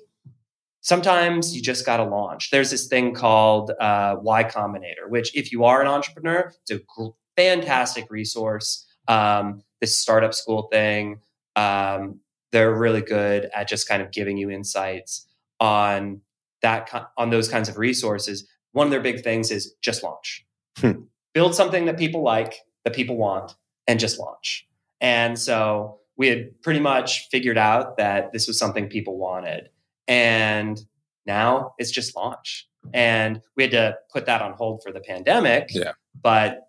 sometimes 0.83 1.57
you 1.57 1.63
just 1.63 1.87
got 1.87 1.97
to 1.97 2.05
launch. 2.05 2.51
There's 2.51 2.71
this 2.71 2.87
thing 2.87 3.15
called 3.15 3.71
uh, 3.81 4.17
Y 4.21 4.45
Combinator, 4.45 5.09
which 5.09 5.35
if 5.35 5.51
you 5.51 5.65
are 5.65 5.81
an 5.81 5.89
entrepreneur, 5.89 6.53
it's 6.63 6.71
a 6.71 6.81
gr- 6.87 7.13
fantastic 7.35 8.05
resource. 8.11 8.87
Um, 9.09 9.63
this 9.81 9.97
startup 9.97 10.35
school 10.35 10.69
thing, 10.71 11.21
um, 11.57 12.21
they're 12.53 12.75
really 12.75 13.01
good 13.01 13.49
at 13.55 13.69
just 13.69 13.89
kind 13.89 14.03
of 14.03 14.13
giving 14.13 14.37
you 14.37 14.51
insights 14.51 15.27
on 15.61 16.21
that 16.63 16.91
on 17.17 17.31
those 17.31 17.49
kinds 17.49 17.69
of 17.69 17.79
resources. 17.79 18.49
One 18.73 18.87
of 18.87 18.91
their 18.91 19.01
big 19.01 19.23
things 19.23 19.51
is 19.51 19.75
just 19.83 20.03
launch. 20.03 20.45
Hmm. 20.79 21.03
Build 21.33 21.55
something 21.55 21.85
that 21.87 21.99
people 21.99 22.23
like, 22.23 22.57
that 22.85 22.95
people 22.95 23.17
want, 23.17 23.55
and 23.87 24.01
just 24.01 24.19
launch. 24.19 24.67
And 25.01 25.39
so 25.39 25.99
we 26.17 26.29
had 26.29 26.61
pretty 26.63 26.81
much 26.81 27.29
figured 27.31 27.59
out 27.59 27.97
that 27.97 28.33
this 28.33 28.47
was 28.47 28.59
something 28.59 28.89
people 28.89 29.17
wanted. 29.17 29.71
And 30.07 30.81
now 31.27 31.75
it's 31.79 31.91
just 31.91 32.17
launch. 32.17 32.69
And 32.93 33.41
we 33.57 33.63
had 33.65 33.73
to 33.73 33.97
put 34.13 34.27
that 34.27 34.43
on 34.43 34.53
hold 34.55 34.83
for 34.83 34.93
the 34.93 35.01
pandemic. 35.01 35.71
Yeah. 35.73 35.93
But 36.21 36.69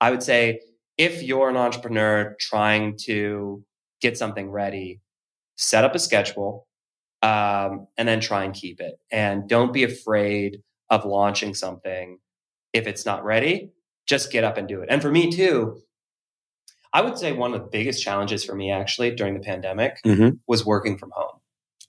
I 0.00 0.10
would 0.10 0.22
say 0.22 0.60
if 0.98 1.22
you're 1.22 1.48
an 1.48 1.56
entrepreneur 1.56 2.36
trying 2.40 2.96
to 3.04 3.64
get 4.00 4.18
something 4.18 4.50
ready, 4.50 5.00
set 5.56 5.84
up 5.84 5.94
a 5.94 5.98
schedule 5.98 6.65
um, 7.26 7.88
and 7.96 8.06
then 8.06 8.20
try 8.20 8.44
and 8.44 8.54
keep 8.54 8.80
it. 8.80 8.94
And 9.10 9.48
don't 9.48 9.72
be 9.72 9.82
afraid 9.82 10.62
of 10.90 11.04
launching 11.04 11.54
something 11.54 12.18
if 12.72 12.86
it's 12.86 13.04
not 13.04 13.24
ready. 13.24 13.72
Just 14.06 14.30
get 14.30 14.44
up 14.44 14.56
and 14.56 14.68
do 14.68 14.80
it. 14.82 14.88
And 14.90 15.02
for 15.02 15.10
me 15.10 15.30
too, 15.32 15.80
I 16.92 17.00
would 17.00 17.18
say 17.18 17.32
one 17.32 17.52
of 17.52 17.60
the 17.60 17.66
biggest 17.66 18.02
challenges 18.02 18.44
for 18.44 18.54
me 18.54 18.70
actually 18.70 19.10
during 19.10 19.34
the 19.34 19.40
pandemic 19.40 19.98
mm-hmm. 20.06 20.36
was 20.46 20.64
working 20.64 20.96
from 20.98 21.10
home. 21.12 21.40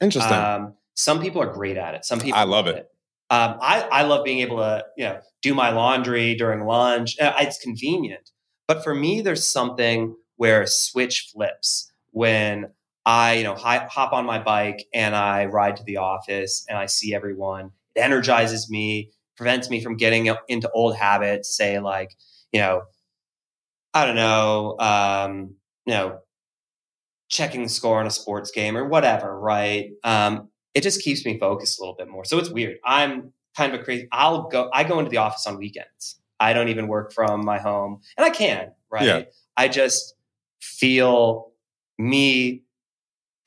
Interesting. 0.02 0.34
Um, 0.34 0.74
some 0.96 1.22
people 1.22 1.42
are 1.42 1.54
great 1.54 1.78
at 1.78 1.94
it. 1.94 2.04
Some 2.04 2.20
people 2.20 2.40
I 2.40 2.44
love 2.44 2.66
it. 2.68 2.78
it. 2.78 2.92
Um, 3.30 3.58
I, 3.62 3.82
I 3.92 4.04
love 4.04 4.26
being 4.26 4.40
able 4.40 4.58
to 4.58 4.86
you 4.98 5.06
know 5.06 5.20
do 5.42 5.54
my 5.54 5.70
laundry 5.70 6.34
during 6.36 6.66
lunch. 6.66 7.20
Uh, 7.20 7.34
it's 7.40 7.60
convenient, 7.60 8.32
but 8.68 8.84
for 8.84 8.96
me, 8.96 9.22
there's 9.22 9.46
something 9.46 10.16
where 10.38 10.62
a 10.62 10.68
switch 10.68 11.30
flips 11.32 11.92
when 12.12 12.72
I 13.08 13.36
you 13.36 13.44
know 13.46 13.56
hop 13.56 14.12
on 14.12 14.26
my 14.26 14.38
bike 14.38 14.86
and 14.94 15.16
I 15.16 15.46
ride 15.46 15.78
to 15.78 15.84
the 15.84 15.98
office 15.98 16.66
and 16.68 16.78
I 16.78 16.88
see 16.88 17.16
everyone. 17.16 17.72
It 17.96 18.02
energizes 18.02 18.70
me, 18.70 19.12
prevents 19.38 19.70
me 19.70 19.82
from 19.82 19.96
getting 19.96 20.30
into 20.50 20.70
old 20.72 20.98
habits. 20.98 21.56
Say 21.56 21.80
like 21.80 22.12
you 22.52 22.60
know 22.60 22.82
I 23.94 24.06
don't 24.06 24.18
know 24.18 24.78
um, 24.80 25.56
you 25.86 25.94
know 25.94 26.20
checking 27.30 27.64
the 27.64 27.70
score 27.70 28.00
on 28.02 28.08
a 28.08 28.12
sports 28.12 28.52
game 28.52 28.76
or 28.76 28.86
whatever, 28.86 29.40
right? 29.40 29.92
Um, 30.04 30.50
it 30.74 30.84
just 30.84 31.02
keeps 31.02 31.26
me 31.26 31.40
focused 31.40 31.80
a 31.80 31.82
little 31.82 31.96
bit 31.96 32.10
more. 32.10 32.26
So 32.26 32.38
it's 32.40 32.50
weird. 32.50 32.78
I'm 32.86 33.32
kind 33.56 33.74
of 33.74 33.80
a 33.80 33.84
crazy. 33.86 34.10
I'll 34.12 34.50
go. 34.50 34.70
I 34.74 34.84
go 34.84 35.00
into 35.00 35.10
the 35.10 35.18
office 35.18 35.48
on 35.48 35.58
weekends. 35.58 36.20
I 36.42 36.52
don't 36.52 36.68
even 36.68 36.90
work 36.90 37.14
from 37.14 37.46
my 37.46 37.58
home, 37.58 38.02
and 38.18 38.26
I 38.26 38.32
can. 38.32 38.74
Right. 38.92 39.06
Yeah. 39.06 39.22
I 39.56 39.70
just 39.70 40.14
feel 40.60 41.52
me 41.98 42.64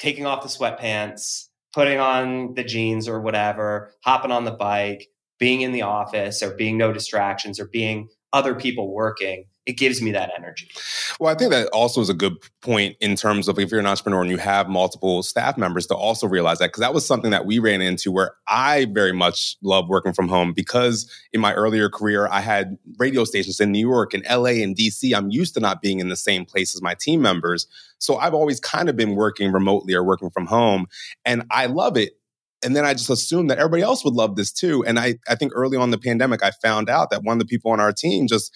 taking 0.01 0.27
off 0.27 0.43
the 0.43 0.49
sweatpants, 0.49 1.47
putting 1.73 2.01
on 2.01 2.55
the 2.55 2.65
jeans 2.65 3.07
or 3.07 3.21
whatever, 3.21 3.93
hopping 4.03 4.33
on 4.33 4.45
the 4.45 4.51
bike, 4.51 5.07
being 5.39 5.61
in 5.61 5.73
the 5.73 5.83
office, 5.83 6.43
or 6.43 6.57
being 6.57 6.77
no 6.77 6.93
distractions, 6.93 7.61
or 7.61 7.67
being 7.67 8.09
other 8.33 8.55
people 8.55 8.93
working 8.93 9.47
it 9.67 9.77
gives 9.77 10.01
me 10.01 10.11
that 10.13 10.33
energy. 10.37 10.69
Well, 11.21 11.33
I 11.33 11.39
think 11.39 11.53
that 11.53 11.69
also 11.69 12.01
is 12.01 12.09
a 12.09 12.15
good 12.15 12.37
point 12.63 12.97
in 13.01 13.15
terms 13.15 13.47
of 13.47 13.59
if 13.59 13.71
you're 13.71 13.79
an 13.79 13.87
entrepreneur 13.87 14.23
and 14.23 14.31
you 14.31 14.39
have 14.39 14.69
multiple 14.69 15.23
staff 15.23 15.59
members 15.59 15.87
to 15.89 15.95
also 15.95 16.27
realize 16.27 16.59
that 16.59 16.69
because 16.69 16.81
that 16.81 16.95
was 16.95 17.07
something 17.07 17.31
that 17.31 17.47
we 17.47 17.59
ran 17.59 17.81
into 17.81 18.11
where 18.11 18.33
I 18.49 18.87
very 18.87 19.13
much 19.13 19.57
love 19.63 19.89
working 19.89 20.13
from 20.13 20.29
home 20.29 20.53
because 20.53 21.11
in 21.33 21.41
my 21.41 21.55
earlier 21.55 21.89
career 21.89 22.27
I 22.29 22.41
had 22.41 22.79
radio 22.99 23.25
stations 23.25 23.61
in 23.61 23.71
New 23.71 23.87
York 23.87 24.15
and 24.15 24.25
LA 24.29 24.63
and 24.63 24.75
DC. 24.75 25.15
I'm 25.15 25.31
used 25.31 25.55
to 25.55 25.61
not 25.61 25.83
being 25.83 26.01
in 26.01 26.09
the 26.09 26.17
same 26.17 26.45
place 26.45 26.75
as 26.75 26.83
my 26.83 26.95
team 26.99 27.23
members. 27.23 27.67
So 27.99 28.17
I've 28.17 28.35
always 28.35 28.61
kind 28.61 28.89
of 28.89 28.97
been 28.97 29.15
working 29.15 29.53
remotely 29.53 29.95
or 29.95 30.03
working 30.03 30.31
from 30.31 30.47
home 30.47 30.87
and 31.25 31.45
I 31.51 31.67
love 31.67 31.97
it 31.97 32.20
and 32.63 32.77
then 32.77 32.85
I 32.85 32.93
just 32.93 33.11
assumed 33.11 33.51
that 33.51 33.59
everybody 33.59 33.83
else 33.83 34.05
would 34.05 34.15
love 34.15 34.37
this 34.37 34.53
too. 34.53 34.85
And 34.85 34.99
I, 34.99 35.17
I 35.29 35.35
think 35.35 35.53
early 35.55 35.77
on 35.77 35.91
the 35.91 35.99
pandemic, 35.99 36.43
I 36.43 36.51
found 36.63 36.91
out 36.91 37.11
that 37.11 37.23
one 37.23 37.35
of 37.35 37.39
the 37.39 37.47
people 37.47 37.71
on 37.71 37.81
our 37.81 37.93
team 37.93 38.27
just 38.27 38.55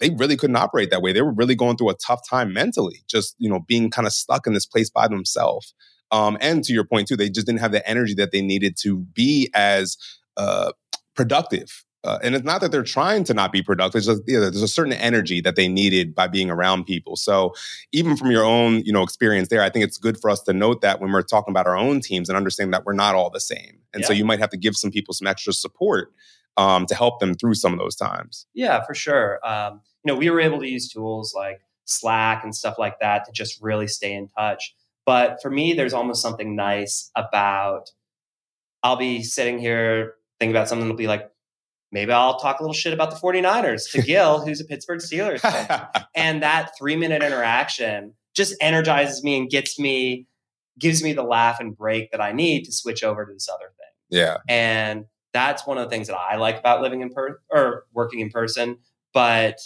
they 0.00 0.10
really 0.10 0.36
couldn't 0.36 0.56
operate 0.56 0.90
that 0.90 1.02
way. 1.02 1.12
They 1.12 1.22
were 1.22 1.32
really 1.32 1.56
going 1.56 1.76
through 1.76 1.90
a 1.90 1.96
tough 1.96 2.20
time 2.28 2.52
mentally, 2.52 3.02
just 3.08 3.34
you 3.38 3.48
know 3.48 3.60
being 3.60 3.90
kind 3.90 4.06
of 4.06 4.12
stuck 4.12 4.46
in 4.46 4.52
this 4.52 4.66
place 4.66 4.90
by 4.90 5.08
themselves. 5.08 5.74
Um, 6.10 6.38
and 6.40 6.64
to 6.64 6.72
your 6.72 6.84
point 6.84 7.08
too, 7.08 7.16
they 7.16 7.28
just 7.28 7.46
didn't 7.46 7.60
have 7.60 7.72
the 7.72 7.86
energy 7.88 8.14
that 8.14 8.32
they 8.32 8.40
needed 8.40 8.76
to 8.82 8.98
be 8.98 9.50
as 9.54 9.96
uh, 10.36 10.72
productive. 11.14 11.84
Uh, 12.04 12.18
and 12.22 12.34
it's 12.34 12.44
not 12.44 12.60
that 12.60 12.70
they're 12.70 12.84
trying 12.84 13.24
to 13.24 13.34
not 13.34 13.50
be 13.50 13.60
productive. 13.60 13.98
It's 13.98 14.06
just, 14.06 14.22
yeah, 14.26 14.38
there's 14.38 14.62
a 14.62 14.68
certain 14.68 14.92
energy 14.92 15.40
that 15.40 15.56
they 15.56 15.66
needed 15.66 16.14
by 16.14 16.28
being 16.28 16.48
around 16.48 16.84
people. 16.84 17.16
So 17.16 17.54
even 17.92 18.16
from 18.16 18.30
your 18.30 18.44
own, 18.44 18.82
you 18.84 18.92
know, 18.92 19.02
experience 19.02 19.48
there, 19.48 19.62
I 19.62 19.68
think 19.68 19.84
it's 19.84 19.98
good 19.98 20.20
for 20.20 20.30
us 20.30 20.40
to 20.42 20.52
note 20.52 20.80
that 20.82 21.00
when 21.00 21.10
we're 21.10 21.22
talking 21.22 21.52
about 21.52 21.66
our 21.66 21.76
own 21.76 22.00
teams 22.00 22.28
and 22.28 22.36
understanding 22.36 22.70
that 22.70 22.84
we're 22.84 22.92
not 22.92 23.16
all 23.16 23.30
the 23.30 23.40
same. 23.40 23.80
And 23.92 24.02
yeah. 24.02 24.06
so 24.06 24.12
you 24.12 24.24
might 24.24 24.38
have 24.38 24.50
to 24.50 24.56
give 24.56 24.76
some 24.76 24.92
people 24.92 25.12
some 25.12 25.26
extra 25.26 25.52
support 25.52 26.12
um, 26.56 26.86
to 26.86 26.94
help 26.94 27.18
them 27.18 27.34
through 27.34 27.54
some 27.54 27.72
of 27.72 27.78
those 27.80 27.96
times. 27.96 28.46
Yeah, 28.54 28.84
for 28.84 28.94
sure. 28.94 29.40
Um, 29.44 29.80
you 30.04 30.12
know, 30.12 30.18
we 30.18 30.30
were 30.30 30.40
able 30.40 30.60
to 30.60 30.68
use 30.68 30.88
tools 30.88 31.34
like 31.34 31.60
Slack 31.84 32.44
and 32.44 32.54
stuff 32.54 32.78
like 32.78 33.00
that 33.00 33.24
to 33.24 33.32
just 33.32 33.60
really 33.60 33.88
stay 33.88 34.12
in 34.12 34.28
touch. 34.28 34.74
But 35.04 35.40
for 35.42 35.50
me, 35.50 35.72
there's 35.72 35.94
almost 35.94 36.22
something 36.22 36.54
nice 36.54 37.10
about 37.16 37.90
I'll 38.82 38.96
be 38.96 39.22
sitting 39.22 39.58
here 39.58 40.14
thinking 40.38 40.54
about 40.54 40.68
something 40.68 40.86
that'll 40.86 40.96
be 40.96 41.08
like, 41.08 41.30
maybe 41.92 42.12
I'll 42.12 42.38
talk 42.38 42.60
a 42.60 42.62
little 42.62 42.74
shit 42.74 42.92
about 42.92 43.10
the 43.10 43.16
49ers 43.16 43.90
to 43.92 44.02
Gil, 44.02 44.40
who's 44.44 44.60
a 44.60 44.64
Pittsburgh 44.64 45.00
Steelers 45.00 45.40
fan. 45.40 45.86
and 46.14 46.42
that 46.42 46.72
three 46.78 46.96
minute 46.96 47.22
interaction 47.22 48.14
just 48.34 48.54
energizes 48.60 49.24
me 49.24 49.36
and 49.36 49.50
gets 49.50 49.78
me, 49.78 50.26
gives 50.78 51.02
me 51.02 51.12
the 51.12 51.22
laugh 51.22 51.60
and 51.60 51.76
break 51.76 52.10
that 52.12 52.20
I 52.20 52.32
need 52.32 52.64
to 52.64 52.72
switch 52.72 53.02
over 53.02 53.24
to 53.24 53.32
this 53.32 53.48
other 53.48 53.66
thing. 53.66 54.18
Yeah. 54.20 54.36
And 54.48 55.06
that's 55.32 55.66
one 55.66 55.78
of 55.78 55.84
the 55.84 55.90
things 55.90 56.08
that 56.08 56.16
I 56.16 56.36
like 56.36 56.58
about 56.58 56.82
living 56.82 57.00
in 57.00 57.10
person 57.10 57.38
or 57.50 57.84
working 57.92 58.20
in 58.20 58.30
person. 58.30 58.78
But 59.12 59.58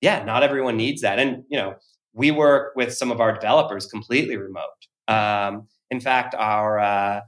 yeah, 0.00 0.24
not 0.24 0.42
everyone 0.42 0.76
needs 0.76 1.02
that. 1.02 1.18
And, 1.18 1.44
you 1.48 1.58
know, 1.58 1.74
we 2.12 2.30
work 2.30 2.74
with 2.76 2.94
some 2.94 3.10
of 3.10 3.20
our 3.20 3.32
developers 3.32 3.86
completely 3.86 4.36
remote. 4.36 4.62
Um, 5.08 5.68
in 5.90 6.00
fact, 6.00 6.34
our, 6.34 6.78
uh, 6.78 7.20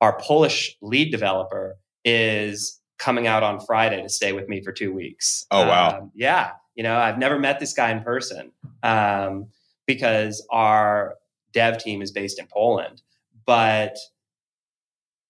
our 0.00 0.18
Polish 0.18 0.76
lead 0.82 1.10
developer 1.10 1.76
is 2.04 2.80
coming 3.02 3.26
out 3.26 3.42
on 3.42 3.58
Friday 3.58 4.00
to 4.00 4.08
stay 4.08 4.32
with 4.32 4.48
me 4.48 4.62
for 4.62 4.72
two 4.72 4.92
weeks. 4.92 5.44
Oh, 5.50 5.66
wow. 5.66 5.98
Um, 5.98 6.12
yeah. 6.14 6.52
You 6.76 6.84
know, 6.84 6.96
I've 6.96 7.18
never 7.18 7.38
met 7.38 7.58
this 7.58 7.72
guy 7.72 7.90
in 7.90 8.02
person 8.02 8.52
um, 8.82 9.48
because 9.86 10.46
our 10.50 11.16
dev 11.52 11.78
team 11.78 12.00
is 12.00 12.12
based 12.12 12.38
in 12.38 12.46
Poland. 12.46 13.02
But 13.44 13.96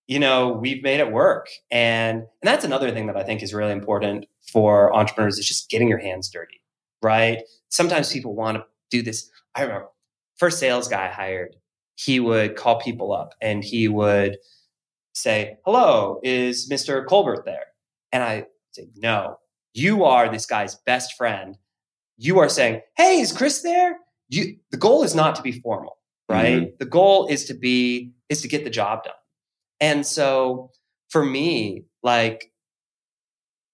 you 0.09 0.19
know, 0.19 0.53
we've 0.53 0.83
made 0.83 1.01
it 1.01 1.11
work. 1.11 1.49
And, 1.71 2.19
and 2.19 2.27
that's 2.43 2.65
another 2.65 2.91
thing 2.91 3.07
that 3.07 3.17
I 3.17 3.23
think 3.23 3.43
is 3.43 3.55
really 3.55 3.73
important 3.73 4.27
for 4.53 4.95
entrepreneurs 4.95 5.39
is 5.39 5.47
just 5.47 5.71
getting 5.71 5.89
your 5.89 5.99
hands 5.99 6.29
dirty, 6.29 6.61
right? 7.03 7.43
Sometimes 7.71 8.13
people 8.13 8.35
want 8.35 8.59
to 8.59 8.65
do 8.91 9.01
this. 9.01 9.31
I 9.55 9.63
remember 9.63 9.89
first 10.37 10.59
sales 10.59 10.89
guy 10.89 11.07
I 11.07 11.09
hired, 11.09 11.57
he 11.95 12.21
would 12.21 12.57
call 12.57 12.79
people 12.81 13.13
up 13.13 13.35
and 13.41 13.65
he 13.65 13.89
would 13.89 14.37
say, 15.13 15.57
hello, 15.65 16.21
is 16.23 16.69
Mr. 16.71 17.07
Colbert 17.07 17.45
there? 17.45 17.67
And 18.13 18.23
I 18.23 18.47
say, 18.73 18.89
no, 18.97 19.39
you 19.75 20.05
are 20.05 20.31
this 20.31 20.47
guy's 20.47 20.75
best 20.87 21.15
friend. 21.17 21.57
You 22.17 22.39
are 22.39 22.49
saying, 22.49 22.81
hey, 22.97 23.21
is 23.21 23.33
Chris 23.33 23.63
there? 23.63 23.97
You, 24.29 24.57
the 24.71 24.77
goal 24.77 25.03
is 25.03 25.15
not 25.15 25.35
to 25.37 25.43
be 25.43 25.53
formal, 25.53 25.99
right? 26.29 26.63
Mm-hmm. 26.63 26.77
The 26.79 26.87
goal 26.87 27.27
is 27.27 27.45
to 27.47 27.55
be, 27.55 28.13
is 28.29 28.43
to 28.43 28.49
get 28.49 28.65
the 28.65 28.71
job 28.71 29.05
done. 29.05 29.15
And 29.81 30.07
so 30.07 30.71
for 31.11 31.25
me, 31.25 31.85
like 32.03 32.53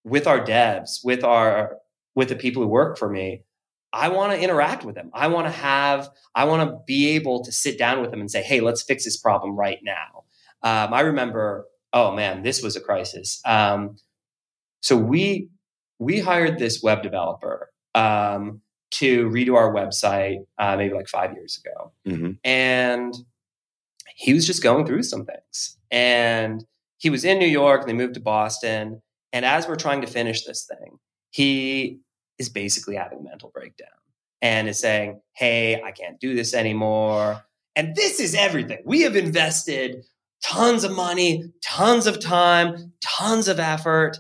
with 0.05 0.27
our 0.27 0.41
devs, 0.45 1.05
with 1.05 1.23
our 1.23 1.77
with 2.15 2.29
the 2.29 2.37
people 2.37 2.63
who 2.63 2.69
work 2.69 2.99
for 2.99 3.09
me, 3.09 3.45
I 3.93 4.09
want 4.09 4.33
to 4.33 4.41
interact 4.41 4.85
with 4.85 4.97
them. 4.97 5.11
I 5.15 5.29
want 5.29 5.47
to 5.47 5.53
have, 5.53 6.09
I 6.35 6.45
want 6.45 6.69
to 6.69 6.79
be 6.87 7.11
able 7.11 7.45
to 7.45 7.53
sit 7.53 7.79
down 7.79 8.01
with 8.01 8.11
them 8.11 8.21
and 8.21 8.31
say, 8.31 8.43
hey, 8.43 8.61
let's 8.61 8.83
fix 8.83 9.05
this 9.05 9.17
problem 9.17 9.57
right 9.57 9.79
now. 9.83 10.25
Um, 10.63 10.93
I 10.93 11.01
remember 11.01 11.67
oh 11.93 12.15
man, 12.15 12.43
this 12.43 12.63
was 12.63 12.77
a 12.77 12.81
crisis. 12.81 13.41
Um, 13.45 13.97
so 14.83 14.97
we 14.97 15.49
we 15.99 16.21
hired 16.21 16.59
this 16.59 16.83
web 16.83 17.03
developer 17.03 17.71
um, 17.95 18.61
to 18.93 19.29
redo 19.31 19.57
our 19.57 19.73
website 19.73 20.39
uh, 20.59 20.77
maybe 20.77 20.95
like 20.95 21.09
five 21.09 21.33
years 21.35 21.61
ago, 21.65 21.93
mm-hmm. 22.07 22.33
and 22.45 23.15
he 24.15 24.33
was 24.35 24.47
just 24.47 24.63
going 24.63 24.87
through 24.87 25.03
some 25.03 25.25
things, 25.25 25.79
and 25.91 26.65
he 26.99 27.11
was 27.11 27.25
in 27.25 27.39
New 27.39 27.49
York, 27.49 27.81
and 27.81 27.89
they 27.89 27.95
moved 27.95 28.15
to 28.15 28.21
Boston, 28.21 29.03
and 29.33 29.45
as 29.45 29.67
we're 29.67 29.77
trying 29.77 30.01
to 30.03 30.07
finish 30.07 30.45
this 30.45 30.67
thing, 30.67 30.99
he 31.31 31.99
is 32.39 32.49
basically 32.49 32.95
having 32.95 33.19
a 33.19 33.23
mental 33.23 33.51
breakdown 33.53 33.89
and 34.41 34.69
is 34.69 34.79
saying, 34.79 35.21
"Hey, 35.35 35.83
I 35.83 35.91
can't 35.91 36.21
do 36.21 36.35
this 36.35 36.55
anymore." 36.55 37.43
And 37.75 37.95
this 37.95 38.19
is 38.19 38.35
everything. 38.35 38.79
We 38.85 39.03
have 39.03 39.15
invested 39.15 40.05
tons 40.45 40.85
of 40.85 40.93
money, 40.93 41.45
tons 41.65 42.07
of 42.07 42.21
time, 42.21 42.93
tons 43.01 43.49
of 43.49 43.59
effort. 43.59 44.19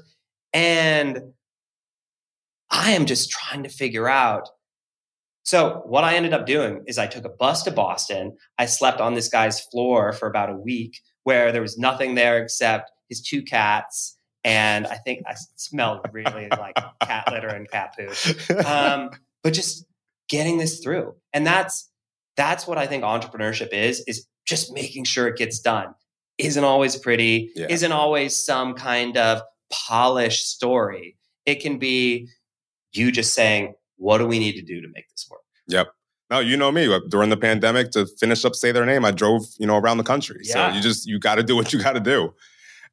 And 0.52 1.32
I 2.70 2.92
am 2.92 3.06
just 3.06 3.30
trying 3.30 3.62
to 3.62 3.68
figure 3.68 4.08
out. 4.08 4.48
So, 5.44 5.82
what 5.86 6.04
I 6.04 6.14
ended 6.14 6.34
up 6.34 6.44
doing 6.44 6.82
is 6.86 6.98
I 6.98 7.06
took 7.06 7.24
a 7.24 7.30
bus 7.30 7.62
to 7.62 7.70
Boston. 7.70 8.36
I 8.58 8.66
slept 8.66 9.00
on 9.00 9.14
this 9.14 9.28
guy's 9.28 9.60
floor 9.60 10.12
for 10.12 10.28
about 10.28 10.50
a 10.50 10.56
week 10.56 11.00
where 11.24 11.52
there 11.52 11.62
was 11.62 11.78
nothing 11.78 12.14
there 12.14 12.42
except 12.42 12.90
his 13.08 13.22
two 13.22 13.42
cats. 13.42 14.18
And 14.44 14.86
I 14.86 14.96
think 14.96 15.22
I 15.26 15.34
smelled 15.56 16.00
really 16.12 16.48
like 16.58 16.76
cat 17.02 17.30
litter 17.30 17.48
and 17.48 17.70
cat 17.70 17.94
poop. 17.96 18.66
Um, 18.66 19.10
but 19.42 19.54
just 19.54 19.86
getting 20.28 20.58
this 20.58 20.80
through. 20.80 21.14
And 21.32 21.46
that's 21.46 21.90
that's 22.36 22.66
what 22.66 22.78
I 22.78 22.86
think 22.86 23.02
entrepreneurship 23.02 23.72
is, 23.72 24.04
is 24.06 24.26
just 24.46 24.72
making 24.72 25.04
sure 25.04 25.26
it 25.26 25.36
gets 25.36 25.58
done 25.60 25.94
isn't 26.38 26.64
always 26.64 26.96
pretty, 26.96 27.50
yeah. 27.54 27.66
isn't 27.68 27.92
always 27.92 28.36
some 28.36 28.74
kind 28.74 29.16
of 29.16 29.42
polished 29.70 30.50
story. 30.50 31.16
It 31.46 31.56
can 31.56 31.78
be 31.78 32.28
you 32.92 33.12
just 33.12 33.34
saying, 33.34 33.74
what 33.96 34.18
do 34.18 34.26
we 34.26 34.38
need 34.38 34.54
to 34.54 34.62
do 34.62 34.80
to 34.80 34.88
make 34.88 35.08
this 35.10 35.26
work? 35.30 35.40
Yep. 35.66 35.88
No, 36.30 36.40
you 36.40 36.56
know 36.56 36.70
me. 36.70 36.86
During 37.08 37.30
the 37.30 37.36
pandemic, 37.36 37.90
to 37.92 38.06
finish 38.18 38.44
up 38.44 38.54
"Say 38.54 38.70
Their 38.70 38.84
Name," 38.84 39.04
I 39.04 39.12
drove, 39.12 39.46
you 39.58 39.66
know, 39.66 39.78
around 39.78 39.96
the 39.96 40.04
country. 40.04 40.40
Yeah. 40.42 40.70
So 40.70 40.76
you 40.76 40.82
just 40.82 41.06
you 41.06 41.18
got 41.18 41.36
to 41.36 41.42
do 41.42 41.56
what 41.56 41.72
you 41.72 41.82
got 41.82 41.92
to 41.92 42.00
do. 42.00 42.34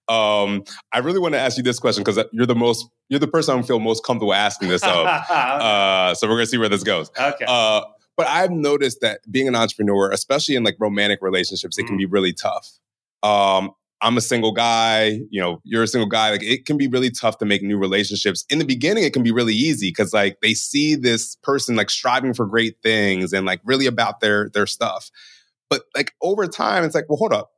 Um, 0.08 0.64
I 0.94 1.00
really 1.00 1.20
want 1.20 1.34
to 1.34 1.40
ask 1.40 1.58
you 1.58 1.64
this 1.64 1.80
question 1.80 2.04
because 2.04 2.24
you're 2.32 2.46
the 2.46 2.56
most 2.56 2.88
you're 3.10 3.20
the 3.20 3.28
person 3.28 3.60
I 3.60 3.62
feel 3.64 3.80
most 3.80 4.06
comfortable 4.06 4.34
asking 4.34 4.70
this 4.70 4.84
of. 4.84 5.06
uh, 5.08 6.16
so 6.16 6.28
we're 6.28 6.36
gonna 6.36 6.46
see 6.46 6.58
where 6.58 6.70
this 6.70 6.84
goes. 6.84 7.12
Okay. 7.20 7.46
Uh, 7.46 7.82
but 8.16 8.28
I've 8.28 8.52
noticed 8.52 9.02
that 9.02 9.20
being 9.30 9.50
an 9.50 9.56
entrepreneur, 9.56 10.12
especially 10.12 10.56
in 10.56 10.64
like 10.64 10.78
romantic 10.80 11.20
relationships, 11.22 11.78
it 11.78 11.84
mm. 11.84 11.88
can 11.88 11.98
be 11.98 12.06
really 12.06 12.32
tough 12.32 12.80
um, 13.26 13.72
I'm 14.02 14.18
a 14.18 14.22
single 14.22 14.52
guy, 14.52 15.20
you 15.32 15.42
know, 15.42 15.62
you're 15.64 15.82
a 15.82 15.88
single 15.88 16.08
guy. 16.08 16.30
Like 16.30 16.44
it 16.44 16.66
can 16.66 16.78
be 16.78 16.88
really 16.88 17.10
tough 17.10 17.40
to 17.40 17.46
make 17.46 17.64
new 17.64 17.78
relationships. 17.78 18.46
In 18.50 18.60
the 18.60 18.66
beginning, 18.66 19.04
it 19.04 19.14
can 19.14 19.24
be 19.24 19.32
really 19.32 19.56
easy 19.56 19.90
because 19.90 20.14
like 20.14 20.38
they 20.42 20.54
see 20.54 20.94
this 20.96 21.36
person 21.38 21.76
like 21.76 21.90
striving 21.90 22.34
for 22.34 22.46
great 22.46 22.76
things 22.84 23.34
and 23.34 23.46
like 23.46 23.62
really 23.64 23.88
about 23.88 24.20
their 24.20 24.50
their 24.50 24.68
stuff. 24.68 25.10
But 25.70 25.84
like 25.96 26.14
over 26.22 26.46
time, 26.46 26.84
it's 26.84 26.94
like, 26.94 27.06
well, 27.10 27.18
hold 27.18 27.34
up. 27.34 27.52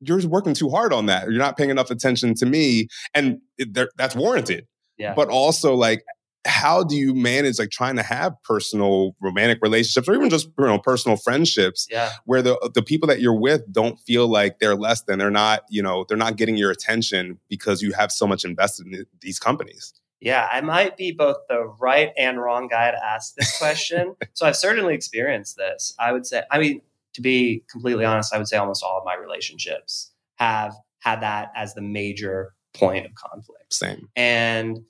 You're 0.00 0.26
working 0.26 0.54
too 0.54 0.68
hard 0.68 0.92
on 0.92 1.06
that. 1.06 1.30
You're 1.30 1.38
not 1.38 1.56
paying 1.56 1.70
enough 1.70 1.90
attention 1.90 2.34
to 2.34 2.46
me. 2.46 2.88
And 3.14 3.38
it, 3.56 3.78
that's 3.96 4.16
warranted. 4.16 4.66
Yeah. 4.98 5.14
But 5.14 5.28
also 5.28 5.74
like 5.74 6.02
how 6.46 6.84
do 6.84 6.96
you 6.96 7.14
manage 7.14 7.58
like 7.58 7.70
trying 7.70 7.96
to 7.96 8.02
have 8.02 8.34
personal 8.42 9.16
romantic 9.20 9.58
relationships 9.62 10.08
or 10.08 10.14
even 10.14 10.28
just 10.28 10.48
you 10.58 10.66
know 10.66 10.78
personal 10.78 11.16
friendships 11.16 11.86
yeah. 11.90 12.12
where 12.26 12.42
the 12.42 12.58
the 12.74 12.82
people 12.82 13.06
that 13.06 13.20
you're 13.20 13.38
with 13.38 13.62
don't 13.72 13.98
feel 14.00 14.28
like 14.28 14.58
they're 14.58 14.76
less 14.76 15.02
than 15.02 15.18
they're 15.18 15.30
not 15.30 15.62
you 15.68 15.82
know 15.82 16.04
they're 16.08 16.18
not 16.18 16.36
getting 16.36 16.56
your 16.56 16.70
attention 16.70 17.38
because 17.48 17.82
you 17.82 17.92
have 17.92 18.12
so 18.12 18.26
much 18.26 18.44
invested 18.44 18.86
in 18.86 19.06
these 19.20 19.38
companies? 19.38 19.94
Yeah 20.20 20.48
i 20.50 20.60
might 20.60 20.96
be 20.96 21.12
both 21.12 21.36
the 21.48 21.64
right 21.80 22.12
and 22.18 22.40
wrong 22.40 22.68
guy 22.68 22.90
to 22.90 23.04
ask 23.04 23.34
this 23.34 23.56
question. 23.58 24.14
So 24.34 24.46
i've 24.46 24.56
certainly 24.56 24.94
experienced 24.94 25.56
this. 25.56 25.94
I 25.98 26.12
would 26.12 26.26
say 26.26 26.42
i 26.50 26.58
mean 26.58 26.80
to 27.14 27.20
be 27.20 27.62
completely 27.70 28.04
honest 28.04 28.34
i 28.34 28.38
would 28.38 28.48
say 28.48 28.56
almost 28.56 28.82
all 28.82 28.98
of 28.98 29.04
my 29.04 29.14
relationships 29.14 30.10
have 30.36 30.74
had 31.00 31.20
that 31.20 31.52
as 31.54 31.74
the 31.74 31.82
major 31.82 32.54
point 32.74 33.06
of 33.06 33.14
conflict. 33.14 33.72
Same. 33.72 34.08
And 34.16 34.80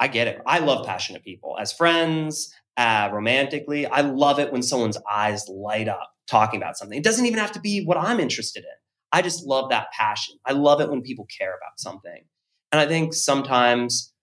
I 0.00 0.08
get 0.08 0.26
it. 0.26 0.40
I 0.46 0.58
love 0.60 0.86
passionate 0.86 1.22
people 1.22 1.56
as 1.60 1.72
friends, 1.72 2.52
uh, 2.78 3.10
romantically. 3.12 3.86
I 3.86 4.00
love 4.00 4.38
it 4.38 4.50
when 4.50 4.62
someone's 4.62 4.96
eyes 5.08 5.46
light 5.48 5.88
up 5.88 6.10
talking 6.26 6.60
about 6.60 6.78
something. 6.78 6.98
It 6.98 7.04
doesn't 7.04 7.26
even 7.26 7.38
have 7.38 7.52
to 7.52 7.60
be 7.60 7.84
what 7.84 7.98
I'm 7.98 8.18
interested 8.18 8.60
in. 8.60 8.70
I 9.12 9.20
just 9.20 9.44
love 9.44 9.68
that 9.70 9.92
passion. 9.92 10.36
I 10.46 10.52
love 10.52 10.80
it 10.80 10.90
when 10.90 11.02
people 11.02 11.26
care 11.26 11.50
about 11.50 11.78
something. 11.78 12.24
And 12.72 12.80
I 12.80 12.86
think 12.86 13.12
sometimes, 13.12 14.14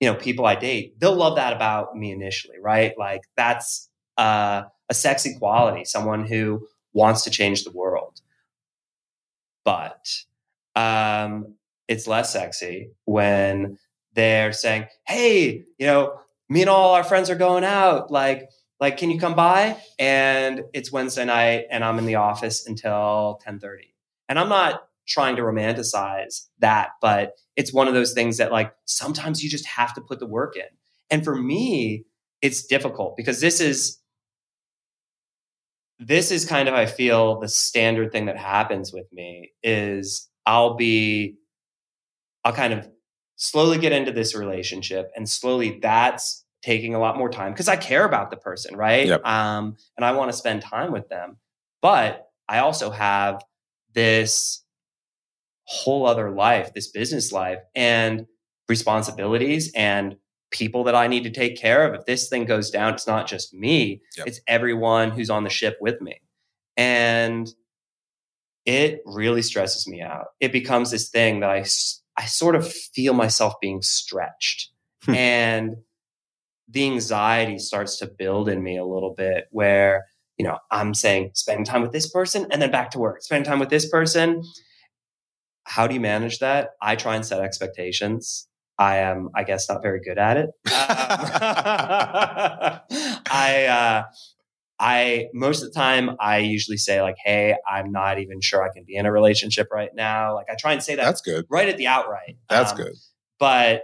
you 0.00 0.10
know, 0.10 0.16
people 0.16 0.44
I 0.44 0.56
date, 0.56 1.00
they'll 1.00 1.16
love 1.16 1.36
that 1.36 1.54
about 1.54 1.96
me 1.96 2.12
initially, 2.12 2.58
right? 2.60 2.92
Like 2.98 3.22
that's 3.36 3.88
uh, 4.18 4.64
a 4.90 4.94
sexy 4.94 5.38
quality, 5.38 5.84
someone 5.86 6.26
who 6.26 6.66
wants 6.92 7.22
to 7.24 7.30
change 7.30 7.64
the 7.64 7.70
world. 7.70 8.20
But 9.64 10.06
um, 10.76 11.54
it's 11.88 12.06
less 12.06 12.32
sexy 12.32 12.90
when 13.06 13.78
they're 14.14 14.52
saying, 14.52 14.86
"Hey, 15.06 15.64
you 15.78 15.86
know, 15.86 16.18
me 16.48 16.62
and 16.62 16.70
all 16.70 16.94
our 16.94 17.04
friends 17.04 17.30
are 17.30 17.34
going 17.36 17.64
out. 17.64 18.10
Like, 18.10 18.48
like, 18.80 18.96
can 18.96 19.10
you 19.10 19.18
come 19.18 19.34
by?" 19.34 19.76
And 19.98 20.64
it's 20.72 20.92
Wednesday 20.92 21.24
night, 21.24 21.66
and 21.70 21.84
I'm 21.84 21.98
in 21.98 22.06
the 22.06 22.16
office 22.16 22.66
until 22.66 23.40
10:30. 23.44 23.94
And 24.28 24.38
I'm 24.38 24.48
not 24.48 24.82
trying 25.06 25.36
to 25.36 25.42
romanticize 25.42 26.46
that, 26.60 26.90
but 27.00 27.34
it's 27.56 27.72
one 27.72 27.88
of 27.88 27.94
those 27.94 28.12
things 28.14 28.38
that, 28.38 28.50
like, 28.52 28.72
sometimes 28.86 29.42
you 29.44 29.50
just 29.50 29.66
have 29.66 29.94
to 29.94 30.00
put 30.00 30.18
the 30.18 30.26
work 30.26 30.56
in. 30.56 30.64
And 31.10 31.22
for 31.24 31.36
me, 31.36 32.04
it's 32.42 32.66
difficult 32.66 33.16
because 33.16 33.40
this 33.40 33.60
is 33.60 33.98
this 35.98 36.30
is 36.30 36.44
kind 36.44 36.68
of 36.68 36.74
I 36.74 36.86
feel 36.86 37.38
the 37.40 37.48
standard 37.48 38.12
thing 38.12 38.26
that 38.26 38.36
happens 38.36 38.92
with 38.92 39.06
me 39.12 39.52
is 39.62 40.28
I'll 40.46 40.74
be 40.74 41.36
I'll 42.44 42.52
kind 42.52 42.72
of 42.72 42.88
slowly 43.36 43.78
get 43.78 43.92
into 43.92 44.12
this 44.12 44.34
relationship 44.34 45.10
and 45.16 45.28
slowly 45.28 45.78
that's 45.82 46.44
taking 46.62 46.94
a 46.94 46.98
lot 46.98 47.18
more 47.18 47.28
time 47.28 47.52
because 47.52 47.68
I 47.68 47.76
care 47.76 48.04
about 48.04 48.30
the 48.30 48.36
person, 48.36 48.76
right? 48.76 49.06
Yep. 49.06 49.24
Um, 49.24 49.76
and 49.96 50.04
I 50.04 50.12
want 50.12 50.30
to 50.30 50.36
spend 50.36 50.62
time 50.62 50.92
with 50.92 51.08
them. 51.08 51.36
But 51.82 52.26
I 52.48 52.60
also 52.60 52.90
have 52.90 53.44
this 53.94 54.64
whole 55.64 56.06
other 56.06 56.30
life, 56.30 56.72
this 56.74 56.88
business 56.88 57.32
life, 57.32 57.58
and 57.74 58.26
responsibilities 58.68 59.70
and 59.74 60.16
people 60.50 60.84
that 60.84 60.94
I 60.94 61.06
need 61.06 61.24
to 61.24 61.30
take 61.30 61.58
care 61.58 61.86
of. 61.86 61.94
If 61.98 62.06
this 62.06 62.28
thing 62.28 62.44
goes 62.44 62.70
down, 62.70 62.94
it's 62.94 63.06
not 63.06 63.26
just 63.26 63.52
me, 63.52 64.00
yep. 64.16 64.26
it's 64.26 64.40
everyone 64.46 65.10
who's 65.10 65.30
on 65.30 65.44
the 65.44 65.50
ship 65.50 65.76
with 65.80 66.00
me. 66.00 66.20
And 66.76 67.52
it 68.64 69.00
really 69.04 69.42
stresses 69.42 69.86
me 69.86 70.00
out. 70.00 70.28
It 70.40 70.52
becomes 70.52 70.90
this 70.90 71.10
thing 71.10 71.40
that 71.40 71.50
I 71.50 71.64
I 72.16 72.26
sort 72.26 72.54
of 72.54 72.70
feel 72.70 73.14
myself 73.14 73.54
being 73.60 73.82
stretched. 73.82 74.70
Hmm. 75.04 75.14
and 75.14 75.76
the 76.68 76.86
anxiety 76.86 77.58
starts 77.58 77.98
to 77.98 78.06
build 78.06 78.48
in 78.48 78.62
me 78.62 78.78
a 78.78 78.84
little 78.84 79.14
bit 79.14 79.46
where, 79.50 80.06
you 80.38 80.46
know, 80.46 80.58
I'm 80.70 80.94
saying 80.94 81.32
spend 81.34 81.66
time 81.66 81.82
with 81.82 81.92
this 81.92 82.08
person 82.08 82.46
and 82.50 82.62
then 82.62 82.70
back 82.70 82.90
to 82.92 82.98
work, 82.98 83.22
spend 83.22 83.44
time 83.44 83.58
with 83.58 83.68
this 83.68 83.88
person. 83.88 84.42
How 85.64 85.86
do 85.86 85.94
you 85.94 86.00
manage 86.00 86.38
that? 86.38 86.70
I 86.80 86.96
try 86.96 87.16
and 87.16 87.24
set 87.24 87.40
expectations. 87.40 88.48
I 88.78 88.96
am, 88.96 89.30
I 89.34 89.44
guess, 89.44 89.68
not 89.68 89.82
very 89.82 90.00
good 90.00 90.18
at 90.18 90.36
it. 90.36 90.46
Um, 90.46 90.50
I, 93.30 93.66
uh, 93.68 94.04
I 94.84 95.28
most 95.32 95.62
of 95.62 95.72
the 95.72 95.74
time 95.74 96.14
I 96.20 96.38
usually 96.38 96.76
say 96.76 97.00
like, 97.00 97.16
"Hey, 97.24 97.56
I'm 97.66 97.90
not 97.90 98.18
even 98.18 98.42
sure 98.42 98.62
I 98.62 98.68
can 98.70 98.84
be 98.84 98.96
in 98.96 99.06
a 99.06 99.12
relationship 99.12 99.68
right 99.72 99.88
now." 99.94 100.34
Like 100.34 100.50
I 100.50 100.56
try 100.56 100.74
and 100.74 100.82
say 100.82 100.94
that. 100.94 101.04
That's 101.04 101.22
good. 101.22 101.46
Right 101.48 101.70
at 101.70 101.78
the 101.78 101.86
outright. 101.86 102.36
That's 102.50 102.72
um, 102.72 102.76
good. 102.76 102.92
But 103.38 103.80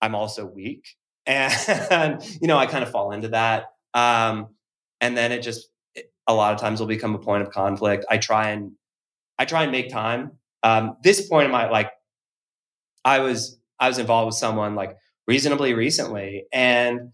I'm 0.00 0.14
also 0.14 0.46
weak, 0.46 0.86
and 1.26 2.24
you 2.40 2.48
know 2.48 2.56
I 2.56 2.64
kind 2.64 2.82
of 2.82 2.90
fall 2.90 3.12
into 3.12 3.28
that. 3.28 3.66
Um, 3.92 4.48
and 5.02 5.14
then 5.18 5.32
it 5.32 5.42
just 5.42 5.68
it, 5.94 6.10
a 6.26 6.32
lot 6.32 6.54
of 6.54 6.60
times 6.60 6.80
will 6.80 6.86
become 6.86 7.14
a 7.14 7.18
point 7.18 7.42
of 7.42 7.50
conflict. 7.50 8.06
I 8.08 8.16
try 8.16 8.48
and 8.48 8.72
I 9.38 9.44
try 9.44 9.64
and 9.64 9.72
make 9.72 9.90
time. 9.90 10.32
Um, 10.62 10.96
this 11.02 11.28
point 11.28 11.44
in 11.44 11.50
my 11.52 11.68
like, 11.68 11.90
I 13.04 13.18
was 13.18 13.58
I 13.78 13.88
was 13.88 13.98
involved 13.98 14.28
with 14.28 14.36
someone 14.36 14.76
like 14.76 14.96
reasonably 15.28 15.74
recently, 15.74 16.46
and 16.54 17.12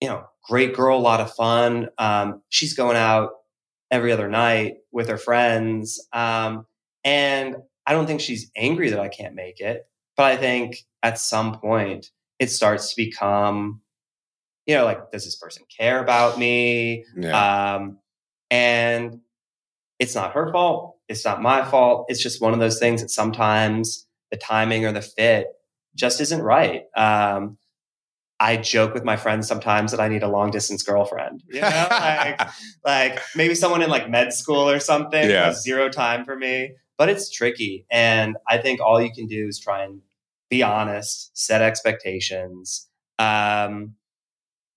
you 0.00 0.08
know 0.08 0.24
great 0.48 0.74
girl, 0.74 0.98
a 0.98 1.00
lot 1.00 1.20
of 1.20 1.32
fun. 1.34 1.88
Um, 1.98 2.42
she's 2.48 2.74
going 2.74 2.96
out 2.96 3.30
every 3.90 4.12
other 4.12 4.28
night 4.28 4.76
with 4.92 5.08
her 5.08 5.18
friends. 5.18 6.04
Um, 6.12 6.66
and 7.04 7.56
I 7.86 7.92
don't 7.92 8.06
think 8.06 8.20
she's 8.20 8.50
angry 8.56 8.90
that 8.90 9.00
I 9.00 9.08
can't 9.08 9.34
make 9.34 9.60
it, 9.60 9.86
but 10.16 10.24
I 10.24 10.36
think 10.36 10.78
at 11.02 11.18
some 11.18 11.58
point 11.58 12.10
it 12.38 12.50
starts 12.50 12.90
to 12.90 12.96
become, 12.96 13.80
you 14.66 14.74
know, 14.74 14.84
like, 14.84 15.10
does 15.12 15.24
this 15.24 15.36
person 15.36 15.64
care 15.76 16.00
about 16.00 16.38
me? 16.38 17.04
Yeah. 17.16 17.74
Um, 17.74 17.98
and 18.50 19.20
it's 19.98 20.14
not 20.14 20.32
her 20.32 20.50
fault. 20.52 20.96
It's 21.08 21.24
not 21.24 21.40
my 21.40 21.64
fault. 21.64 22.06
It's 22.08 22.22
just 22.22 22.42
one 22.42 22.52
of 22.52 22.58
those 22.58 22.78
things 22.78 23.02
that 23.02 23.10
sometimes 23.10 24.06
the 24.30 24.36
timing 24.36 24.84
or 24.84 24.92
the 24.92 25.02
fit 25.02 25.46
just 25.94 26.20
isn't 26.20 26.42
right. 26.42 26.82
Um, 26.96 27.56
I 28.38 28.56
joke 28.56 28.92
with 28.92 29.04
my 29.04 29.16
friends 29.16 29.48
sometimes 29.48 29.90
that 29.92 30.00
I 30.00 30.08
need 30.08 30.22
a 30.22 30.28
long 30.28 30.50
distance 30.50 30.82
girlfriend. 30.82 31.42
You 31.48 31.62
know, 31.62 31.68
like, 31.90 32.40
like 32.84 33.20
maybe 33.34 33.54
someone 33.54 33.82
in 33.82 33.90
like 33.90 34.10
med 34.10 34.32
school 34.32 34.68
or 34.68 34.78
something. 34.78 35.28
Yeah. 35.28 35.52
Zero 35.52 35.88
time 35.88 36.24
for 36.24 36.36
me, 36.36 36.74
but 36.98 37.08
it's 37.08 37.30
tricky. 37.30 37.86
And 37.90 38.36
I 38.48 38.58
think 38.58 38.80
all 38.80 39.00
you 39.00 39.10
can 39.12 39.26
do 39.26 39.46
is 39.46 39.58
try 39.58 39.84
and 39.84 40.00
be 40.50 40.62
honest, 40.62 41.30
set 41.36 41.62
expectations. 41.62 42.88
Um, 43.18 43.94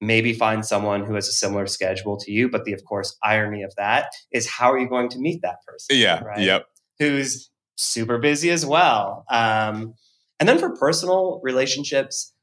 maybe 0.02 0.34
find 0.34 0.66
someone 0.66 1.06
who 1.06 1.14
has 1.16 1.28
a 1.28 1.34
similar 1.34 1.68
schedule 1.68 2.18
to 2.18 2.32
you. 2.32 2.50
But 2.50 2.64
the, 2.64 2.74
of 2.74 2.84
course, 2.86 3.18
irony 3.24 3.64
of 3.64 3.74
that 3.76 4.12
is 4.32 4.50
how 4.50 4.72
are 4.72 4.80
you 4.80 4.88
going 4.88 5.10
to 5.10 5.20
meet 5.20 5.42
that 5.42 5.58
person? 5.68 5.98
Yeah. 5.98 6.24
Right? 6.24 6.40
Yep. 6.40 6.66
Who's 7.00 7.50
super 7.76 8.18
busy 8.18 8.50
as 8.52 8.66
well. 8.66 9.26
Um, 9.30 9.94
and 10.40 10.48
then 10.48 10.58
for 10.58 10.76
personal 10.76 11.40
relationships, 11.44 12.34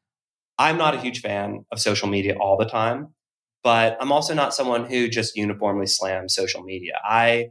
I'm 0.59 0.79
not 0.79 0.95
a 0.95 1.01
huge 1.01 1.21
fan 1.21 1.65
of 1.71 1.81
social 1.81 2.09
media 2.09 2.37
all 2.41 2.57
the 2.57 2.65
time, 2.65 3.15
but 3.63 3.97
I'm 4.01 4.13
also 4.13 4.35
not 4.35 4.55
someone 4.55 4.87
who 4.87 5.09
just 5.09 5.37
uniformly 5.37 5.87
slams 5.87 6.35
social 6.35 6.63
media. 6.63 6.95
I 7.05 7.49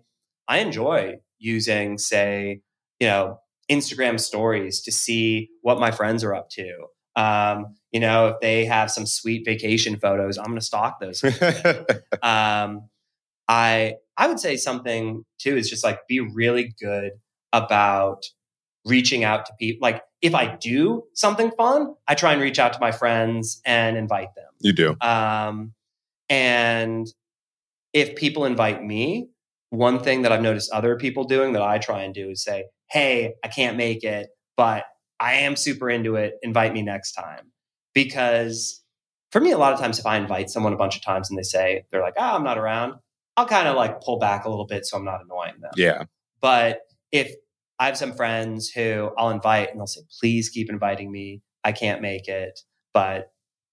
I 0.47 0.59
enjoy 0.59 1.15
using, 1.39 1.97
say, 1.97 2.61
you 2.99 3.07
know, 3.07 3.39
Instagram 3.71 4.19
stories 4.19 4.81
to 4.83 4.91
see 4.91 5.49
what 5.61 5.79
my 5.79 5.91
friends 5.91 6.23
are 6.23 6.35
up 6.35 6.49
to. 6.51 6.85
Um, 7.15 7.75
you 7.91 7.99
know, 7.99 8.27
if 8.27 8.35
they 8.41 8.65
have 8.65 8.91
some 8.91 9.05
sweet 9.05 9.45
vacation 9.45 9.97
photos, 9.97 10.37
I'm 10.37 10.45
going 10.45 10.59
to 10.59 10.65
stalk 10.65 10.99
those. 10.99 11.23
um, 12.21 12.89
I 13.47 13.95
I 14.17 14.27
would 14.27 14.39
say 14.39 14.57
something 14.57 15.23
too 15.39 15.55
is 15.57 15.69
just 15.69 15.83
like 15.83 15.99
be 16.07 16.19
really 16.19 16.73
good 16.79 17.11
about 17.53 18.23
reaching 18.85 19.23
out 19.23 19.45
to 19.45 19.53
people. 19.59 19.79
Like 19.81 20.01
if 20.25 20.33
I 20.33 20.55
do 20.55 21.03
something 21.13 21.51
fun, 21.51 21.93
I 22.07 22.15
try 22.15 22.33
and 22.33 22.41
reach 22.41 22.57
out 22.57 22.73
to 22.73 22.79
my 22.79 22.91
friends 22.91 23.61
and 23.63 23.95
invite 23.95 24.33
them. 24.35 24.49
You 24.59 24.73
do. 24.73 24.95
Um, 24.99 25.73
and 26.29 27.05
if 27.93 28.15
people 28.15 28.45
invite 28.45 28.83
me, 28.83 29.29
one 29.69 29.99
thing 29.99 30.23
that 30.23 30.31
I've 30.31 30.41
noticed 30.41 30.71
other 30.71 30.97
people 30.97 31.25
doing 31.25 31.53
that 31.53 31.61
I 31.61 31.77
try 31.77 32.01
and 32.01 32.13
do 32.13 32.31
is 32.31 32.43
say, 32.43 32.65
"Hey, 32.89 33.35
I 33.43 33.49
can't 33.49 33.77
make 33.77 34.03
it, 34.03 34.29
but 34.57 34.85
I 35.19 35.35
am 35.35 35.55
super 35.55 35.91
into 35.91 36.15
it. 36.15 36.33
Invite 36.41 36.73
me 36.73 36.81
next 36.81 37.11
time." 37.11 37.51
Because 37.93 38.83
for 39.31 39.39
me, 39.39 39.51
a 39.51 39.59
lot 39.59 39.73
of 39.73 39.79
times, 39.79 39.99
if 39.99 40.07
I 40.07 40.17
invite 40.17 40.49
someone 40.49 40.73
a 40.73 40.77
bunch 40.77 40.95
of 40.95 41.03
times 41.03 41.29
and 41.29 41.37
they 41.37 41.43
say, 41.43 41.85
they're 41.91 42.01
like, 42.01 42.15
oh, 42.17 42.35
I'm 42.35 42.43
not 42.43 42.57
around, 42.57 42.95
I'll 43.37 43.45
kind 43.47 43.67
of 43.67 43.75
like 43.75 44.01
pull 44.01 44.17
back 44.17 44.45
a 44.45 44.49
little 44.49 44.65
bit 44.65 44.85
so 44.85 44.97
I'm 44.97 45.05
not 45.05 45.21
annoying 45.23 45.59
them. 45.59 45.71
Yeah. 45.75 46.05
But 46.41 46.79
if 47.11 47.35
I 47.79 47.87
have 47.87 47.97
some 47.97 48.13
friends 48.13 48.69
who 48.69 49.11
I'll 49.17 49.31
invite 49.31 49.69
and 49.69 49.79
they'll 49.79 49.87
say, 49.87 50.01
please 50.19 50.49
keep 50.49 50.69
inviting 50.69 51.11
me. 51.11 51.41
I 51.63 51.71
can't 51.71 52.01
make 52.01 52.27
it, 52.27 52.59
but 52.93 53.31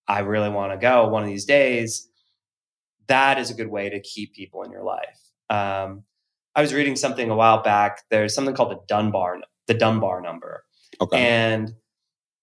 I 0.08 0.20
really 0.20 0.48
want 0.48 0.72
to 0.72 0.78
go 0.78 1.08
one 1.08 1.22
of 1.22 1.28
these 1.28 1.44
days. 1.44 2.08
That 3.06 3.38
is 3.38 3.50
a 3.50 3.54
good 3.54 3.68
way 3.68 3.90
to 3.90 4.00
keep 4.00 4.34
people 4.34 4.62
in 4.62 4.70
your 4.70 4.82
life. 4.82 5.18
Um, 5.50 6.04
I 6.54 6.62
was 6.62 6.74
reading 6.74 6.96
something 6.96 7.30
a 7.30 7.36
while 7.36 7.62
back. 7.62 8.02
There's 8.10 8.34
something 8.34 8.54
called 8.54 8.72
the 8.72 8.80
Dunbar, 8.88 9.40
the 9.66 9.74
Dunbar 9.74 10.20
number. 10.20 10.64
Okay. 11.00 11.18
And 11.18 11.72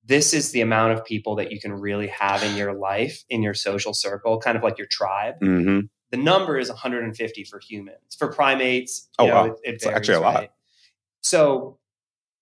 this 0.03 0.33
is 0.33 0.51
the 0.51 0.61
amount 0.61 0.93
of 0.93 1.05
people 1.05 1.35
that 1.35 1.51
you 1.51 1.59
can 1.59 1.73
really 1.73 2.07
have 2.07 2.41
in 2.43 2.55
your 2.55 2.73
life, 2.73 3.23
in 3.29 3.43
your 3.43 3.53
social 3.53 3.93
circle, 3.93 4.39
kind 4.39 4.57
of 4.57 4.63
like 4.63 4.77
your 4.77 4.87
tribe. 4.89 5.35
Mm-hmm. 5.41 5.81
The 6.11 6.17
number 6.17 6.57
is 6.57 6.69
150 6.69 7.43
for 7.43 7.59
humans. 7.59 8.15
For 8.17 8.31
primates, 8.31 9.07
oh, 9.19 9.27
know, 9.27 9.33
wow. 9.33 9.45
it, 9.45 9.51
it 9.51 9.57
varies, 9.63 9.83
it's 9.83 9.85
actually 9.85 10.15
a 10.15 10.21
lot. 10.21 10.35
Right? 10.35 10.51
So 11.21 11.77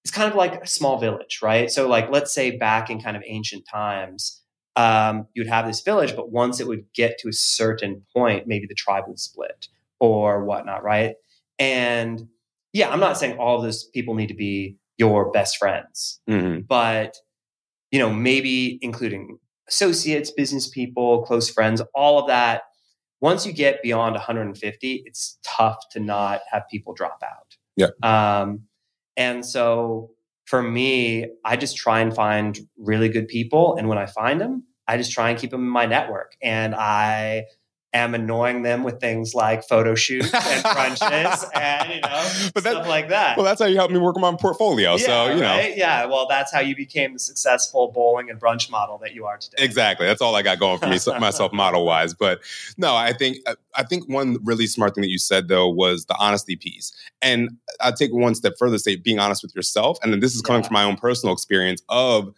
it's 0.04 0.14
kind 0.14 0.30
of 0.30 0.38
like 0.38 0.64
a 0.64 0.68
small 0.68 1.00
village, 1.00 1.40
right? 1.42 1.70
So, 1.70 1.88
like, 1.88 2.10
let's 2.10 2.34
say 2.34 2.58
back 2.58 2.90
in 2.90 3.02
kind 3.02 3.18
of 3.18 3.24
ancient 3.26 3.66
times, 3.68 4.42
um, 4.76 5.28
you 5.34 5.42
would 5.42 5.50
have 5.50 5.66
this 5.66 5.82
village, 5.82 6.16
but 6.16 6.32
once 6.32 6.60
it 6.60 6.68
would 6.68 6.86
get 6.94 7.18
to 7.20 7.30
a 7.30 7.34
certain 7.34 8.04
point, 8.16 8.48
maybe 8.48 8.68
the 8.68 8.76
tribe 8.76 9.06
would 9.08 9.20
split 9.20 9.68
or 10.00 10.46
whatnot, 10.46 10.84
right? 10.84 11.16
And 11.60 12.28
yeah, 12.74 12.90
I'm 12.90 13.00
not 13.00 13.18
saying 13.18 13.38
all 13.38 13.58
of 13.58 13.64
those 13.64 13.86
people 13.86 14.14
need 14.14 14.28
to 14.28 14.36
be 14.36 14.78
your 14.98 15.32
best 15.32 15.58
friends, 15.58 16.22
mm-hmm. 16.30 16.62
but 16.62 17.18
you 17.92 18.00
know, 18.00 18.12
maybe 18.12 18.78
including 18.82 19.40
associates, 19.68 20.32
business 20.32 20.68
people, 20.68 21.24
close 21.24 21.50
friends, 21.50 21.82
all 21.94 22.20
of 22.20 22.28
that. 22.28 22.64
Once 23.20 23.46
you 23.46 23.52
get 23.52 23.82
beyond 23.82 24.14
150, 24.14 25.04
it's 25.06 25.40
tough 25.44 25.78
to 25.92 26.00
not 26.00 26.42
have 26.52 26.64
people 26.70 26.94
drop 26.94 27.20
out. 27.24 27.47
Yeah. 27.78 27.90
Um, 28.04 28.64
and 29.16 29.46
so 29.46 30.12
for 30.46 30.62
me, 30.62 31.28
I 31.46 31.58
just 31.58 31.78
try 31.78 32.02
and 32.02 32.14
find 32.14 32.60
really 32.78 33.10
good 33.10 33.28
people. 33.28 33.76
And 33.78 33.88
when 33.88 33.98
I 33.98 34.06
find 34.08 34.42
them, 34.42 34.64
I 34.88 34.98
just 34.98 35.12
try 35.12 35.30
and 35.30 35.40
keep 35.40 35.52
them 35.52 35.62
in 35.62 35.70
my 35.70 35.86
network. 35.86 36.36
And 36.42 36.76
I 36.76 37.46
am 37.94 38.14
annoying 38.14 38.64
them 38.64 38.84
with 38.84 39.00
things 39.00 39.34
like 39.34 39.64
photo 39.68 39.96
shoots 39.96 40.34
and 40.34 40.64
crunches 40.64 41.46
and 41.56 41.94
you 41.94 42.02
know 42.02 42.30
but 42.54 42.64
that, 42.64 42.72
stuff 42.72 42.88
like 42.88 43.10
that. 43.10 43.38
Well, 43.38 43.46
that's 43.46 43.62
how 43.62 43.68
you 43.68 43.78
helped 43.78 43.94
me 43.94 44.00
work 44.00 44.16
on 44.16 44.22
my 44.22 44.36
portfolio. 44.36 44.96
Yeah, 44.96 45.06
so 45.06 45.26
you 45.26 45.42
right? 45.42 45.70
know, 45.70 45.76
yeah. 45.76 46.06
Well, 46.06 46.28
that's 46.28 46.54
how 46.54 46.60
you 46.60 46.76
became 46.76 47.14
the 47.14 47.20
successful 47.20 47.92
bowling 47.92 48.30
and 48.30 48.40
brunch 48.40 48.70
model 48.70 48.98
that 49.00 49.14
you 49.14 49.26
are 49.26 49.38
today. 49.38 49.64
Exactly. 49.64 50.06
That's 50.06 50.22
all 50.22 50.36
I 50.36 50.42
got 50.42 50.60
going 50.60 50.80
for 50.80 50.88
me 50.88 51.00
myself 51.20 51.54
model 51.54 51.86
wise. 51.86 52.14
But 52.14 52.42
no, 52.78 52.96
I 52.96 53.14
think 53.14 53.38
uh, 53.46 53.56
I 53.76 53.84
think 53.84 54.08
one 54.10 54.38
really 54.44 54.68
smart 54.68 54.96
thing 54.96 55.02
that 55.04 55.10
you 55.10 55.20
said 55.20 55.48
though 55.48 55.70
was 55.70 56.06
the 56.06 56.16
honesty 56.18 56.56
piece, 56.56 56.92
and 57.22 57.58
I'll 57.80 57.94
take 57.94 58.14
one 58.14 58.36
step 58.36 58.54
further. 58.60 58.78
Say 58.78 58.98
being 58.98 59.20
honest 59.20 59.44
with 59.44 59.56
yourself, 59.56 59.98
and 60.04 60.12
then 60.12 60.20
this 60.20 60.36
is 60.36 60.42
coming 60.42 60.62
yeah. 60.62 60.68
from 60.68 60.74
my 60.74 60.84
own 60.84 60.98
personal 60.98 61.34
experience 61.34 61.82
of 61.90 62.34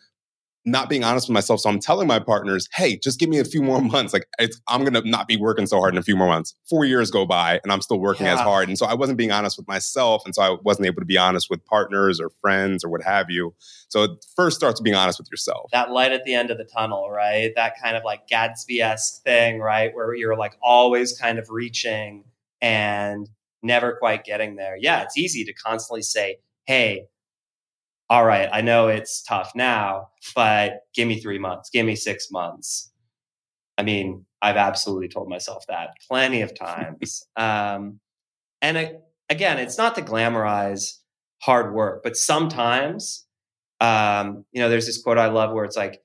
not 0.71 0.89
being 0.89 1.03
honest 1.03 1.27
with 1.27 1.33
myself. 1.33 1.59
So 1.61 1.69
I'm 1.69 1.79
telling 1.79 2.07
my 2.07 2.19
partners, 2.19 2.67
hey, 2.73 2.97
just 2.97 3.19
give 3.19 3.29
me 3.29 3.39
a 3.39 3.45
few 3.45 3.61
more 3.61 3.81
months. 3.81 4.13
Like 4.13 4.27
I'm 4.67 4.81
going 4.83 4.93
to 4.93 5.09
not 5.09 5.27
be 5.27 5.37
working 5.37 5.67
so 5.67 5.79
hard 5.79 5.93
in 5.93 5.97
a 5.97 6.03
few 6.03 6.15
more 6.15 6.27
months. 6.27 6.55
Four 6.69 6.85
years 6.85 7.11
go 7.11 7.25
by 7.25 7.59
and 7.63 7.71
I'm 7.71 7.81
still 7.81 7.99
working 7.99 8.25
yeah. 8.25 8.33
as 8.33 8.39
hard. 8.39 8.67
And 8.67 8.77
so 8.77 8.85
I 8.85 8.93
wasn't 8.93 9.17
being 9.17 9.31
honest 9.31 9.57
with 9.57 9.67
myself. 9.67 10.23
And 10.25 10.35
so 10.35 10.41
I 10.41 10.57
wasn't 10.63 10.87
able 10.87 11.01
to 11.01 11.05
be 11.05 11.17
honest 11.17 11.49
with 11.49 11.63
partners 11.65 12.19
or 12.19 12.29
friends 12.41 12.83
or 12.83 12.89
what 12.89 13.03
have 13.03 13.29
you. 13.29 13.53
So 13.89 14.03
it 14.03 14.11
first 14.35 14.57
starts 14.57 14.79
being 14.79 14.95
honest 14.95 15.19
with 15.19 15.29
yourself. 15.31 15.69
That 15.71 15.91
light 15.91 16.11
at 16.11 16.23
the 16.23 16.33
end 16.33 16.51
of 16.51 16.57
the 16.57 16.65
tunnel, 16.65 17.09
right? 17.09 17.51
That 17.55 17.73
kind 17.81 17.97
of 17.97 18.03
like 18.03 18.27
Gatsby 18.27 18.81
esque 18.81 19.23
thing, 19.23 19.59
right? 19.59 19.93
Where 19.93 20.13
you're 20.13 20.37
like 20.37 20.57
always 20.61 21.17
kind 21.17 21.39
of 21.39 21.49
reaching 21.49 22.23
and 22.61 23.29
never 23.63 23.93
quite 23.93 24.23
getting 24.23 24.55
there. 24.55 24.77
Yeah, 24.79 25.01
it's 25.01 25.17
easy 25.17 25.43
to 25.45 25.53
constantly 25.53 26.01
say, 26.01 26.37
hey, 26.65 27.07
all 28.09 28.25
right, 28.25 28.49
I 28.51 28.61
know 28.61 28.87
it's 28.87 29.21
tough 29.21 29.51
now, 29.55 30.09
but 30.35 30.81
give 30.95 31.07
me 31.07 31.19
three 31.19 31.37
months, 31.37 31.69
give 31.69 31.85
me 31.85 31.95
six 31.95 32.31
months. 32.31 32.91
I 33.77 33.83
mean, 33.83 34.25
I've 34.41 34.57
absolutely 34.57 35.09
told 35.09 35.29
myself 35.29 35.65
that 35.67 35.91
plenty 36.07 36.41
of 36.41 36.57
times. 36.57 37.23
um, 37.35 37.99
and 38.61 38.77
it, 38.77 39.01
again, 39.29 39.59
it's 39.59 39.77
not 39.77 39.95
to 39.95 40.01
glamorize 40.01 40.95
hard 41.41 41.73
work, 41.73 42.01
but 42.03 42.17
sometimes, 42.17 43.25
um, 43.79 44.43
you 44.51 44.61
know, 44.61 44.69
there's 44.69 44.87
this 44.87 45.01
quote 45.01 45.17
I 45.17 45.27
love 45.27 45.53
where 45.53 45.65
it's 45.65 45.77
like, 45.77 46.01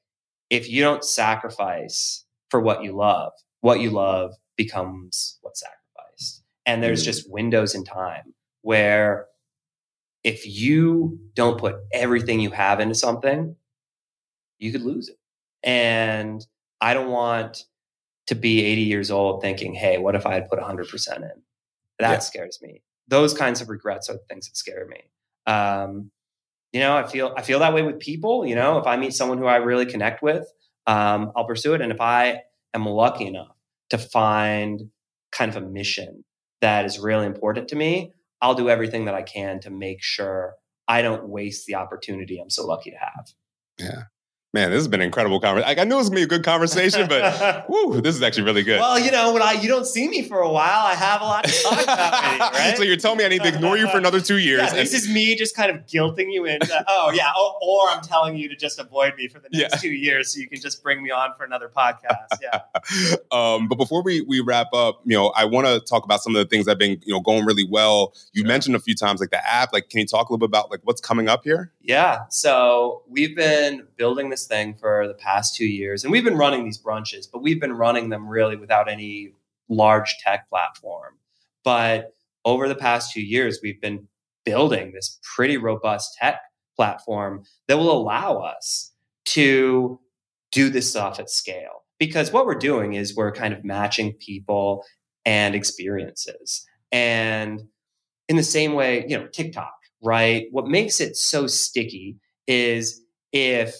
if 0.50 0.68
you 0.68 0.82
don't 0.82 1.02
sacrifice 1.02 2.24
for 2.50 2.60
what 2.60 2.84
you 2.84 2.94
love, 2.94 3.32
what 3.60 3.80
you 3.80 3.90
love 3.90 4.34
becomes 4.56 5.38
what's 5.40 5.60
sacrificed. 5.60 6.44
And 6.66 6.82
there's 6.82 7.02
mm. 7.02 7.06
just 7.06 7.32
windows 7.32 7.74
in 7.74 7.82
time 7.82 8.34
where 8.62 9.26
if 10.24 10.46
you 10.46 11.20
don't 11.34 11.58
put 11.58 11.76
everything 11.92 12.40
you 12.40 12.50
have 12.50 12.80
into 12.80 12.94
something, 12.94 13.54
you 14.58 14.72
could 14.72 14.82
lose 14.82 15.10
it. 15.10 15.18
And 15.62 16.44
I 16.80 16.94
don't 16.94 17.10
want 17.10 17.64
to 18.26 18.34
be 18.34 18.64
80 18.64 18.82
years 18.82 19.10
old 19.10 19.42
thinking, 19.42 19.74
hey, 19.74 19.98
what 19.98 20.14
if 20.14 20.26
I 20.26 20.34
had 20.34 20.48
put 20.48 20.58
100% 20.58 21.16
in? 21.16 21.22
That 21.98 22.10
yeah. 22.10 22.18
scares 22.18 22.58
me. 22.62 22.82
Those 23.06 23.34
kinds 23.34 23.60
of 23.60 23.68
regrets 23.68 24.08
are 24.08 24.14
the 24.14 24.24
things 24.28 24.48
that 24.48 24.56
scare 24.56 24.86
me. 24.86 25.02
Um, 25.46 26.10
you 26.72 26.80
know, 26.80 26.96
I 26.96 27.06
feel 27.06 27.32
I 27.36 27.42
feel 27.42 27.60
that 27.60 27.72
way 27.72 27.82
with 27.82 28.00
people. 28.00 28.44
You 28.44 28.56
know, 28.56 28.78
if 28.78 28.86
I 28.86 28.96
meet 28.96 29.14
someone 29.14 29.38
who 29.38 29.46
I 29.46 29.56
really 29.56 29.86
connect 29.86 30.22
with, 30.22 30.44
um, 30.86 31.30
I'll 31.36 31.46
pursue 31.46 31.74
it. 31.74 31.80
And 31.80 31.92
if 31.92 32.00
I 32.00 32.40
am 32.72 32.84
lucky 32.86 33.26
enough 33.26 33.54
to 33.90 33.98
find 33.98 34.90
kind 35.30 35.54
of 35.54 35.62
a 35.62 35.66
mission 35.66 36.24
that 36.60 36.84
is 36.84 36.98
really 36.98 37.26
important 37.26 37.68
to 37.68 37.76
me, 37.76 38.12
I'll 38.44 38.54
do 38.54 38.68
everything 38.68 39.06
that 39.06 39.14
I 39.14 39.22
can 39.22 39.58
to 39.60 39.70
make 39.70 40.02
sure 40.02 40.56
I 40.86 41.00
don't 41.00 41.30
waste 41.30 41.64
the 41.64 41.76
opportunity 41.76 42.38
I'm 42.38 42.50
so 42.50 42.66
lucky 42.66 42.90
to 42.90 42.96
have. 42.98 43.26
Yeah. 43.78 44.02
Man, 44.54 44.70
this 44.70 44.78
has 44.78 44.86
been 44.86 45.00
an 45.00 45.06
incredible 45.06 45.40
conversation. 45.40 45.68
Like, 45.68 45.78
I 45.78 45.82
knew 45.82 45.96
it 45.96 45.98
was 45.98 46.08
gonna 46.10 46.20
be 46.20 46.22
a 46.22 46.28
good 46.28 46.44
conversation, 46.44 47.08
but 47.08 47.68
woo, 47.68 48.00
this 48.00 48.14
is 48.14 48.22
actually 48.22 48.44
really 48.44 48.62
good. 48.62 48.78
Well, 48.78 49.00
you 49.00 49.10
know, 49.10 49.32
when 49.32 49.42
I 49.42 49.54
you 49.54 49.66
don't 49.66 49.84
see 49.84 50.06
me 50.06 50.22
for 50.22 50.42
a 50.42 50.48
while, 50.48 50.86
I 50.86 50.94
have 50.94 51.22
a 51.22 51.24
lot 51.24 51.42
to 51.42 51.62
talk 51.64 51.82
about. 51.82 52.52
right? 52.52 52.76
so 52.76 52.84
you're 52.84 52.96
telling 52.96 53.18
me 53.18 53.24
I 53.24 53.28
need 53.30 53.42
to 53.42 53.48
ignore 53.48 53.76
you 53.76 53.88
for 53.88 53.98
another 53.98 54.20
two 54.20 54.38
years. 54.38 54.60
Yeah, 54.62 54.74
this 54.74 54.94
is 54.94 55.08
me 55.08 55.34
just 55.34 55.56
kind 55.56 55.72
of 55.72 55.84
guilting 55.86 56.32
you 56.32 56.44
into. 56.44 56.84
oh 56.86 57.10
yeah, 57.12 57.32
or, 57.36 57.58
or, 57.62 57.90
I'm 57.90 58.02
telling 58.04 58.36
you 58.36 58.48
to 58.48 58.54
just 58.54 58.78
avoid 58.78 59.16
me 59.16 59.26
for 59.26 59.40
the 59.40 59.48
next 59.50 59.74
yeah. 59.74 59.80
two 59.80 59.92
years, 59.92 60.32
so 60.32 60.38
you 60.38 60.48
can 60.48 60.60
just 60.60 60.84
bring 60.84 61.02
me 61.02 61.10
on 61.10 61.34
for 61.36 61.42
another 61.42 61.68
podcast. 61.68 62.38
Yeah. 62.40 62.60
um, 63.32 63.66
but 63.66 63.74
before 63.74 64.04
we 64.04 64.20
we 64.20 64.38
wrap 64.38 64.72
up, 64.72 65.00
you 65.04 65.16
know, 65.16 65.30
I 65.30 65.46
want 65.46 65.66
to 65.66 65.80
talk 65.80 66.04
about 66.04 66.22
some 66.22 66.36
of 66.36 66.38
the 66.38 66.48
things 66.48 66.66
that 66.66 66.72
have 66.72 66.78
been 66.78 67.02
you 67.04 67.12
know 67.12 67.18
going 67.18 67.44
really 67.44 67.66
well. 67.68 68.14
You 68.32 68.42
sure. 68.42 68.48
mentioned 68.48 68.76
a 68.76 68.80
few 68.80 68.94
times 68.94 69.18
like 69.18 69.30
the 69.30 69.44
app. 69.44 69.72
Like, 69.72 69.88
can 69.88 69.98
you 69.98 70.06
talk 70.06 70.28
a 70.28 70.32
little 70.32 70.46
bit 70.46 70.50
about 70.50 70.70
like 70.70 70.82
what's 70.84 71.00
coming 71.00 71.28
up 71.28 71.42
here? 71.42 71.72
Yeah. 71.86 72.20
So 72.30 73.02
we've 73.06 73.36
been 73.36 73.86
building 73.98 74.30
this 74.30 74.46
thing 74.46 74.74
for 74.74 75.06
the 75.06 75.12
past 75.12 75.54
two 75.54 75.66
years, 75.66 76.02
and 76.02 76.10
we've 76.10 76.24
been 76.24 76.38
running 76.38 76.64
these 76.64 76.82
brunches, 76.82 77.26
but 77.30 77.42
we've 77.42 77.60
been 77.60 77.74
running 77.74 78.08
them 78.08 78.26
really 78.26 78.56
without 78.56 78.90
any 78.90 79.32
large 79.68 80.16
tech 80.24 80.48
platform. 80.48 81.18
But 81.62 82.14
over 82.46 82.68
the 82.68 82.74
past 82.74 83.12
two 83.12 83.20
years, 83.20 83.60
we've 83.62 83.82
been 83.82 84.08
building 84.46 84.92
this 84.92 85.20
pretty 85.36 85.58
robust 85.58 86.16
tech 86.18 86.40
platform 86.74 87.44
that 87.68 87.76
will 87.76 87.92
allow 87.92 88.38
us 88.38 88.92
to 89.26 90.00
do 90.52 90.70
this 90.70 90.90
stuff 90.90 91.20
at 91.20 91.28
scale. 91.28 91.84
Because 91.98 92.32
what 92.32 92.46
we're 92.46 92.54
doing 92.54 92.94
is 92.94 93.14
we're 93.14 93.30
kind 93.30 93.52
of 93.52 93.62
matching 93.62 94.14
people 94.14 94.84
and 95.26 95.54
experiences. 95.54 96.64
And 96.90 97.64
in 98.26 98.36
the 98.36 98.42
same 98.42 98.72
way, 98.72 99.04
you 99.06 99.18
know, 99.18 99.26
TikTok, 99.26 99.74
right? 100.04 100.46
What 100.50 100.66
makes 100.66 101.00
it 101.00 101.16
so 101.16 101.46
sticky 101.46 102.16
is 102.46 103.02
if 103.32 103.74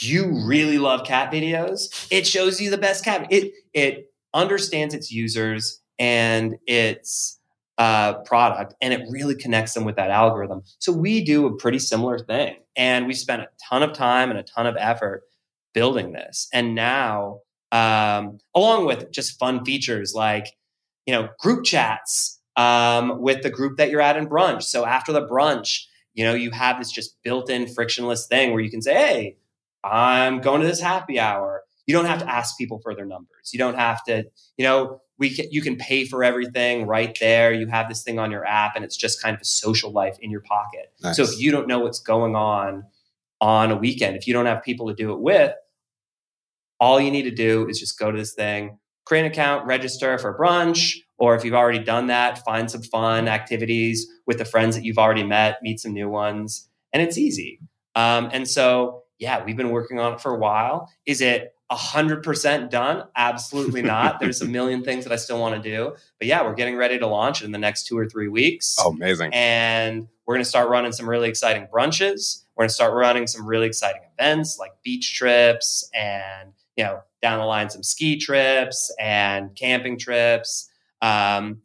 you 0.00 0.42
really 0.46 0.78
love 0.78 1.04
cat 1.06 1.32
videos, 1.32 2.06
it 2.10 2.26
shows 2.26 2.60
you 2.60 2.70
the 2.70 2.78
best 2.78 3.04
cat. 3.04 3.26
It 3.30 3.52
it 3.74 4.12
understands 4.34 4.94
its 4.94 5.10
users 5.10 5.80
and 5.98 6.56
its 6.66 7.38
uh, 7.78 8.14
product, 8.24 8.74
and 8.80 8.92
it 8.94 9.02
really 9.10 9.34
connects 9.34 9.74
them 9.74 9.84
with 9.84 9.96
that 9.96 10.10
algorithm. 10.10 10.62
So 10.78 10.92
we 10.92 11.24
do 11.24 11.46
a 11.46 11.56
pretty 11.56 11.78
similar 11.78 12.18
thing, 12.18 12.56
and 12.76 13.06
we 13.06 13.14
spent 13.14 13.42
a 13.42 13.48
ton 13.68 13.82
of 13.82 13.92
time 13.92 14.30
and 14.30 14.38
a 14.38 14.42
ton 14.42 14.66
of 14.66 14.76
effort 14.78 15.22
building 15.74 16.12
this. 16.12 16.48
And 16.52 16.74
now, 16.74 17.40
um, 17.70 18.38
along 18.54 18.86
with 18.86 19.10
just 19.10 19.38
fun 19.38 19.64
features 19.64 20.14
like 20.14 20.46
you 21.06 21.14
know 21.14 21.28
group 21.40 21.64
chats 21.64 22.40
um, 22.56 23.20
with 23.20 23.42
the 23.42 23.50
group 23.50 23.76
that 23.78 23.90
you're 23.90 24.00
at 24.00 24.16
in 24.16 24.28
brunch. 24.28 24.64
So 24.64 24.84
after 24.84 25.12
the 25.12 25.26
brunch, 25.26 25.86
you 26.14 26.24
know 26.24 26.34
you 26.34 26.50
have 26.50 26.78
this 26.78 26.90
just 26.90 27.22
built-in 27.22 27.66
frictionless 27.66 28.26
thing 28.26 28.52
where 28.52 28.60
you 28.60 28.70
can 28.70 28.82
say, 28.82 28.94
"Hey." 28.94 29.36
I'm 29.84 30.40
going 30.40 30.60
to 30.60 30.66
this 30.66 30.80
happy 30.80 31.18
hour. 31.18 31.64
You 31.86 31.94
don't 31.94 32.06
have 32.06 32.20
to 32.20 32.30
ask 32.30 32.56
people 32.56 32.78
for 32.78 32.94
their 32.94 33.04
numbers. 33.04 33.50
You 33.52 33.58
don't 33.58 33.74
have 33.74 34.04
to, 34.04 34.24
you 34.56 34.64
know, 34.64 35.00
we 35.18 35.30
can, 35.30 35.46
you 35.50 35.60
can 35.60 35.76
pay 35.76 36.04
for 36.04 36.22
everything 36.22 36.86
right 36.86 37.16
there. 37.20 37.52
You 37.52 37.66
have 37.66 37.88
this 37.88 38.02
thing 38.02 38.18
on 38.18 38.30
your 38.30 38.46
app 38.46 38.76
and 38.76 38.84
it's 38.84 38.96
just 38.96 39.20
kind 39.20 39.34
of 39.34 39.40
a 39.40 39.44
social 39.44 39.90
life 39.90 40.16
in 40.20 40.30
your 40.30 40.40
pocket. 40.40 40.92
Nice. 41.02 41.16
So 41.16 41.24
if 41.24 41.38
you 41.40 41.50
don't 41.50 41.66
know 41.66 41.80
what's 41.80 42.00
going 42.00 42.36
on 42.36 42.84
on 43.40 43.72
a 43.72 43.76
weekend, 43.76 44.16
if 44.16 44.26
you 44.26 44.32
don't 44.32 44.46
have 44.46 44.62
people 44.62 44.88
to 44.88 44.94
do 44.94 45.12
it 45.12 45.20
with, 45.20 45.52
all 46.78 47.00
you 47.00 47.10
need 47.10 47.22
to 47.22 47.30
do 47.30 47.68
is 47.68 47.78
just 47.78 47.98
go 47.98 48.10
to 48.10 48.18
this 48.18 48.34
thing, 48.34 48.78
create 49.04 49.22
an 49.22 49.32
account, 49.32 49.66
register 49.66 50.16
for 50.18 50.36
brunch, 50.38 50.98
or 51.22 51.36
if 51.36 51.44
you've 51.44 51.54
already 51.54 51.78
done 51.78 52.08
that, 52.08 52.44
find 52.44 52.68
some 52.68 52.82
fun 52.82 53.28
activities 53.28 54.08
with 54.26 54.38
the 54.38 54.44
friends 54.44 54.74
that 54.74 54.84
you've 54.84 54.98
already 54.98 55.22
met, 55.22 55.56
meet 55.62 55.78
some 55.78 55.92
new 55.92 56.08
ones, 56.08 56.68
and 56.92 57.00
it's 57.00 57.16
easy. 57.16 57.60
Um, 57.94 58.28
and 58.32 58.48
so 58.48 59.04
yeah, 59.20 59.44
we've 59.44 59.56
been 59.56 59.70
working 59.70 60.00
on 60.00 60.14
it 60.14 60.20
for 60.20 60.34
a 60.34 60.36
while. 60.36 60.90
Is 61.06 61.20
it 61.20 61.54
100% 61.70 62.70
done? 62.70 63.04
Absolutely 63.14 63.82
not. 63.94 64.18
There's 64.18 64.42
a 64.42 64.46
million 64.46 64.82
things 64.82 65.04
that 65.04 65.12
I 65.12 65.16
still 65.16 65.38
want 65.38 65.62
to 65.62 65.70
do. 65.70 65.94
But 66.18 66.26
yeah, 66.26 66.42
we're 66.42 66.56
getting 66.56 66.74
ready 66.74 66.98
to 66.98 67.06
launch 67.06 67.40
in 67.40 67.52
the 67.52 67.58
next 67.58 67.86
two 67.86 67.96
or 67.96 68.08
three 68.08 68.26
weeks. 68.26 68.74
Oh, 68.80 68.90
amazing. 68.90 69.30
And 69.32 70.08
we're 70.26 70.34
going 70.34 70.42
to 70.42 70.50
start 70.50 70.70
running 70.70 70.90
some 70.90 71.08
really 71.08 71.28
exciting 71.28 71.68
brunches. 71.72 72.42
We're 72.56 72.62
going 72.62 72.70
to 72.70 72.74
start 72.74 72.94
running 72.94 73.28
some 73.28 73.46
really 73.46 73.68
exciting 73.68 74.02
events 74.18 74.58
like 74.58 74.72
beach 74.82 75.14
trips 75.16 75.88
and, 75.94 76.50
you 76.76 76.82
know, 76.82 76.98
down 77.22 77.38
the 77.38 77.46
line, 77.46 77.70
some 77.70 77.84
ski 77.84 78.18
trips 78.18 78.92
and 78.98 79.54
camping 79.54 80.00
trips. 80.00 80.68
Um, 81.02 81.60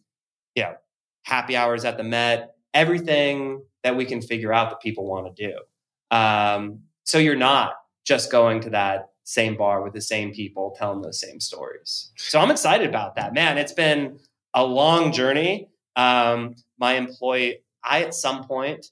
you 0.55 0.63
know, 0.63 0.75
happy 1.23 1.55
hours 1.55 1.85
at 1.85 1.97
the 1.97 2.03
Met, 2.03 2.55
everything 2.73 3.61
that 3.83 3.95
we 3.95 4.05
can 4.05 4.21
figure 4.21 4.51
out 4.51 4.69
that 4.69 4.81
people 4.81 5.05
want 5.05 5.33
to 5.33 5.47
do. 5.49 6.15
Um, 6.15 6.79
so 7.03 7.17
you're 7.17 7.35
not 7.35 7.73
just 8.05 8.31
going 8.31 8.59
to 8.61 8.69
that 8.71 9.09
same 9.23 9.55
bar 9.57 9.83
with 9.83 9.93
the 9.93 10.01
same 10.01 10.33
people 10.33 10.75
telling 10.77 11.01
those 11.01 11.19
same 11.19 11.39
stories. 11.39 12.11
So 12.17 12.39
I'm 12.39 12.51
excited 12.51 12.88
about 12.88 13.15
that. 13.15 13.33
Man, 13.33 13.57
it's 13.57 13.73
been 13.73 14.19
a 14.53 14.65
long 14.65 15.11
journey. 15.11 15.69
Um, 15.95 16.55
my 16.79 16.93
employee, 16.93 17.59
I 17.83 18.03
at 18.03 18.13
some 18.13 18.45
point 18.45 18.88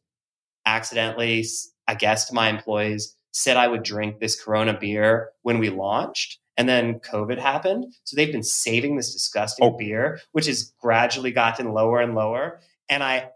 accidentally, 0.66 1.46
I 1.88 1.96
guess 1.96 2.32
my 2.32 2.50
employees, 2.50 3.16
said 3.32 3.58
I 3.58 3.68
would 3.68 3.84
drink 3.84 4.20
this 4.20 4.42
Corona 4.42 4.78
beer 4.78 5.30
when 5.42 5.60
we 5.60 5.70
launched. 5.70 6.40
And 6.58 6.70
then 6.70 7.00
COVID 7.00 7.38
happened. 7.38 7.94
So 8.06 8.16
they've 8.16 8.32
been 8.32 8.44
saving 8.44 8.96
this 8.96 9.12
disgusting 9.12 9.68
oh. 9.68 9.78
beer, 9.78 10.22
which 10.32 10.46
has 10.46 10.74
gradually 10.80 11.32
gotten 11.32 11.74
lower 11.74 12.00
and 12.00 12.16
lower. 12.16 12.62
And 12.88 13.04
I 13.04 13.30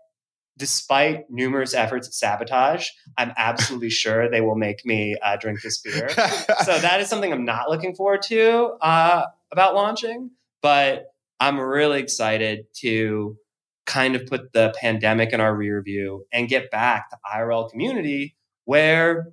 despite 0.59 1.31
numerous 1.31 1.73
efforts 1.73 2.07
at 2.07 2.13
sabotage, 2.13 2.89
I'm 3.17 3.31
absolutely 3.37 3.89
sure 3.89 4.29
they 4.29 4.41
will 4.41 4.57
make 4.57 4.85
me 4.85 5.15
uh, 5.23 5.37
drink 5.37 5.61
this 5.61 5.79
beer. 5.79 6.09
so 6.63 6.77
that 6.77 6.99
is 6.99 7.07
something 7.07 7.33
I'm 7.33 7.45
not 7.45 7.69
looking 7.69 7.95
forward 7.95 8.21
to 8.23 8.75
uh, 8.81 9.25
about 9.51 9.73
launching, 9.73 10.31
but 10.61 11.13
I'm 11.39 11.59
really 11.59 11.99
excited 11.99 12.65
to 12.81 13.37
kind 13.85 14.15
of 14.15 14.27
put 14.27 14.53
the 14.53 14.71
pandemic 14.79 15.31
in 15.31 15.41
our 15.41 15.55
rear 15.55 15.81
view 15.81 16.25
and 16.31 16.47
get 16.47 16.69
back 16.69 17.09
to 17.09 17.17
IRL 17.33 17.71
community 17.71 18.35
where 18.65 19.29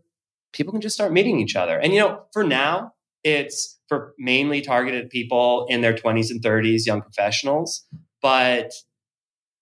people 0.53 0.73
can 0.73 0.81
just 0.81 0.95
start 0.95 1.13
meeting 1.13 1.41
each 1.41 1.57
other. 1.57 1.79
And 1.79 1.93
you 1.93 2.01
know, 2.01 2.23
for 2.33 2.43
now, 2.43 2.95
it's 3.27 3.79
for 3.89 4.15
mainly 4.19 4.61
targeted 4.61 5.11
people 5.11 5.67
in 5.69 5.81
their 5.81 5.93
20s 5.93 6.31
and 6.31 6.41
30s, 6.41 6.87
young 6.87 7.03
professionals, 7.03 7.85
but 8.23 8.73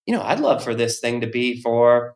you 0.07 0.15
know, 0.15 0.23
I'd 0.23 0.41
love 0.41 0.63
for 0.63 0.75
this 0.75 1.01
thing 1.01 1.23
to 1.23 1.27
be 1.27 1.63
for 1.63 2.15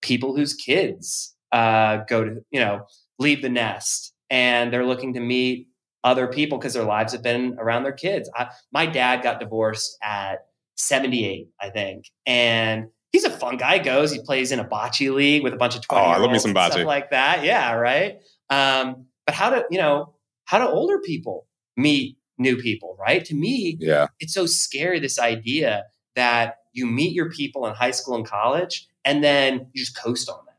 people 0.00 0.36
whose 0.36 0.54
kids 0.54 1.34
uh, 1.50 1.98
go 2.08 2.22
to, 2.24 2.36
you 2.52 2.60
know, 2.60 2.86
leave 3.18 3.42
the 3.42 3.48
nest 3.48 4.14
and 4.30 4.72
they're 4.72 4.86
looking 4.86 5.14
to 5.14 5.20
meet 5.20 5.66
other 6.04 6.28
people 6.28 6.56
because 6.56 6.74
their 6.74 6.84
lives 6.84 7.12
have 7.12 7.22
been 7.22 7.56
around 7.58 7.82
their 7.82 7.92
kids. 7.92 8.30
I, 8.36 8.48
my 8.72 8.86
dad 8.86 9.22
got 9.22 9.40
divorced 9.40 9.96
at 10.04 10.46
78, 10.76 11.48
I 11.60 11.70
think. 11.70 12.04
And 12.26 12.86
he's 13.10 13.24
a 13.24 13.30
fun 13.30 13.56
guy. 13.56 13.78
He 13.78 13.84
goes, 13.84 14.12
he 14.12 14.20
plays 14.22 14.52
in 14.52 14.60
a 14.60 14.64
bocce 14.64 15.12
league 15.12 15.42
with 15.42 15.52
a 15.52 15.56
bunch 15.56 15.74
of 15.74 15.82
20 15.82 16.04
oh, 16.04 16.08
I 16.08 16.18
love 16.18 16.30
me 16.30 16.38
some 16.38 16.54
bocce. 16.54 16.72
stuff 16.72 16.86
like 16.86 17.10
that. 17.10 17.42
Yeah, 17.42 17.72
right. 17.72 18.18
Um, 18.50 19.06
but 19.24 19.34
how 19.34 19.50
do, 19.50 19.64
you 19.68 19.78
know, 19.78 20.14
how 20.46 20.58
do 20.58 20.66
older 20.66 20.98
people 20.98 21.46
meet 21.76 22.16
new 22.38 22.56
people, 22.56 22.96
right? 22.98 23.24
To 23.26 23.34
me, 23.34 23.76
yeah, 23.78 24.06
it's 24.18 24.34
so 24.34 24.46
scary, 24.46 24.98
this 24.98 25.18
idea 25.18 25.84
that 26.14 26.56
you 26.72 26.86
meet 26.86 27.12
your 27.12 27.30
people 27.30 27.66
in 27.66 27.74
high 27.74 27.90
school 27.90 28.16
and 28.16 28.26
college, 28.26 28.88
and 29.04 29.22
then 29.22 29.68
you 29.72 29.84
just 29.84 29.96
coast 29.96 30.28
on 30.28 30.38
that. 30.46 30.56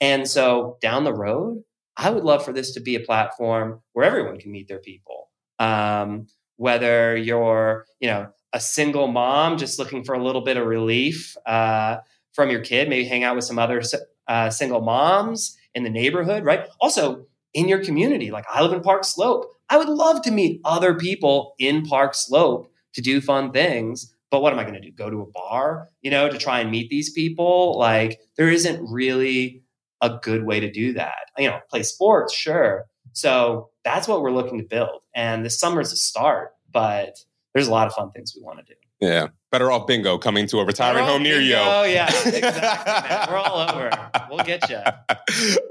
And 0.00 0.28
so 0.28 0.76
down 0.80 1.04
the 1.04 1.14
road, 1.14 1.62
I 1.96 2.10
would 2.10 2.24
love 2.24 2.44
for 2.44 2.52
this 2.52 2.72
to 2.72 2.80
be 2.80 2.94
a 2.94 3.00
platform 3.00 3.80
where 3.92 4.04
everyone 4.04 4.38
can 4.38 4.52
meet 4.52 4.68
their 4.68 4.80
people. 4.80 5.30
Um, 5.58 6.26
whether 6.56 7.16
you're, 7.16 7.86
you 8.00 8.08
know, 8.08 8.28
a 8.52 8.60
single 8.60 9.08
mom 9.08 9.58
just 9.58 9.78
looking 9.78 10.04
for 10.04 10.14
a 10.14 10.22
little 10.22 10.42
bit 10.42 10.56
of 10.56 10.66
relief 10.66 11.36
uh, 11.46 11.98
from 12.32 12.50
your 12.50 12.60
kid, 12.60 12.88
maybe 12.88 13.04
hang 13.06 13.24
out 13.24 13.36
with 13.36 13.44
some 13.44 13.58
other 13.58 13.82
uh, 14.28 14.50
single 14.50 14.80
moms 14.80 15.56
in 15.74 15.84
the 15.84 15.90
neighborhood, 15.90 16.44
right? 16.44 16.66
Also, 16.80 17.26
in 17.54 17.68
your 17.68 17.82
community, 17.82 18.30
like 18.30 18.44
I 18.52 18.62
live 18.62 18.72
in 18.72 18.80
Park 18.80 19.04
Slope, 19.04 19.46
I 19.70 19.78
would 19.78 19.88
love 19.88 20.22
to 20.22 20.30
meet 20.30 20.60
other 20.64 20.94
people 20.94 21.54
in 21.58 21.84
Park 21.84 22.14
Slope 22.14 22.70
to 22.94 23.00
do 23.00 23.20
fun 23.20 23.52
things 23.52 24.14
but 24.34 24.42
what 24.42 24.52
am 24.52 24.58
I 24.58 24.64
going 24.64 24.74
to 24.74 24.80
do? 24.80 24.90
Go 24.90 25.10
to 25.10 25.20
a 25.20 25.30
bar, 25.30 25.90
you 26.02 26.10
know, 26.10 26.28
to 26.28 26.38
try 26.38 26.58
and 26.58 26.68
meet 26.68 26.90
these 26.90 27.12
people? 27.12 27.78
Like, 27.78 28.18
there 28.36 28.48
isn't 28.48 28.84
really 28.90 29.62
a 30.00 30.18
good 30.20 30.44
way 30.44 30.58
to 30.58 30.68
do 30.68 30.92
that. 30.94 31.30
You 31.38 31.50
know, 31.50 31.60
play 31.70 31.84
sports, 31.84 32.34
sure. 32.34 32.86
So 33.12 33.70
that's 33.84 34.08
what 34.08 34.22
we're 34.22 34.32
looking 34.32 34.58
to 34.58 34.64
build. 34.64 35.02
And 35.14 35.44
this 35.44 35.60
summer's 35.60 35.92
a 35.92 35.96
start, 35.96 36.50
but 36.72 37.16
there's 37.54 37.68
a 37.68 37.70
lot 37.70 37.86
of 37.86 37.94
fun 37.94 38.10
things 38.10 38.34
we 38.36 38.42
want 38.42 38.58
to 38.58 38.64
do. 38.64 38.74
Yeah. 39.04 39.28
Better 39.50 39.70
off 39.70 39.86
bingo 39.86 40.18
coming 40.18 40.48
to 40.48 40.58
a 40.58 40.64
retirement 40.64 41.06
home 41.06 41.22
near 41.22 41.40
you. 41.40 41.54
Oh 41.56 41.84
yeah, 41.84 42.06
exactly. 42.06 43.32
We're 43.32 43.38
all 43.38 43.58
over. 43.58 43.90
We'll 44.28 44.44
get 44.44 44.68
you. 44.68 44.80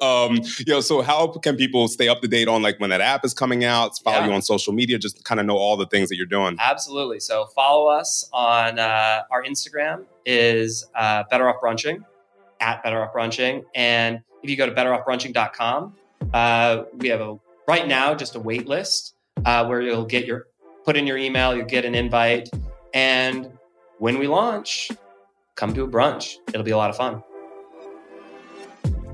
Um, 0.02 0.42
yo, 0.68 0.82
so 0.82 1.02
how 1.02 1.28
can 1.28 1.56
people 1.56 1.88
stay 1.88 2.10
up 2.10 2.22
to 2.22 2.28
date 2.28 2.50
on 2.50 2.62
like 2.62 2.80
when 2.80 2.90
that 2.90 3.00
app 3.00 3.24
is 3.24 3.34
coming 3.34 3.64
out? 3.64 3.98
Follow 4.04 4.20
yeah. 4.20 4.28
you 4.28 4.34
on 4.34 4.42
social 4.42 4.74
media, 4.74 4.98
just 4.98 5.24
kind 5.24 5.40
of 5.40 5.46
know 5.46 5.56
all 5.56 5.78
the 5.78 5.86
things 5.86 6.10
that 6.10 6.18
you're 6.18 6.26
doing. 6.26 6.58
Absolutely. 6.60 7.22
So 7.22 7.46
follow 7.56 7.88
us 7.88 8.30
on 8.34 8.80
uh, 8.80 9.22
our 9.32 9.44
Instagram 9.44 10.04
is 10.26 10.86
uh, 10.96 11.24
Better 11.30 11.48
Off 11.48 11.62
Brunching 11.62 12.04
at 12.60 12.84
Better 12.84 13.02
Off 13.02 13.14
Brunching, 13.14 13.64
and 13.74 14.22
if 14.44 14.50
you 14.50 14.58
go 14.58 14.66
to 14.66 14.74
betteroffbrunching.com, 14.74 15.96
uh, 16.34 16.84
we 16.98 17.08
have 17.08 17.22
a 17.22 17.38
right 17.68 17.88
now 17.88 18.14
just 18.14 18.36
a 18.36 18.40
wait 18.40 18.68
list 18.68 19.16
uh, 19.46 19.66
where 19.66 19.82
you'll 19.82 20.06
get 20.06 20.26
your 20.26 20.48
put 20.84 20.98
in 20.98 21.08
your 21.08 21.18
email, 21.18 21.56
you'll 21.56 21.66
get 21.66 21.86
an 21.86 21.96
invite, 21.96 22.50
and 22.94 23.52
when 24.00 24.20
we 24.20 24.28
launch, 24.28 24.92
come 25.56 25.74
to 25.74 25.84
a 25.84 25.88
brunch. 25.88 26.36
It'll 26.50 26.64
be 26.64 26.72
a 26.72 26.78
lot 26.78 26.90
of 26.90 26.98
fun. 26.98 27.24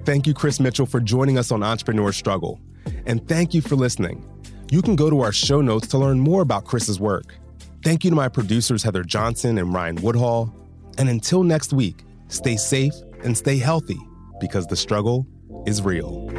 Thank 0.05 0.25
you, 0.25 0.33
Chris 0.33 0.59
Mitchell, 0.59 0.85
for 0.85 0.99
joining 0.99 1.37
us 1.37 1.51
on 1.51 1.61
Entrepreneur 1.61 2.11
Struggle. 2.11 2.59
And 3.05 3.27
thank 3.27 3.53
you 3.53 3.61
for 3.61 3.75
listening. 3.75 4.25
You 4.71 4.81
can 4.81 4.95
go 4.95 5.09
to 5.09 5.21
our 5.21 5.31
show 5.31 5.61
notes 5.61 5.87
to 5.89 5.97
learn 5.97 6.19
more 6.19 6.41
about 6.41 6.65
Chris's 6.65 6.99
work. 6.99 7.35
Thank 7.83 8.03
you 8.03 8.09
to 8.09 8.15
my 8.15 8.27
producers, 8.27 8.83
Heather 8.83 9.03
Johnson 9.03 9.57
and 9.57 9.73
Ryan 9.73 9.97
Woodhall. 9.97 10.53
And 10.97 11.09
until 11.09 11.43
next 11.43 11.73
week, 11.73 12.03
stay 12.27 12.57
safe 12.57 12.93
and 13.23 13.37
stay 13.37 13.57
healthy 13.57 13.99
because 14.39 14.67
the 14.67 14.75
struggle 14.75 15.27
is 15.65 15.81
real. 15.81 16.29